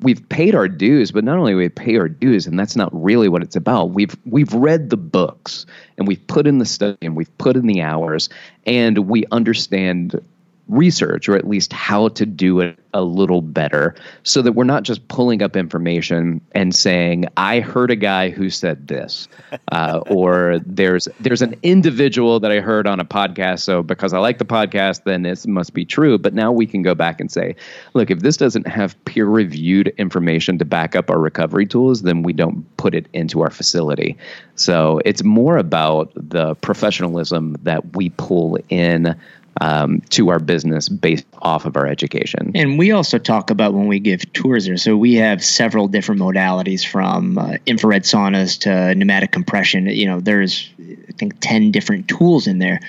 we've 0.00 0.26
paid 0.28 0.54
our 0.54 0.68
dues, 0.68 1.10
but 1.10 1.24
not 1.24 1.38
only 1.38 1.54
we 1.54 1.68
pay 1.68 1.96
our 1.96 2.08
dues, 2.08 2.46
and 2.46 2.58
that's 2.58 2.76
not 2.76 2.90
really 2.92 3.28
what 3.28 3.42
it's 3.42 3.56
about. 3.56 3.90
We've 3.90 4.16
we've 4.24 4.52
read 4.52 4.90
the 4.90 4.96
books 4.96 5.66
and 5.96 6.06
we've 6.06 6.24
put 6.26 6.46
in 6.46 6.58
the 6.58 6.66
study 6.66 6.98
and 7.02 7.16
we've 7.16 7.38
put 7.38 7.56
in 7.56 7.66
the 7.66 7.82
hours 7.82 8.28
and 8.66 8.98
we 9.08 9.24
understand 9.32 10.20
research 10.68 11.28
or 11.28 11.36
at 11.36 11.46
least 11.46 11.72
how 11.72 12.08
to 12.08 12.26
do 12.26 12.60
it 12.60 12.78
a 12.92 13.02
little 13.02 13.42
better 13.42 13.94
so 14.22 14.42
that 14.42 14.52
we're 14.52 14.64
not 14.64 14.82
just 14.82 15.06
pulling 15.08 15.42
up 15.42 15.56
information 15.56 16.40
and 16.52 16.74
saying 16.74 17.26
i 17.36 17.60
heard 17.60 17.90
a 17.90 17.96
guy 17.96 18.30
who 18.30 18.50
said 18.50 18.88
this 18.88 19.28
uh, 19.72 20.00
or 20.06 20.58
there's 20.64 21.06
there's 21.20 21.42
an 21.42 21.54
individual 21.62 22.40
that 22.40 22.50
i 22.50 22.58
heard 22.58 22.86
on 22.86 22.98
a 22.98 23.04
podcast 23.04 23.60
so 23.60 23.82
because 23.82 24.12
i 24.12 24.18
like 24.18 24.38
the 24.38 24.44
podcast 24.44 25.04
then 25.04 25.22
this 25.22 25.46
must 25.46 25.72
be 25.72 25.84
true. 25.84 26.18
But 26.18 26.34
now 26.34 26.52
we 26.52 26.66
can 26.66 26.82
go 26.82 26.94
back 26.94 27.20
and 27.20 27.30
say 27.30 27.56
look 27.94 28.10
if 28.10 28.20
this 28.20 28.36
doesn't 28.36 28.66
have 28.66 29.02
peer 29.04 29.26
reviewed 29.26 29.88
information 29.96 30.58
to 30.58 30.64
back 30.64 30.94
up 30.94 31.10
our 31.10 31.18
recovery 31.18 31.66
tools 31.66 32.02
then 32.02 32.22
we 32.22 32.32
don't 32.32 32.64
put 32.76 32.94
it 32.94 33.06
into 33.12 33.40
our 33.40 33.50
facility. 33.50 34.16
So 34.54 35.00
it's 35.04 35.22
more 35.22 35.56
about 35.56 36.12
the 36.14 36.54
professionalism 36.56 37.56
that 37.62 37.96
we 37.96 38.10
pull 38.10 38.58
in 38.68 39.16
um, 39.60 40.00
to 40.10 40.28
our 40.30 40.38
business 40.38 40.88
based 40.88 41.26
off 41.40 41.64
of 41.64 41.76
our 41.76 41.86
education. 41.86 42.52
And 42.54 42.78
we 42.78 42.92
also 42.92 43.18
talk 43.18 43.50
about 43.50 43.74
when 43.74 43.86
we 43.86 44.00
give 44.00 44.32
tours 44.32 44.66
there. 44.66 44.76
So 44.76 44.96
we 44.96 45.14
have 45.14 45.44
several 45.44 45.88
different 45.88 46.20
modalities 46.20 46.86
from 46.86 47.38
uh, 47.38 47.56
infrared 47.66 48.02
saunas 48.02 48.60
to 48.60 48.94
pneumatic 48.94 49.32
compression. 49.32 49.86
You 49.86 50.06
know, 50.06 50.20
there's 50.20 50.70
I 50.78 51.12
think 51.12 51.40
ten 51.40 51.70
different 51.70 52.08
tools 52.08 52.46
in 52.46 52.58
there. 52.58 52.80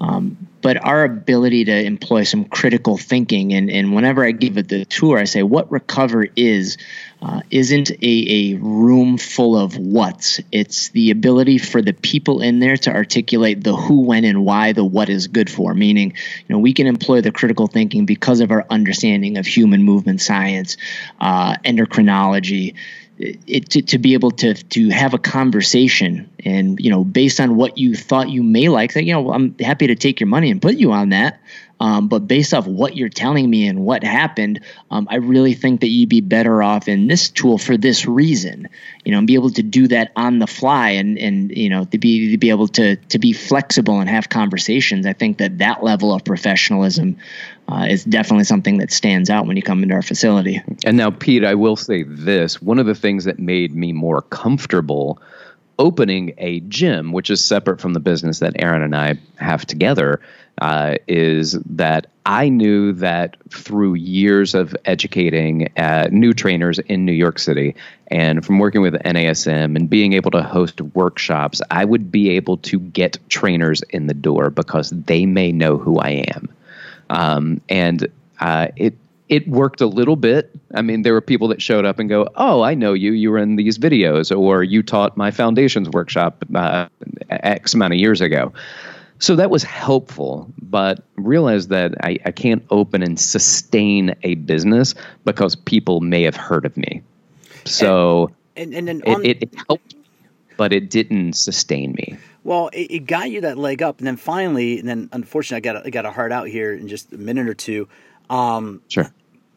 Um, 0.00 0.48
but 0.62 0.84
our 0.84 1.04
ability 1.04 1.66
to 1.66 1.84
employ 1.84 2.24
some 2.24 2.44
critical 2.44 2.96
thinking, 2.96 3.52
and, 3.52 3.70
and 3.70 3.94
whenever 3.94 4.24
I 4.24 4.32
give 4.32 4.58
it 4.58 4.68
the 4.68 4.84
tour, 4.84 5.18
I 5.18 5.24
say 5.24 5.42
what 5.42 5.70
recover 5.70 6.26
is 6.36 6.76
uh, 7.22 7.40
isn't 7.52 7.90
a, 7.90 7.94
a 8.02 8.54
room 8.56 9.16
full 9.16 9.56
of 9.56 9.76
what's. 9.76 10.40
It's 10.50 10.88
the 10.88 11.12
ability 11.12 11.58
for 11.58 11.80
the 11.80 11.92
people 11.92 12.42
in 12.42 12.58
there 12.58 12.76
to 12.78 12.92
articulate 12.92 13.62
the 13.62 13.76
who, 13.76 14.00
when, 14.00 14.24
and 14.24 14.44
why 14.44 14.72
the 14.72 14.84
what 14.84 15.08
is 15.08 15.28
good 15.28 15.48
for. 15.48 15.72
Meaning, 15.72 16.14
you 16.48 16.52
know, 16.52 16.58
we 16.58 16.72
can 16.72 16.88
employ 16.88 17.20
the 17.20 17.30
critical 17.30 17.68
thinking 17.68 18.06
because 18.06 18.40
of 18.40 18.50
our 18.50 18.66
understanding 18.68 19.38
of 19.38 19.46
human 19.46 19.84
movement 19.84 20.20
science, 20.20 20.76
uh, 21.20 21.54
endocrinology. 21.64 22.74
It, 23.18 23.68
to, 23.70 23.82
to 23.82 23.98
be 23.98 24.14
able 24.14 24.32
to 24.32 24.54
to 24.54 24.88
have 24.88 25.14
a 25.14 25.18
conversation 25.18 26.28
and 26.44 26.80
you 26.80 26.90
know 26.90 27.04
based 27.04 27.38
on 27.38 27.54
what 27.54 27.78
you 27.78 27.94
thought 27.94 28.30
you 28.30 28.42
may 28.42 28.68
like 28.68 28.94
that 28.94 29.04
you 29.04 29.12
know 29.12 29.32
I'm 29.32 29.54
happy 29.60 29.86
to 29.88 29.94
take 29.94 30.18
your 30.18 30.26
money 30.26 30.50
and 30.50 30.60
put 30.60 30.74
you 30.74 30.90
on 30.90 31.10
that 31.10 31.38
um, 31.82 32.06
but 32.06 32.28
based 32.28 32.54
off 32.54 32.64
what 32.64 32.96
you're 32.96 33.08
telling 33.08 33.50
me 33.50 33.66
and 33.66 33.84
what 33.84 34.04
happened, 34.04 34.60
um, 34.92 35.08
I 35.10 35.16
really 35.16 35.54
think 35.54 35.80
that 35.80 35.88
you'd 35.88 36.08
be 36.08 36.20
better 36.20 36.62
off 36.62 36.86
in 36.86 37.08
this 37.08 37.28
tool 37.28 37.58
for 37.58 37.76
this 37.76 38.06
reason. 38.06 38.68
You 39.04 39.10
know, 39.10 39.18
and 39.18 39.26
be 39.26 39.34
able 39.34 39.50
to 39.50 39.64
do 39.64 39.88
that 39.88 40.12
on 40.14 40.38
the 40.38 40.46
fly 40.46 40.90
and 40.90 41.18
and 41.18 41.50
you 41.50 41.68
know 41.68 41.84
to 41.86 41.98
be 41.98 42.30
to 42.30 42.38
be 42.38 42.50
able 42.50 42.68
to 42.68 42.94
to 42.94 43.18
be 43.18 43.32
flexible 43.32 43.98
and 43.98 44.08
have 44.08 44.28
conversations. 44.28 45.06
I 45.06 45.12
think 45.12 45.38
that 45.38 45.58
that 45.58 45.82
level 45.82 46.14
of 46.14 46.24
professionalism 46.24 47.16
uh, 47.66 47.86
is 47.90 48.04
definitely 48.04 48.44
something 48.44 48.78
that 48.78 48.92
stands 48.92 49.28
out 49.28 49.48
when 49.48 49.56
you 49.56 49.62
come 49.64 49.82
into 49.82 49.96
our 49.96 50.02
facility. 50.02 50.62
And 50.84 50.96
now, 50.96 51.10
Pete, 51.10 51.44
I 51.44 51.56
will 51.56 51.74
say 51.74 52.04
this: 52.04 52.62
one 52.62 52.78
of 52.78 52.86
the 52.86 52.94
things 52.94 53.24
that 53.24 53.40
made 53.40 53.74
me 53.74 53.92
more 53.92 54.22
comfortable 54.22 55.20
opening 55.78 56.34
a 56.38 56.60
gym, 56.60 57.12
which 57.12 57.30
is 57.30 57.44
separate 57.44 57.80
from 57.80 57.92
the 57.92 58.00
business 58.00 58.40
that 58.40 58.60
Aaron 58.60 58.82
and 58.82 58.94
I 58.94 59.18
have 59.36 59.66
together, 59.66 60.20
uh, 60.60 60.96
is 61.08 61.52
that 61.52 62.06
I 62.24 62.48
knew 62.48 62.92
that 62.92 63.36
through 63.50 63.94
years 63.94 64.54
of 64.54 64.76
educating 64.84 65.72
uh, 65.76 66.08
new 66.12 66.32
trainers 66.32 66.78
in 66.78 67.04
New 67.04 67.12
York 67.12 67.38
City 67.38 67.74
and 68.08 68.44
from 68.44 68.58
working 68.58 68.82
with 68.82 68.94
NASM 68.94 69.76
and 69.76 69.88
being 69.88 70.12
able 70.12 70.30
to 70.32 70.42
host 70.42 70.80
workshops, 70.80 71.62
I 71.70 71.84
would 71.84 72.12
be 72.12 72.30
able 72.30 72.58
to 72.58 72.78
get 72.78 73.18
trainers 73.28 73.82
in 73.90 74.06
the 74.06 74.14
door 74.14 74.50
because 74.50 74.90
they 74.90 75.26
may 75.26 75.52
know 75.52 75.78
who 75.78 75.98
I 75.98 76.24
am. 76.34 76.48
Um, 77.10 77.60
and 77.68 78.06
uh, 78.38 78.68
it 78.76 78.94
it 79.32 79.48
worked 79.48 79.80
a 79.80 79.86
little 79.86 80.16
bit. 80.16 80.50
I 80.74 80.82
mean, 80.82 81.00
there 81.02 81.14
were 81.14 81.22
people 81.22 81.48
that 81.48 81.62
showed 81.62 81.86
up 81.86 81.98
and 81.98 82.06
go, 82.06 82.28
"Oh, 82.36 82.60
I 82.60 82.74
know 82.74 82.92
you. 82.92 83.12
You 83.12 83.30
were 83.30 83.38
in 83.38 83.56
these 83.56 83.78
videos, 83.78 84.36
or 84.36 84.62
you 84.62 84.82
taught 84.82 85.16
my 85.16 85.30
foundations 85.30 85.88
workshop 85.88 86.44
uh, 86.54 86.86
X 87.30 87.72
amount 87.72 87.94
of 87.94 87.98
years 87.98 88.20
ago." 88.20 88.52
So 89.20 89.34
that 89.36 89.48
was 89.48 89.62
helpful, 89.62 90.52
but 90.60 91.02
realized 91.16 91.70
that 91.70 91.94
I, 92.04 92.18
I 92.26 92.30
can't 92.30 92.62
open 92.68 93.02
and 93.02 93.18
sustain 93.18 94.14
a 94.22 94.34
business 94.34 94.94
because 95.24 95.56
people 95.56 96.00
may 96.00 96.22
have 96.24 96.36
heard 96.36 96.66
of 96.66 96.76
me. 96.76 97.02
So 97.64 98.32
and, 98.54 98.74
and, 98.74 98.88
and 98.90 99.04
on, 99.04 99.24
it, 99.24 99.44
it, 99.44 99.54
helped, 99.66 99.94
but 100.58 100.74
it 100.74 100.90
didn't 100.90 101.34
sustain 101.34 101.92
me. 101.92 102.18
Well, 102.44 102.68
it, 102.74 102.90
it, 102.90 103.06
got 103.06 103.30
you 103.30 103.40
that 103.42 103.56
leg 103.56 103.80
up, 103.80 103.96
and 103.98 104.06
then 104.06 104.16
finally, 104.16 104.78
and 104.78 104.86
then 104.86 105.08
unfortunately, 105.12 105.70
I 105.70 105.72
got 105.72 105.84
a, 105.84 105.86
I 105.86 105.90
got 105.90 106.04
a 106.04 106.10
heart 106.10 106.32
out 106.32 106.48
here 106.48 106.74
in 106.74 106.88
just 106.88 107.12
a 107.14 107.16
minute 107.16 107.48
or 107.48 107.54
two. 107.54 107.88
Um, 108.28 108.82
sure. 108.88 109.10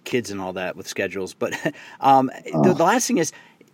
Kids 0.06 0.32
and 0.32 0.40
all 0.40 0.54
that 0.54 0.76
with 0.76 0.88
schedules, 0.88 1.34
but 1.34 1.54
um, 2.00 2.32
oh. 2.54 2.64
the, 2.64 2.74
the 2.74 2.84
last 2.84 3.08
thing 3.08 3.18
is, 3.18 3.32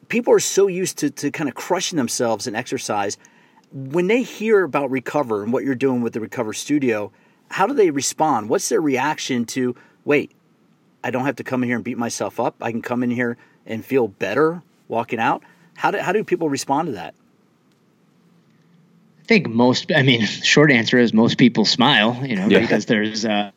people 0.08 0.34
are 0.34 0.40
so 0.40 0.68
used 0.68 0.98
to 1.00 1.10
to 1.10 1.32
kind 1.32 1.50
of 1.50 1.56
crushing 1.56 1.98
themselves 1.98 2.48
in 2.48 2.56
exercise 2.56 3.18
when 3.72 4.08
they 4.08 4.22
hear 4.24 4.64
about 4.64 4.92
Recover 4.92 5.44
and 5.44 5.54
what 5.54 5.64
you're 5.64 5.76
doing 5.76 6.02
with 6.02 6.14
the 6.14 6.20
Recover 6.20 6.54
Studio, 6.54 7.12
how 7.50 7.68
do 7.68 7.74
they 7.74 7.90
respond? 7.90 8.50
What's 8.50 8.70
their 8.70 8.82
reaction 8.82 9.46
to, 9.46 9.76
wait, 10.06 10.32
I 11.04 11.12
don't 11.12 11.26
have 11.26 11.38
to 11.38 11.44
come 11.44 11.64
in 11.64 11.70
here 11.70 11.78
and 11.78 11.84
beat 11.84 11.98
myself 11.98 12.40
up. 12.40 12.56
I 12.62 12.72
can 12.72 12.82
come 12.82 13.04
in 13.04 13.10
here 13.10 13.38
and 13.66 13.84
feel 13.84 14.08
better 14.08 14.62
walking 14.88 15.20
out. 15.20 15.44
How 15.74 15.92
do, 15.92 16.00
how 16.00 16.12
do 16.12 16.24
people 16.24 16.50
respond 16.50 16.88
to 16.88 16.92
that? 16.94 17.16
I 19.22 19.24
think 19.24 19.48
most, 19.48 19.92
I 19.94 20.02
mean, 20.02 20.26
short 20.26 20.72
answer 20.72 20.98
is 20.98 21.14
most 21.14 21.38
people 21.38 21.64
smile, 21.64 22.20
you 22.26 22.36
know, 22.36 22.48
yeah. 22.48 22.60
because 22.60 22.86
there's, 22.86 23.24
uh, 23.24 23.52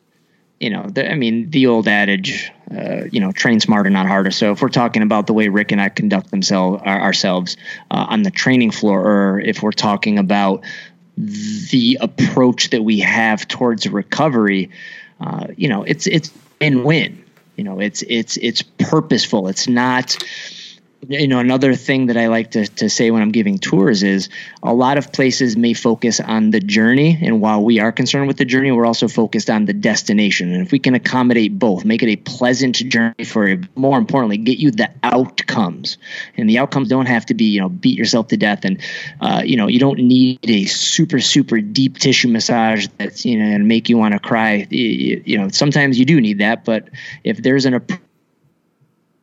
you 0.59 0.69
know, 0.69 0.83
the, 0.83 1.11
I 1.11 1.15
mean, 1.15 1.49
the 1.49 1.67
old 1.67 1.87
adage, 1.87 2.51
uh, 2.71 3.05
you 3.11 3.19
know, 3.19 3.31
train 3.31 3.59
smarter, 3.59 3.89
not 3.89 4.07
harder. 4.07 4.31
So 4.31 4.51
if 4.51 4.61
we're 4.61 4.69
talking 4.69 5.01
about 5.01 5.27
the 5.27 5.33
way 5.33 5.49
Rick 5.49 5.71
and 5.71 5.81
I 5.81 5.89
conduct 5.89 6.31
themselves 6.31 6.81
ourselves 6.83 7.57
uh, 7.91 8.05
on 8.09 8.23
the 8.23 8.31
training 8.31 8.71
floor, 8.71 9.01
or 9.01 9.39
if 9.39 9.61
we're 9.61 9.71
talking 9.71 10.17
about 10.17 10.63
the 11.17 11.97
approach 12.01 12.69
that 12.69 12.83
we 12.83 12.99
have 12.99 13.47
towards 13.47 13.87
recovery, 13.87 14.69
uh, 15.19 15.47
you 15.57 15.67
know, 15.67 15.83
it's 15.83 16.07
it's 16.07 16.31
win 16.61 16.83
win. 16.83 17.23
You 17.57 17.63
know, 17.63 17.79
it's 17.79 18.01
it's 18.03 18.37
it's 18.37 18.61
purposeful. 18.61 19.47
It's 19.47 19.67
not 19.67 20.17
you 21.07 21.27
know 21.27 21.39
another 21.39 21.75
thing 21.75 22.07
that 22.07 22.17
i 22.17 22.27
like 22.27 22.51
to, 22.51 22.65
to 22.65 22.89
say 22.89 23.11
when 23.11 23.21
i'm 23.21 23.31
giving 23.31 23.57
tours 23.57 24.03
is 24.03 24.29
a 24.63 24.73
lot 24.73 24.97
of 24.97 25.11
places 25.11 25.55
may 25.55 25.73
focus 25.73 26.19
on 26.19 26.51
the 26.51 26.59
journey. 26.59 27.19
And 27.21 27.41
while 27.41 27.63
we 27.63 27.79
are 27.79 27.91
concerned 27.91 28.27
with 28.27 28.37
the 28.37 28.45
journey 28.45 28.71
we're 28.71 28.85
also 28.85 29.07
focused 29.07 29.49
on 29.49 29.65
the 29.65 29.73
destination. 29.73 30.51
And 30.53 30.65
if 30.65 30.71
we 30.71 30.79
can 30.79 30.95
accommodate 30.95 31.57
both 31.57 31.85
make 31.85 32.03
it 32.03 32.09
a 32.09 32.15
pleasant 32.15 32.75
journey 32.75 33.23
for 33.25 33.47
you, 33.47 33.57
but 33.57 33.77
more 33.77 33.97
importantly 33.97 34.37
get 34.37 34.57
you 34.57 34.71
the 34.71 34.89
outcomes. 35.03 35.97
And 36.37 36.49
the 36.49 36.57
outcomes 36.57 36.89
don't 36.89 37.05
have 37.05 37.25
to 37.27 37.33
be 37.33 37.45
you 37.45 37.61
know 37.61 37.69
beat 37.69 37.97
yourself 37.97 38.27
to 38.29 38.37
death. 38.37 38.65
And 38.65 38.81
uh, 39.21 39.43
you 39.45 39.57
know 39.57 39.67
you 39.67 39.79
don't 39.79 39.99
need 39.99 40.39
a 40.49 40.65
super 40.65 41.19
super 41.19 41.61
deep 41.61 41.97
tissue 41.99 42.27
massage 42.27 42.87
that's 42.97 43.25
you 43.25 43.37
know 43.37 43.45
and 43.45 43.67
make 43.67 43.89
you 43.89 43.97
want 43.97 44.13
to 44.13 44.19
cry 44.19 44.67
you, 44.69 45.21
you 45.25 45.37
know 45.37 45.49
sometimes 45.49 45.99
you 45.99 46.05
do 46.05 46.19
need 46.19 46.39
that. 46.39 46.65
But 46.65 46.89
if 47.23 47.37
there's 47.37 47.65
an 47.65 47.75
approach 47.75 47.99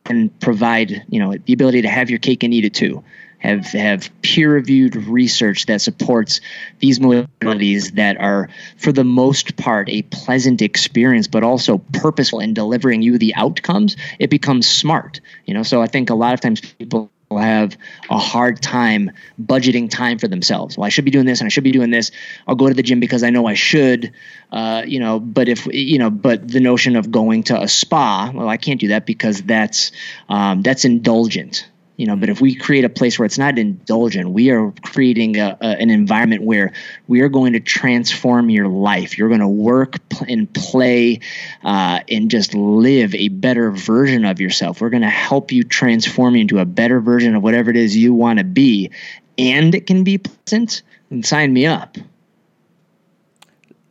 and 0.05 0.37
provide 0.39 1.05
you 1.09 1.19
know 1.19 1.35
the 1.45 1.53
ability 1.53 1.83
to 1.83 1.89
have 1.89 2.09
your 2.09 2.19
cake 2.19 2.43
and 2.43 2.53
eat 2.53 2.65
it 2.65 2.73
too. 2.73 3.03
Have 3.39 3.65
have 3.67 4.09
peer 4.21 4.53
reviewed 4.53 4.95
research 4.95 5.65
that 5.65 5.81
supports 5.81 6.39
these 6.79 6.99
modalities 6.99 7.95
that 7.95 8.17
are 8.17 8.49
for 8.77 8.93
the 8.93 9.03
most 9.03 9.57
part 9.57 9.89
a 9.89 10.01
pleasant 10.03 10.61
experience 10.61 11.27
but 11.27 11.43
also 11.43 11.77
purposeful 11.77 12.39
in 12.39 12.53
delivering 12.53 13.01
you 13.01 13.17
the 13.17 13.35
outcomes. 13.35 13.97
It 14.17 14.29
becomes 14.29 14.69
smart 14.69 15.19
you 15.45 15.53
know? 15.53 15.63
So 15.63 15.81
i 15.81 15.87
think 15.87 16.09
a 16.09 16.15
lot 16.15 16.33
of 16.33 16.39
times 16.39 16.61
people 16.61 17.11
have 17.37 17.77
a 18.09 18.17
hard 18.17 18.61
time 18.61 19.11
budgeting 19.41 19.89
time 19.89 20.19
for 20.19 20.27
themselves. 20.27 20.77
Well, 20.77 20.85
I 20.85 20.89
should 20.89 21.05
be 21.05 21.11
doing 21.11 21.25
this 21.25 21.39
and 21.39 21.45
I 21.45 21.49
should 21.49 21.63
be 21.63 21.71
doing 21.71 21.91
this. 21.91 22.11
I'll 22.47 22.55
go 22.55 22.67
to 22.67 22.73
the 22.73 22.83
gym 22.83 22.99
because 22.99 23.23
I 23.23 23.29
know 23.29 23.47
I 23.47 23.53
should, 23.53 24.11
uh, 24.51 24.83
you 24.85 24.99
know, 24.99 25.19
but 25.19 25.47
if, 25.47 25.65
you 25.67 25.97
know, 25.97 26.09
but 26.09 26.47
the 26.47 26.59
notion 26.59 26.95
of 26.95 27.11
going 27.11 27.43
to 27.43 27.61
a 27.61 27.67
spa, 27.67 28.31
well, 28.33 28.49
I 28.49 28.57
can't 28.57 28.79
do 28.79 28.89
that 28.89 29.05
because 29.05 29.41
that's, 29.43 29.91
um, 30.29 30.61
that's 30.61 30.85
indulgent 30.85 31.67
you 31.97 32.07
know 32.07 32.15
but 32.15 32.29
if 32.29 32.41
we 32.41 32.55
create 32.55 32.83
a 32.83 32.89
place 32.89 33.17
where 33.19 33.25
it's 33.25 33.37
not 33.37 33.57
indulgent 33.57 34.29
we 34.29 34.49
are 34.49 34.71
creating 34.83 35.37
a, 35.37 35.57
a, 35.61 35.65
an 35.65 35.89
environment 35.89 36.43
where 36.43 36.73
we 37.07 37.21
are 37.21 37.29
going 37.29 37.53
to 37.53 37.59
transform 37.59 38.49
your 38.49 38.67
life 38.67 39.17
you're 39.17 39.29
going 39.29 39.39
to 39.39 39.47
work 39.47 39.97
and 40.27 40.51
play 40.53 41.19
uh, 41.63 41.99
and 42.09 42.31
just 42.31 42.53
live 42.53 43.13
a 43.15 43.29
better 43.29 43.71
version 43.71 44.25
of 44.25 44.41
yourself 44.41 44.81
we're 44.81 44.89
going 44.89 45.01
to 45.01 45.09
help 45.09 45.51
you 45.51 45.63
transform 45.63 46.35
you 46.35 46.41
into 46.41 46.59
a 46.59 46.65
better 46.65 46.99
version 46.99 47.35
of 47.35 47.43
whatever 47.43 47.69
it 47.69 47.77
is 47.77 47.95
you 47.95 48.13
want 48.13 48.39
to 48.39 48.45
be 48.45 48.89
and 49.37 49.75
it 49.75 49.87
can 49.87 50.03
be 50.03 50.17
pleasant 50.17 50.81
and 51.09 51.25
sign 51.25 51.53
me 51.53 51.65
up 51.65 51.97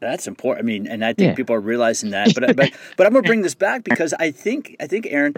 that's 0.02 0.26
important. 0.26 0.64
I 0.64 0.66
mean, 0.66 0.88
and 0.88 1.04
I 1.04 1.12
think 1.12 1.30
yeah. 1.30 1.34
people 1.36 1.54
are 1.54 1.60
realizing 1.60 2.10
that. 2.10 2.34
But 2.34 2.56
but 2.56 2.72
but 2.96 3.06
I'm 3.06 3.12
gonna 3.12 3.22
bring 3.22 3.42
this 3.42 3.54
back 3.54 3.84
because 3.84 4.12
I 4.12 4.32
think 4.32 4.74
I 4.80 4.88
think 4.88 5.06
Aaron, 5.08 5.34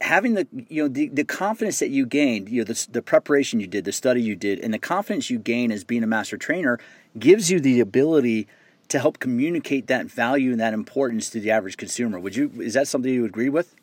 having 0.00 0.34
the 0.34 0.46
you 0.68 0.82
know 0.82 0.88
the, 0.88 1.08
the 1.08 1.24
confidence 1.24 1.80
that 1.80 1.88
you 1.88 2.06
gained 2.06 2.48
you 2.48 2.60
know 2.60 2.64
the, 2.64 2.86
the 2.92 3.02
preparation 3.02 3.58
you 3.58 3.66
did 3.66 3.84
the 3.84 3.92
study 3.92 4.22
you 4.22 4.36
did 4.36 4.60
and 4.60 4.72
the 4.72 4.78
confidence 4.78 5.28
you 5.28 5.38
gain 5.38 5.72
as 5.72 5.82
being 5.82 6.04
a 6.04 6.06
master 6.06 6.36
trainer 6.36 6.78
gives 7.18 7.50
you 7.50 7.58
the 7.58 7.80
ability 7.80 8.46
to 8.88 8.98
help 8.98 9.18
communicate 9.18 9.86
that 9.86 10.06
value 10.06 10.52
and 10.52 10.60
that 10.60 10.74
importance 10.74 11.30
to 11.30 11.40
the 11.40 11.50
average 11.50 11.76
consumer. 11.78 12.20
Would 12.20 12.36
you 12.36 12.50
is 12.58 12.74
that 12.74 12.86
something 12.88 13.12
you 13.12 13.24
agree 13.24 13.48
with 13.48 13.74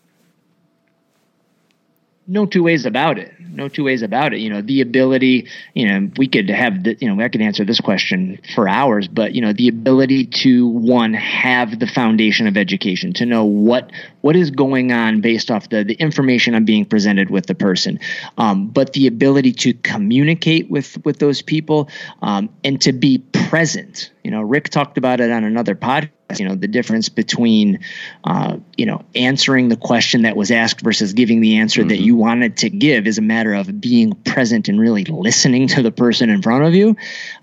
no 2.30 2.46
two 2.46 2.62
ways 2.62 2.86
about 2.86 3.18
it. 3.18 3.34
No 3.40 3.68
two 3.68 3.84
ways 3.84 4.04
about 4.04 4.34
it. 4.34 4.40
You 4.40 4.52
know, 4.52 4.62
the 4.62 4.82
ability, 4.82 5.48
you 5.74 5.88
know, 5.88 6.12
we 6.18 6.28
could 6.28 6.48
have 6.50 6.84
the, 6.84 6.96
you 7.02 7.14
know, 7.14 7.22
I 7.22 7.28
could 7.28 7.42
answer 7.42 7.66
this 7.66 7.80
question 7.80 8.40
for 8.54 8.70
hours, 8.70 9.08
but 9.08 9.34
you 9.34 9.42
know, 9.42 9.52
the 9.52 9.68
ability 9.68 10.28
to 10.28 10.68
one 10.68 11.16
have 11.16 11.80
the 11.80 11.88
foundation 11.88 12.46
of 12.46 12.56
education, 12.56 13.14
to 13.14 13.26
know 13.26 13.46
what 13.46 13.92
what 14.22 14.36
is 14.36 14.52
going 14.52 14.92
on 14.92 15.22
based 15.22 15.50
off 15.50 15.70
the 15.70 15.84
the 15.84 15.96
information 15.96 16.54
I'm 16.54 16.66
being 16.66 16.86
presented 16.86 17.32
with 17.32 17.48
the 17.48 17.56
person, 17.56 18.00
um, 18.38 18.68
but 18.68 18.94
the 18.94 19.08
ability 19.08 19.54
to 19.54 19.74
communicate 19.74 20.70
with 20.70 21.04
with 21.04 21.18
those 21.18 21.42
people 21.42 21.90
um, 22.22 22.50
and 22.64 22.80
to 22.82 22.94
be 22.94 23.18
present. 23.18 24.12
You 24.30 24.36
know, 24.36 24.44
Rick 24.44 24.70
talked 24.70 25.00
about 25.00 25.22
it 25.22 25.32
on 25.32 25.44
another 25.44 25.74
podcast 25.74 26.12
you 26.38 26.48
know 26.48 26.54
the 26.54 26.68
difference 26.68 27.10
between 27.10 27.80
uh, 28.24 28.58
you 28.78 28.86
know 28.86 29.04
answering 29.16 29.70
the 29.70 29.76
question 29.76 30.22
that 30.22 30.36
was 30.36 30.52
asked 30.52 30.82
versus 30.82 31.14
giving 31.14 31.42
the 31.42 31.58
answer 31.58 31.82
mm-hmm. 31.82 31.90
that 31.90 31.98
you 31.98 32.16
wanted 32.16 32.58
to 32.58 32.70
give 32.70 33.08
is 33.08 33.18
a 33.18 33.24
matter 33.24 33.56
of 33.56 33.82
being 33.82 34.14
present 34.14 34.70
and 34.70 34.80
really 34.80 35.04
listening 35.06 35.68
to 35.70 35.82
the 35.82 35.92
person 35.92 36.30
in 36.30 36.44
front 36.44 36.64
of 36.64 36.76
you 36.76 36.96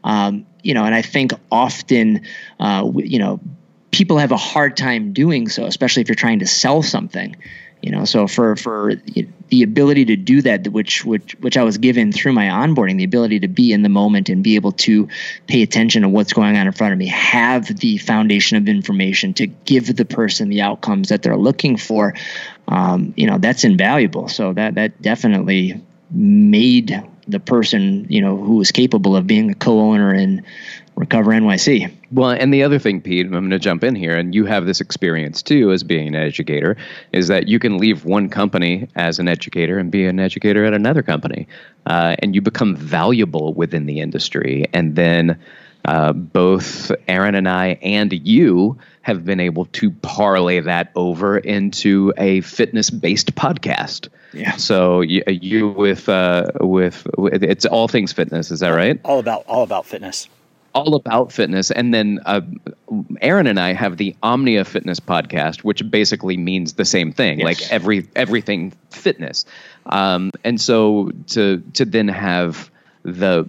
um, 0.05 0.47
you 0.63 0.73
know 0.73 0.85
and 0.85 0.95
i 0.95 1.03
think 1.03 1.33
often 1.51 2.21
uh, 2.61 2.89
you 2.95 3.19
know 3.19 3.41
people 3.91 4.19
have 4.19 4.31
a 4.31 4.37
hard 4.37 4.77
time 4.77 5.13
doing 5.13 5.49
so 5.49 5.65
especially 5.65 6.03
if 6.03 6.09
you're 6.09 6.15
trying 6.15 6.39
to 6.39 6.47
sell 6.47 6.81
something 6.81 7.35
you 7.83 7.91
know 7.91 8.05
so 8.05 8.27
for 8.27 8.57
for 8.57 8.95
the 9.49 9.63
ability 9.63 10.07
to 10.07 10.17
do 10.17 10.43
that 10.43 10.67
which 10.69 11.05
which 11.05 11.35
which 11.41 11.57
I 11.57 11.63
was 11.63 11.79
given 11.79 12.13
through 12.13 12.33
my 12.33 12.47
onboarding 12.47 12.97
the 12.97 13.05
ability 13.05 13.41
to 13.41 13.49
be 13.49 13.73
in 13.73 13.83
the 13.83 13.89
moment 13.89 14.29
and 14.29 14.43
be 14.43 14.57
able 14.57 14.73
to 14.73 15.09
pay 15.47 15.63
attention 15.63 16.03
to 16.03 16.09
what's 16.09 16.33
going 16.33 16.57
on 16.57 16.67
in 16.67 16.73
front 16.73 16.93
of 16.93 16.99
me 16.99 17.07
have 17.09 17.67
the 17.67 17.99
foundation 17.99 18.57
of 18.57 18.69
information 18.69 19.35
to 19.35 19.47
give 19.47 19.95
the 19.95 20.05
person 20.05 20.49
the 20.49 20.63
outcomes 20.63 21.11
that 21.11 21.23
they're 21.23 21.37
looking 21.37 21.77
for 21.77 22.15
um, 22.69 23.15
you 23.17 23.27
know 23.27 23.39
that's 23.39 23.65
invaluable. 23.65 24.29
So 24.29 24.53
that 24.53 24.75
that 24.75 25.01
definitely 25.01 25.81
made 26.11 27.03
the 27.29 27.41
person 27.41 28.07
you 28.09 28.21
know 28.21 28.37
who 28.37 28.61
is 28.61 28.73
capable 28.73 29.17
of 29.17 29.27
being 29.27 29.51
a 29.51 29.55
co-owner 29.55 30.15
in 30.15 30.45
Recover 30.97 31.33
NYC. 31.33 31.93
Well, 32.11 32.31
and 32.31 32.55
the 32.55 32.63
other 32.63 32.79
thing, 32.79 33.03
Pete, 33.03 33.27
I'm 33.27 33.33
going 33.33 33.51
to 33.51 33.59
jump 33.59 33.85
in 33.85 33.95
here, 33.95 34.17
and 34.17 34.35
you 34.35 34.47
have 34.47 34.65
this 34.65 34.81
experience 34.81 35.43
too 35.43 35.71
as 35.71 35.83
being 35.83 36.09
an 36.09 36.15
educator, 36.15 36.77
is 37.13 37.29
that 37.29 37.49
you 37.49 37.59
can 37.59 37.77
leave 37.77 38.07
one 38.07 38.31
company 38.31 38.89
as 38.95 39.19
an 39.19 39.29
educator 39.29 39.79
and 39.79 39.91
be 39.91 40.07
an 40.07 40.19
educator 40.19 40.65
at 40.65 40.73
another 40.73 41.03
company, 41.03 41.47
uh, 41.85 42.17
and 42.21 42.35
you 42.35 42.41
become 42.41 42.75
valuable 42.75 43.53
within 43.53 43.85
the 43.85 44.01
industry. 44.01 44.65
And 44.73 44.97
then 44.97 45.39
uh, 45.87 46.13
both 46.13 46.93
Aaron 47.09 47.35
and 47.35 47.49
I 47.49 47.79
and 47.81 48.13
you 48.13 48.79
have 49.03 49.25
been 49.25 49.41
able 49.41 49.67
to 49.67 49.91
parlay 49.91 50.61
that 50.61 50.91
over 50.97 51.39
into 51.39 52.13
a 52.17 52.41
fitness-based 52.41 53.35
podcast. 53.37 54.09
Yeah. 54.33 54.57
So 54.57 55.01
you, 55.01 55.23
you 55.29 55.69
with 55.69 56.09
uh, 56.09 56.51
with 56.61 57.07
it's 57.17 57.65
all 57.65 57.89
things 57.89 58.13
fitness, 58.13 58.51
is 58.51 58.61
that 58.61 58.71
right? 58.71 59.01
All 59.05 59.21
about 59.21 59.45
all 59.47 59.63
about 59.63 59.87
fitness 59.87 60.29
all 60.77 60.95
about 60.95 61.33
fitness. 61.33 61.71
And 61.71 61.95
then 61.95 62.21
uh, 62.27 62.43
Aaron 63.23 63.47
and 63.47 63.59
I 63.59 63.73
have 63.73 63.97
the 63.97 64.15
Omnia 64.23 64.67
Fitness 64.67 65.01
podcast, 65.01 65.65
which 65.65 65.91
basically 65.91 66.37
means 66.37 66.75
the 66.75 66.85
same 66.85 67.13
thing, 67.13 67.39
yes. 67.39 67.45
like 67.45 67.73
every 67.73 68.09
everything 68.15 68.75
fitness. 68.91 69.47
Um, 69.87 70.33
and 70.45 70.61
so 70.61 71.13
to 71.29 71.63
to 71.73 71.87
then 71.87 72.09
have 72.09 72.71
the 73.05 73.49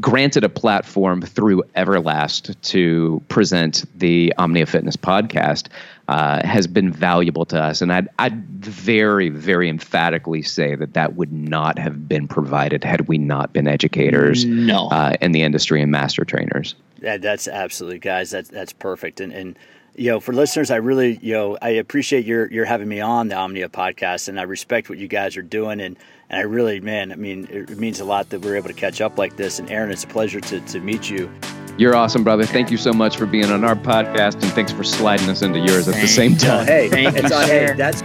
granted 0.00 0.44
a 0.44 0.48
platform 0.48 1.22
through 1.22 1.62
Everlast 1.76 2.60
to 2.62 3.22
present 3.28 3.84
the 3.98 4.32
Omnia 4.38 4.66
Fitness 4.66 4.96
podcast 4.96 5.68
uh, 6.08 6.44
has 6.46 6.66
been 6.66 6.92
valuable 6.92 7.44
to 7.46 7.60
us. 7.60 7.80
And 7.80 7.92
I'd, 7.92 8.08
I'd 8.18 8.44
very, 8.64 9.28
very 9.28 9.68
emphatically 9.68 10.42
say 10.42 10.74
that 10.74 10.94
that 10.94 11.14
would 11.16 11.32
not 11.32 11.78
have 11.78 12.08
been 12.08 12.28
provided 12.28 12.84
had 12.84 13.08
we 13.08 13.18
not 13.18 13.52
been 13.52 13.68
educators 13.68 14.44
no. 14.44 14.88
uh, 14.88 15.16
in 15.20 15.32
the 15.32 15.42
industry 15.42 15.80
and 15.82 15.90
master 15.90 16.24
trainers. 16.24 16.74
Yeah, 17.00 17.16
that's 17.16 17.48
absolutely, 17.48 17.98
guys. 17.98 18.30
That's 18.30 18.50
that's 18.50 18.72
perfect. 18.72 19.20
And 19.20 19.32
and 19.32 19.58
you 19.96 20.10
know, 20.10 20.20
for 20.20 20.32
listeners, 20.32 20.70
I 20.70 20.76
really, 20.76 21.18
you 21.22 21.32
know, 21.32 21.58
I 21.60 21.70
appreciate 21.70 22.24
your 22.24 22.50
your 22.50 22.64
having 22.64 22.88
me 22.88 23.00
on 23.00 23.28
the 23.28 23.36
Omnia 23.36 23.68
podcast, 23.68 24.28
and 24.28 24.38
I 24.38 24.44
respect 24.44 24.88
what 24.88 24.98
you 24.98 25.08
guys 25.08 25.36
are 25.36 25.42
doing, 25.42 25.80
and 25.80 25.96
and 26.30 26.38
I 26.38 26.42
really, 26.42 26.80
man, 26.80 27.10
I 27.10 27.16
mean, 27.16 27.48
it 27.50 27.76
means 27.76 27.98
a 27.98 28.04
lot 28.04 28.30
that 28.30 28.40
we're 28.40 28.56
able 28.56 28.68
to 28.68 28.74
catch 28.74 29.00
up 29.00 29.18
like 29.18 29.36
this. 29.36 29.58
And 29.58 29.68
Aaron, 29.68 29.90
it's 29.90 30.04
a 30.04 30.06
pleasure 30.06 30.40
to 30.40 30.60
to 30.60 30.80
meet 30.80 31.10
you. 31.10 31.30
You're 31.76 31.96
awesome, 31.96 32.22
brother. 32.22 32.44
Thank 32.44 32.70
you 32.70 32.76
so 32.76 32.92
much 32.92 33.16
for 33.16 33.26
being 33.26 33.46
on 33.46 33.64
our 33.64 33.74
podcast, 33.74 34.34
and 34.42 34.52
thanks 34.52 34.70
for 34.70 34.84
sliding 34.84 35.28
us 35.28 35.42
into 35.42 35.58
yours 35.58 35.88
at 35.88 35.94
the 35.94 36.06
same 36.06 36.36
time. 36.36 36.66
hey, 36.66 36.88
it's 36.92 37.32
on. 37.32 37.44
Hey, 37.46 37.72
that's. 37.74 38.02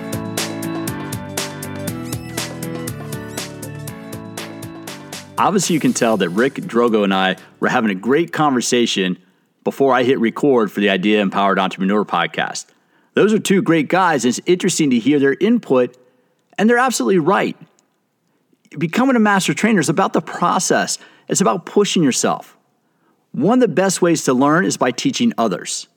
Obviously, 5.37 5.73
you 5.73 5.79
can 5.79 5.93
tell 5.93 6.17
that 6.17 6.29
Rick 6.29 6.55
Drogo 6.55 7.03
and 7.03 7.13
I 7.13 7.35
were 7.59 7.67
having 7.67 7.91
a 7.91 7.95
great 7.95 8.31
conversation 8.31 9.17
before 9.63 9.93
I 9.93 10.03
hit 10.03 10.19
record 10.19 10.71
for 10.71 10.79
the 10.79 10.89
Idea 10.89 11.21
Empowered 11.21 11.59
Entrepreneur 11.59 12.05
podcast. 12.05 12.65
Those 13.13 13.33
are 13.33 13.39
two 13.39 13.61
great 13.61 13.89
guys, 13.89 14.23
and 14.23 14.29
it's 14.29 14.47
interesting 14.47 14.89
to 14.91 14.99
hear 14.99 15.19
their 15.19 15.35
input, 15.39 15.97
and 16.57 16.69
they're 16.69 16.77
absolutely 16.77 17.19
right. 17.19 17.57
Becoming 18.77 19.15
a 19.15 19.19
master 19.19 19.53
trainer 19.53 19.79
is 19.79 19.89
about 19.89 20.13
the 20.13 20.21
process, 20.21 20.97
it's 21.27 21.41
about 21.41 21.65
pushing 21.65 22.03
yourself. 22.03 22.57
One 23.31 23.61
of 23.61 23.67
the 23.67 23.73
best 23.73 24.01
ways 24.01 24.23
to 24.25 24.33
learn 24.33 24.65
is 24.65 24.77
by 24.77 24.91
teaching 24.91 25.33
others. 25.37 25.87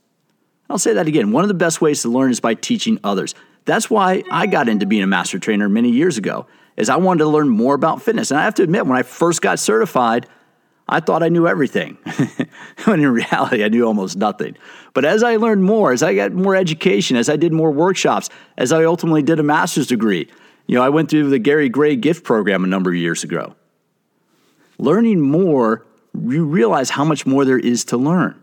I'll 0.68 0.78
say 0.78 0.94
that 0.94 1.06
again. 1.06 1.32
One 1.32 1.44
of 1.44 1.48
the 1.48 1.54
best 1.54 1.80
ways 1.80 2.02
to 2.02 2.08
learn 2.08 2.30
is 2.30 2.40
by 2.40 2.54
teaching 2.54 2.98
others. 3.04 3.34
That's 3.64 3.88
why 3.88 4.22
I 4.30 4.46
got 4.46 4.68
into 4.68 4.86
being 4.86 5.02
a 5.02 5.06
master 5.06 5.38
trainer 5.38 5.68
many 5.68 5.90
years 5.90 6.18
ago, 6.18 6.46
is 6.76 6.88
I 6.88 6.96
wanted 6.96 7.24
to 7.24 7.28
learn 7.28 7.48
more 7.48 7.74
about 7.74 8.02
fitness. 8.02 8.30
And 8.30 8.40
I 8.40 8.44
have 8.44 8.54
to 8.56 8.62
admit, 8.62 8.86
when 8.86 8.96
I 8.96 9.02
first 9.02 9.40
got 9.40 9.58
certified, 9.58 10.26
I 10.88 11.00
thought 11.00 11.22
I 11.22 11.28
knew 11.28 11.46
everything. 11.46 11.98
when 12.84 13.00
in 13.00 13.10
reality, 13.10 13.62
I 13.62 13.68
knew 13.68 13.86
almost 13.86 14.16
nothing. 14.16 14.56
But 14.94 15.04
as 15.04 15.22
I 15.22 15.36
learned 15.36 15.62
more, 15.64 15.92
as 15.92 16.02
I 16.02 16.14
got 16.14 16.32
more 16.32 16.56
education, 16.56 17.16
as 17.16 17.28
I 17.28 17.36
did 17.36 17.52
more 17.52 17.70
workshops, 17.70 18.30
as 18.56 18.72
I 18.72 18.84
ultimately 18.84 19.22
did 19.22 19.38
a 19.38 19.42
master's 19.42 19.86
degree, 19.86 20.28
you 20.68 20.74
know, 20.76 20.82
I 20.82 20.90
went 20.90 21.10
through 21.10 21.30
the 21.30 21.38
Gary 21.38 21.68
Gray 21.68 21.96
gift 21.96 22.22
program 22.22 22.62
a 22.62 22.68
number 22.68 22.90
of 22.90 22.96
years 22.96 23.24
ago. 23.24 23.56
Learning 24.78 25.20
more, 25.20 25.84
you 26.14 26.44
realize 26.44 26.90
how 26.90 27.04
much 27.04 27.26
more 27.26 27.44
there 27.44 27.58
is 27.58 27.84
to 27.86 27.96
learn. 27.96 28.40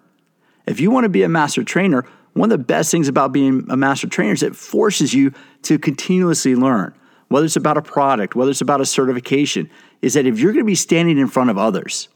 If 0.66 0.80
you 0.80 0.90
want 0.92 1.06
to 1.06 1.10
be 1.10 1.24
a 1.24 1.30
master 1.30 1.64
trainer, 1.64 2.04
one 2.34 2.52
of 2.52 2.58
the 2.58 2.64
best 2.66 2.92
things 2.92 3.08
about 3.08 3.32
being 3.32 3.66
a 3.70 3.78
master 3.78 4.08
trainer 4.08 4.34
is 4.34 4.44
it 4.44 4.56
forces 4.56 5.14
you 5.14 5.34
to 5.62 5.78
continuously 5.78 6.56
learn. 6.56 6.94
Whether 7.28 7.46
it's 7.46 7.56
about 7.56 7.78
a 7.78 7.82
product, 7.82 8.36
whether 8.36 8.52
it's 8.52 8.62
about 8.62 8.82
a 8.82 8.86
certification, 8.86 9.70
is 10.02 10.16
that 10.16 10.26
if 10.26 10.40
you're 10.40 10.52
going 10.52 10.66
to 10.66 10.68
be 10.68 10.76
standing 10.76 11.18
in 11.18 11.28
front 11.28 11.52
of 11.52 11.58
others, 11.58 12.10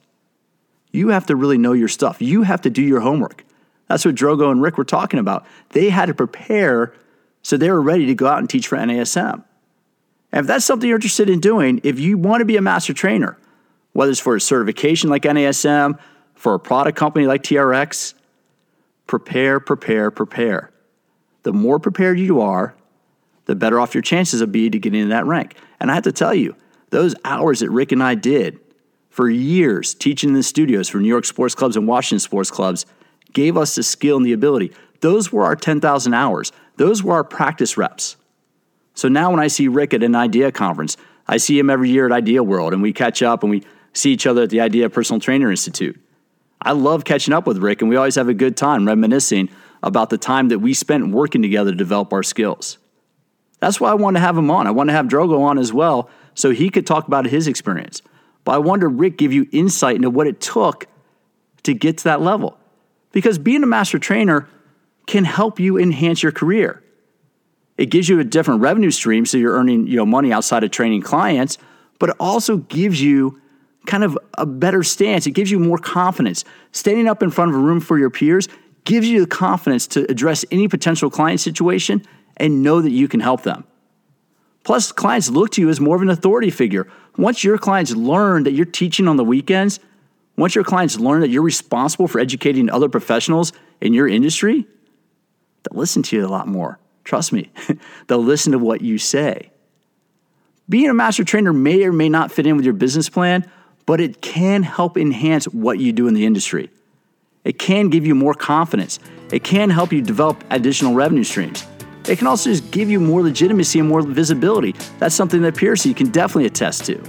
you 0.91 1.10
have 1.10 1.28
to 1.28 1.36
really 1.36 1.57
know 1.57 1.74
your 1.74 1.88
stuff. 1.88 2.22
You 2.22 2.41
have 2.43 2.62
to 2.62 2.70
do 2.70 2.82
your 2.82 2.99
homework. 2.99 3.45
That's 3.88 4.05
what 4.05 4.16
Drogo 4.16 4.51
and 4.51 4.62
Rick 4.62 4.78
were 4.78 4.86
talking 4.86 5.20
about. 5.20 5.45
They 5.70 5.89
had 5.89 6.07
to 6.07 6.14
prepare 6.16 6.93
so 7.41 7.57
they 7.57 7.70
were 7.70 7.82
ready 7.82 8.07
to 8.07 8.16
go 8.16 8.28
out 8.28 8.39
and 8.39 8.49
teach 8.49 8.68
for 8.68 8.78
NASM. 8.78 9.43
And 10.32 10.42
if 10.42 10.48
that's 10.48 10.66
something 10.66 10.88
you're 10.88 10.98
interested 10.98 11.30
in 11.30 11.40
doing, 11.40 11.82
if 11.84 12.00
you 12.00 12.18
want 12.18 12.42
to 12.42 12.46
be 12.46 12.58
a 12.58 12.62
master 12.62 12.94
trainer, 12.94 13.38
whether 13.94 14.12
it's 14.12 14.20
for 14.20 14.36
a 14.36 14.42
certification 14.42 15.10
like 15.10 15.24
NASM, 15.24 15.98
for 16.36 16.54
a 16.54 16.60
product 16.60 16.98
company 16.98 17.26
like 17.26 17.44
TRX, 17.44 18.14
prepare, 19.08 19.60
prepare, 19.60 20.12
prepare. 20.12 20.72
The 21.44 21.52
more 21.52 21.80
prepared 21.80 22.20
you 22.20 22.42
are, 22.42 22.76
the 23.46 23.56
better 23.56 23.80
off 23.80 23.96
your 23.96 24.04
chances 24.04 24.42
of 24.42 24.52
being 24.52 24.72
to 24.72 24.80
get 24.80 24.94
into 24.94 25.10
that 25.10 25.26
rank. 25.26 25.56
And 25.80 25.90
I 25.90 25.96
have 25.96 26.04
to 26.04 26.12
tell 26.12 26.34
you, 26.34 26.56
Those 26.92 27.16
hours 27.26 27.60
that 27.60 27.70
Rick 27.70 27.92
and 27.92 28.02
I 28.02 28.16
did 28.16 28.60
for 29.10 29.30
years 29.30 29.94
teaching 29.94 30.30
in 30.30 30.36
the 30.36 30.44
studios 30.44 30.90
for 30.90 31.00
New 31.00 31.08
York 31.08 31.26
sports 31.26 31.56
clubs 31.56 31.76
and 31.76 31.88
Washington 31.88 32.20
sports 32.20 32.50
clubs 32.50 32.86
gave 33.34 33.58
us 33.58 33.76
the 33.76 33.84
skill 33.84 34.18
and 34.18 34.26
the 34.26 34.34
ability. 34.34 34.72
Those 35.02 35.32
were 35.32 35.46
our 35.46 35.56
10,000 35.56 36.14
hours. 36.14 36.52
Those 36.78 37.04
were 37.04 37.14
our 37.14 37.24
practice 37.24 37.78
reps. 37.78 38.16
So 39.00 39.08
now 39.08 39.32
when 39.32 39.39
I 39.39 39.47
see 39.47 39.70
Rick 39.70 39.93
at 39.93 40.04
an 40.04 40.14
IDEA 40.14 40.52
conference, 40.52 40.97
I 41.26 41.38
see 41.38 41.58
him 41.58 41.70
every 41.70 41.89
year 41.89 42.06
at 42.06 42.12
Idea 42.12 42.43
World 42.43 42.74
and 42.74 42.82
we 42.82 42.91
catch 42.91 43.24
up 43.24 43.43
and 43.43 43.50
we 43.50 43.64
see 43.93 44.12
each 44.12 44.28
other 44.28 44.43
at 44.43 44.50
the 44.50 44.60
Idea 44.60 44.89
Personal 44.89 45.22
Trainer 45.22 45.50
Institute. 45.50 45.97
I 46.62 46.74
love 46.74 47.06
catching 47.06 47.34
up 47.34 47.47
with 47.47 47.60
Rick 47.60 47.82
and 47.82 47.89
we 47.89 47.95
always 47.95 48.16
have 48.16 48.28
a 48.28 48.34
good 48.34 48.58
time 48.58 48.86
reminiscing 48.86 49.47
about 49.82 50.10
the 50.10 50.18
time 50.18 50.50
that 50.50 50.60
we 50.60 50.74
spent 50.74 51.12
working 51.12 51.41
together 51.41 51.72
to 51.72 51.78
develop 51.78 52.12
our 52.12 52.24
skills. 52.24 52.78
That's 53.62 53.80
why 53.80 53.89
I 53.89 53.93
wanted 53.93 54.20
to 54.20 54.26
have 54.26 54.38
him 54.38 54.52
on. 54.52 54.68
I 54.68 54.72
want 54.72 54.89
to 54.89 54.93
have 54.93 55.06
Drogo 55.06 55.39
on 55.43 55.58
as 55.58 55.72
well 55.72 56.10
so 56.34 56.50
he 56.50 56.70
could 56.70 56.86
talk 56.86 57.08
about 57.08 57.26
his 57.26 57.47
experience. 57.47 58.02
But 58.43 58.52
I 58.52 58.58
wanted 58.58 58.88
Rick 58.89 59.18
give 59.18 59.32
you 59.32 59.47
insight 59.54 59.95
into 59.95 60.10
what 60.10 60.28
it 60.28 60.41
took 60.41 60.88
to 61.64 61.74
get 61.74 62.00
to 62.00 62.04
that 62.04 62.20
level. 62.20 62.58
Because 63.14 63.38
being 63.38 63.64
a 63.64 63.66
master 63.66 63.97
trainer 63.97 64.50
can 65.08 65.24
help 65.24 65.58
you 65.58 65.78
enhance 65.78 66.22
your 66.22 66.34
career. 66.34 66.84
It 67.80 67.92
gives 67.92 68.10
you 68.10 68.20
a 68.20 68.26
different 68.26 68.60
revenue 68.60 68.92
stream 68.92 69.26
so 69.26 69.38
you're 69.38 69.54
earning, 69.54 69.88
you 69.88 69.96
know, 69.96 70.06
money 70.06 70.34
outside 70.34 70.66
of 70.66 70.72
training 70.72 71.02
clients, 71.02 71.58
but 71.98 72.10
it 72.10 72.16
also 72.20 72.58
gives 72.58 73.02
you 73.02 73.42
kind 73.86 74.04
of 74.04 74.20
a 74.38 74.46
better 74.46 74.84
stance. 74.84 75.26
It 75.26 75.32
gives 75.32 75.50
you 75.50 75.60
more 75.60 75.78
confidence. 75.78 76.44
Standing 76.74 77.08
up 77.08 77.24
in 77.24 77.32
front 77.32 77.52
of 77.52 77.56
a 77.56 77.60
room 77.60 77.80
for 77.80 77.98
your 77.98 78.10
peers 78.10 78.50
gives 78.84 79.08
you 79.08 79.22
the 79.22 79.28
confidence 79.28 79.88
to 79.88 80.12
address 80.12 80.44
any 80.52 80.68
potential 80.68 81.10
client 81.10 81.40
situation 81.40 82.06
and 82.36 82.64
know 82.64 82.82
that 82.82 82.92
you 82.92 83.08
can 83.08 83.22
help 83.22 83.44
them. 83.44 83.64
Plus, 84.66 84.92
clients 84.92 85.30
look 85.30 85.52
to 85.52 85.62
you 85.62 85.70
as 85.70 85.80
more 85.80 85.96
of 85.96 86.02
an 86.02 86.10
authority 86.10 86.50
figure. 86.50 86.86
Once 87.16 87.46
your 87.46 87.58
clients 87.58 87.96
learn 87.96 88.44
that 88.44 88.52
you're 88.52 88.66
teaching 88.66 89.08
on 89.08 89.16
the 89.16 89.24
weekends, 89.24 89.80
once 90.36 90.54
your 90.54 90.66
clients 90.66 91.00
learn 91.00 91.22
that 91.22 91.30
you're 91.30 91.42
responsible 91.42 92.10
for 92.10 92.20
educating 92.20 92.70
other 92.70 92.90
professionals 92.90 93.54
in 93.80 93.94
your 93.94 94.10
industry, 94.10 94.68
they'll 95.64 95.80
listen 95.80 96.04
to 96.04 96.18
you 96.18 96.26
a 96.26 96.28
lot 96.28 96.46
more. 96.46 96.78
Trust 97.10 97.34
me, 97.34 97.49
they'll 98.07 98.24
listen 98.24 98.51
to 98.51 98.60
what 98.60 98.82
you 98.82 98.99
say. 98.99 99.49
Being 100.70 100.91
a 100.91 100.93
master 100.93 101.24
trainer 101.24 101.51
may 101.51 101.84
or 101.84 101.91
may 101.91 102.07
not 102.07 102.32
fit 102.32 102.45
in 102.45 102.55
with 102.55 102.66
your 102.66 102.76
business 102.76 103.10
plan, 103.10 103.49
but 103.88 103.99
it 103.99 104.22
can 104.22 104.62
help 104.62 104.95
enhance 104.95 105.45
what 105.45 105.80
you 105.80 105.91
do 105.91 106.07
in 106.07 106.14
the 106.14 106.28
industry. 106.28 106.70
It 107.43 107.57
can 107.57 107.89
give 107.89 108.05
you 108.05 108.14
more 108.14 108.36
confidence. 108.36 108.99
It 109.32 109.43
can 109.43 109.72
help 109.72 109.91
you 109.91 110.03
develop 110.03 110.43
additional 110.51 110.93
revenue 110.93 111.24
streams. 111.24 111.66
It 112.07 112.20
can 112.20 112.28
also 112.28 112.51
just 112.51 112.70
give 112.70 112.91
you 112.91 112.99
more 112.99 113.24
legitimacy 113.24 113.80
and 113.80 113.89
more 113.89 114.03
visibility. 114.03 114.76
That's 114.99 115.16
something 115.16 115.41
that 115.41 115.57
Piercy 115.57 115.95
can 115.95 116.12
definitely 116.12 116.45
attest 116.45 116.86
to. 116.86 117.01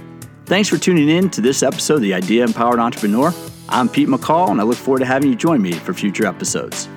Thanks 0.47 0.67
for 0.67 0.79
tuning 0.79 1.09
in 1.09 1.29
to 1.29 1.41
this 1.41 1.61
episode 1.61 1.97
of 1.97 2.01
The 2.01 2.15
Idea 2.15 2.43
Empowered 2.43 2.79
Entrepreneur. 2.79 3.31
I'm 3.69 3.87
Pete 3.87 4.07
McCall, 4.07 4.49
and 4.49 4.59
I 4.59 4.63
look 4.63 4.79
forward 4.79 5.01
to 5.01 5.05
having 5.05 5.29
you 5.29 5.35
join 5.35 5.61
me 5.61 5.73
for 5.73 5.93
future 5.93 6.25
episodes. 6.25 6.89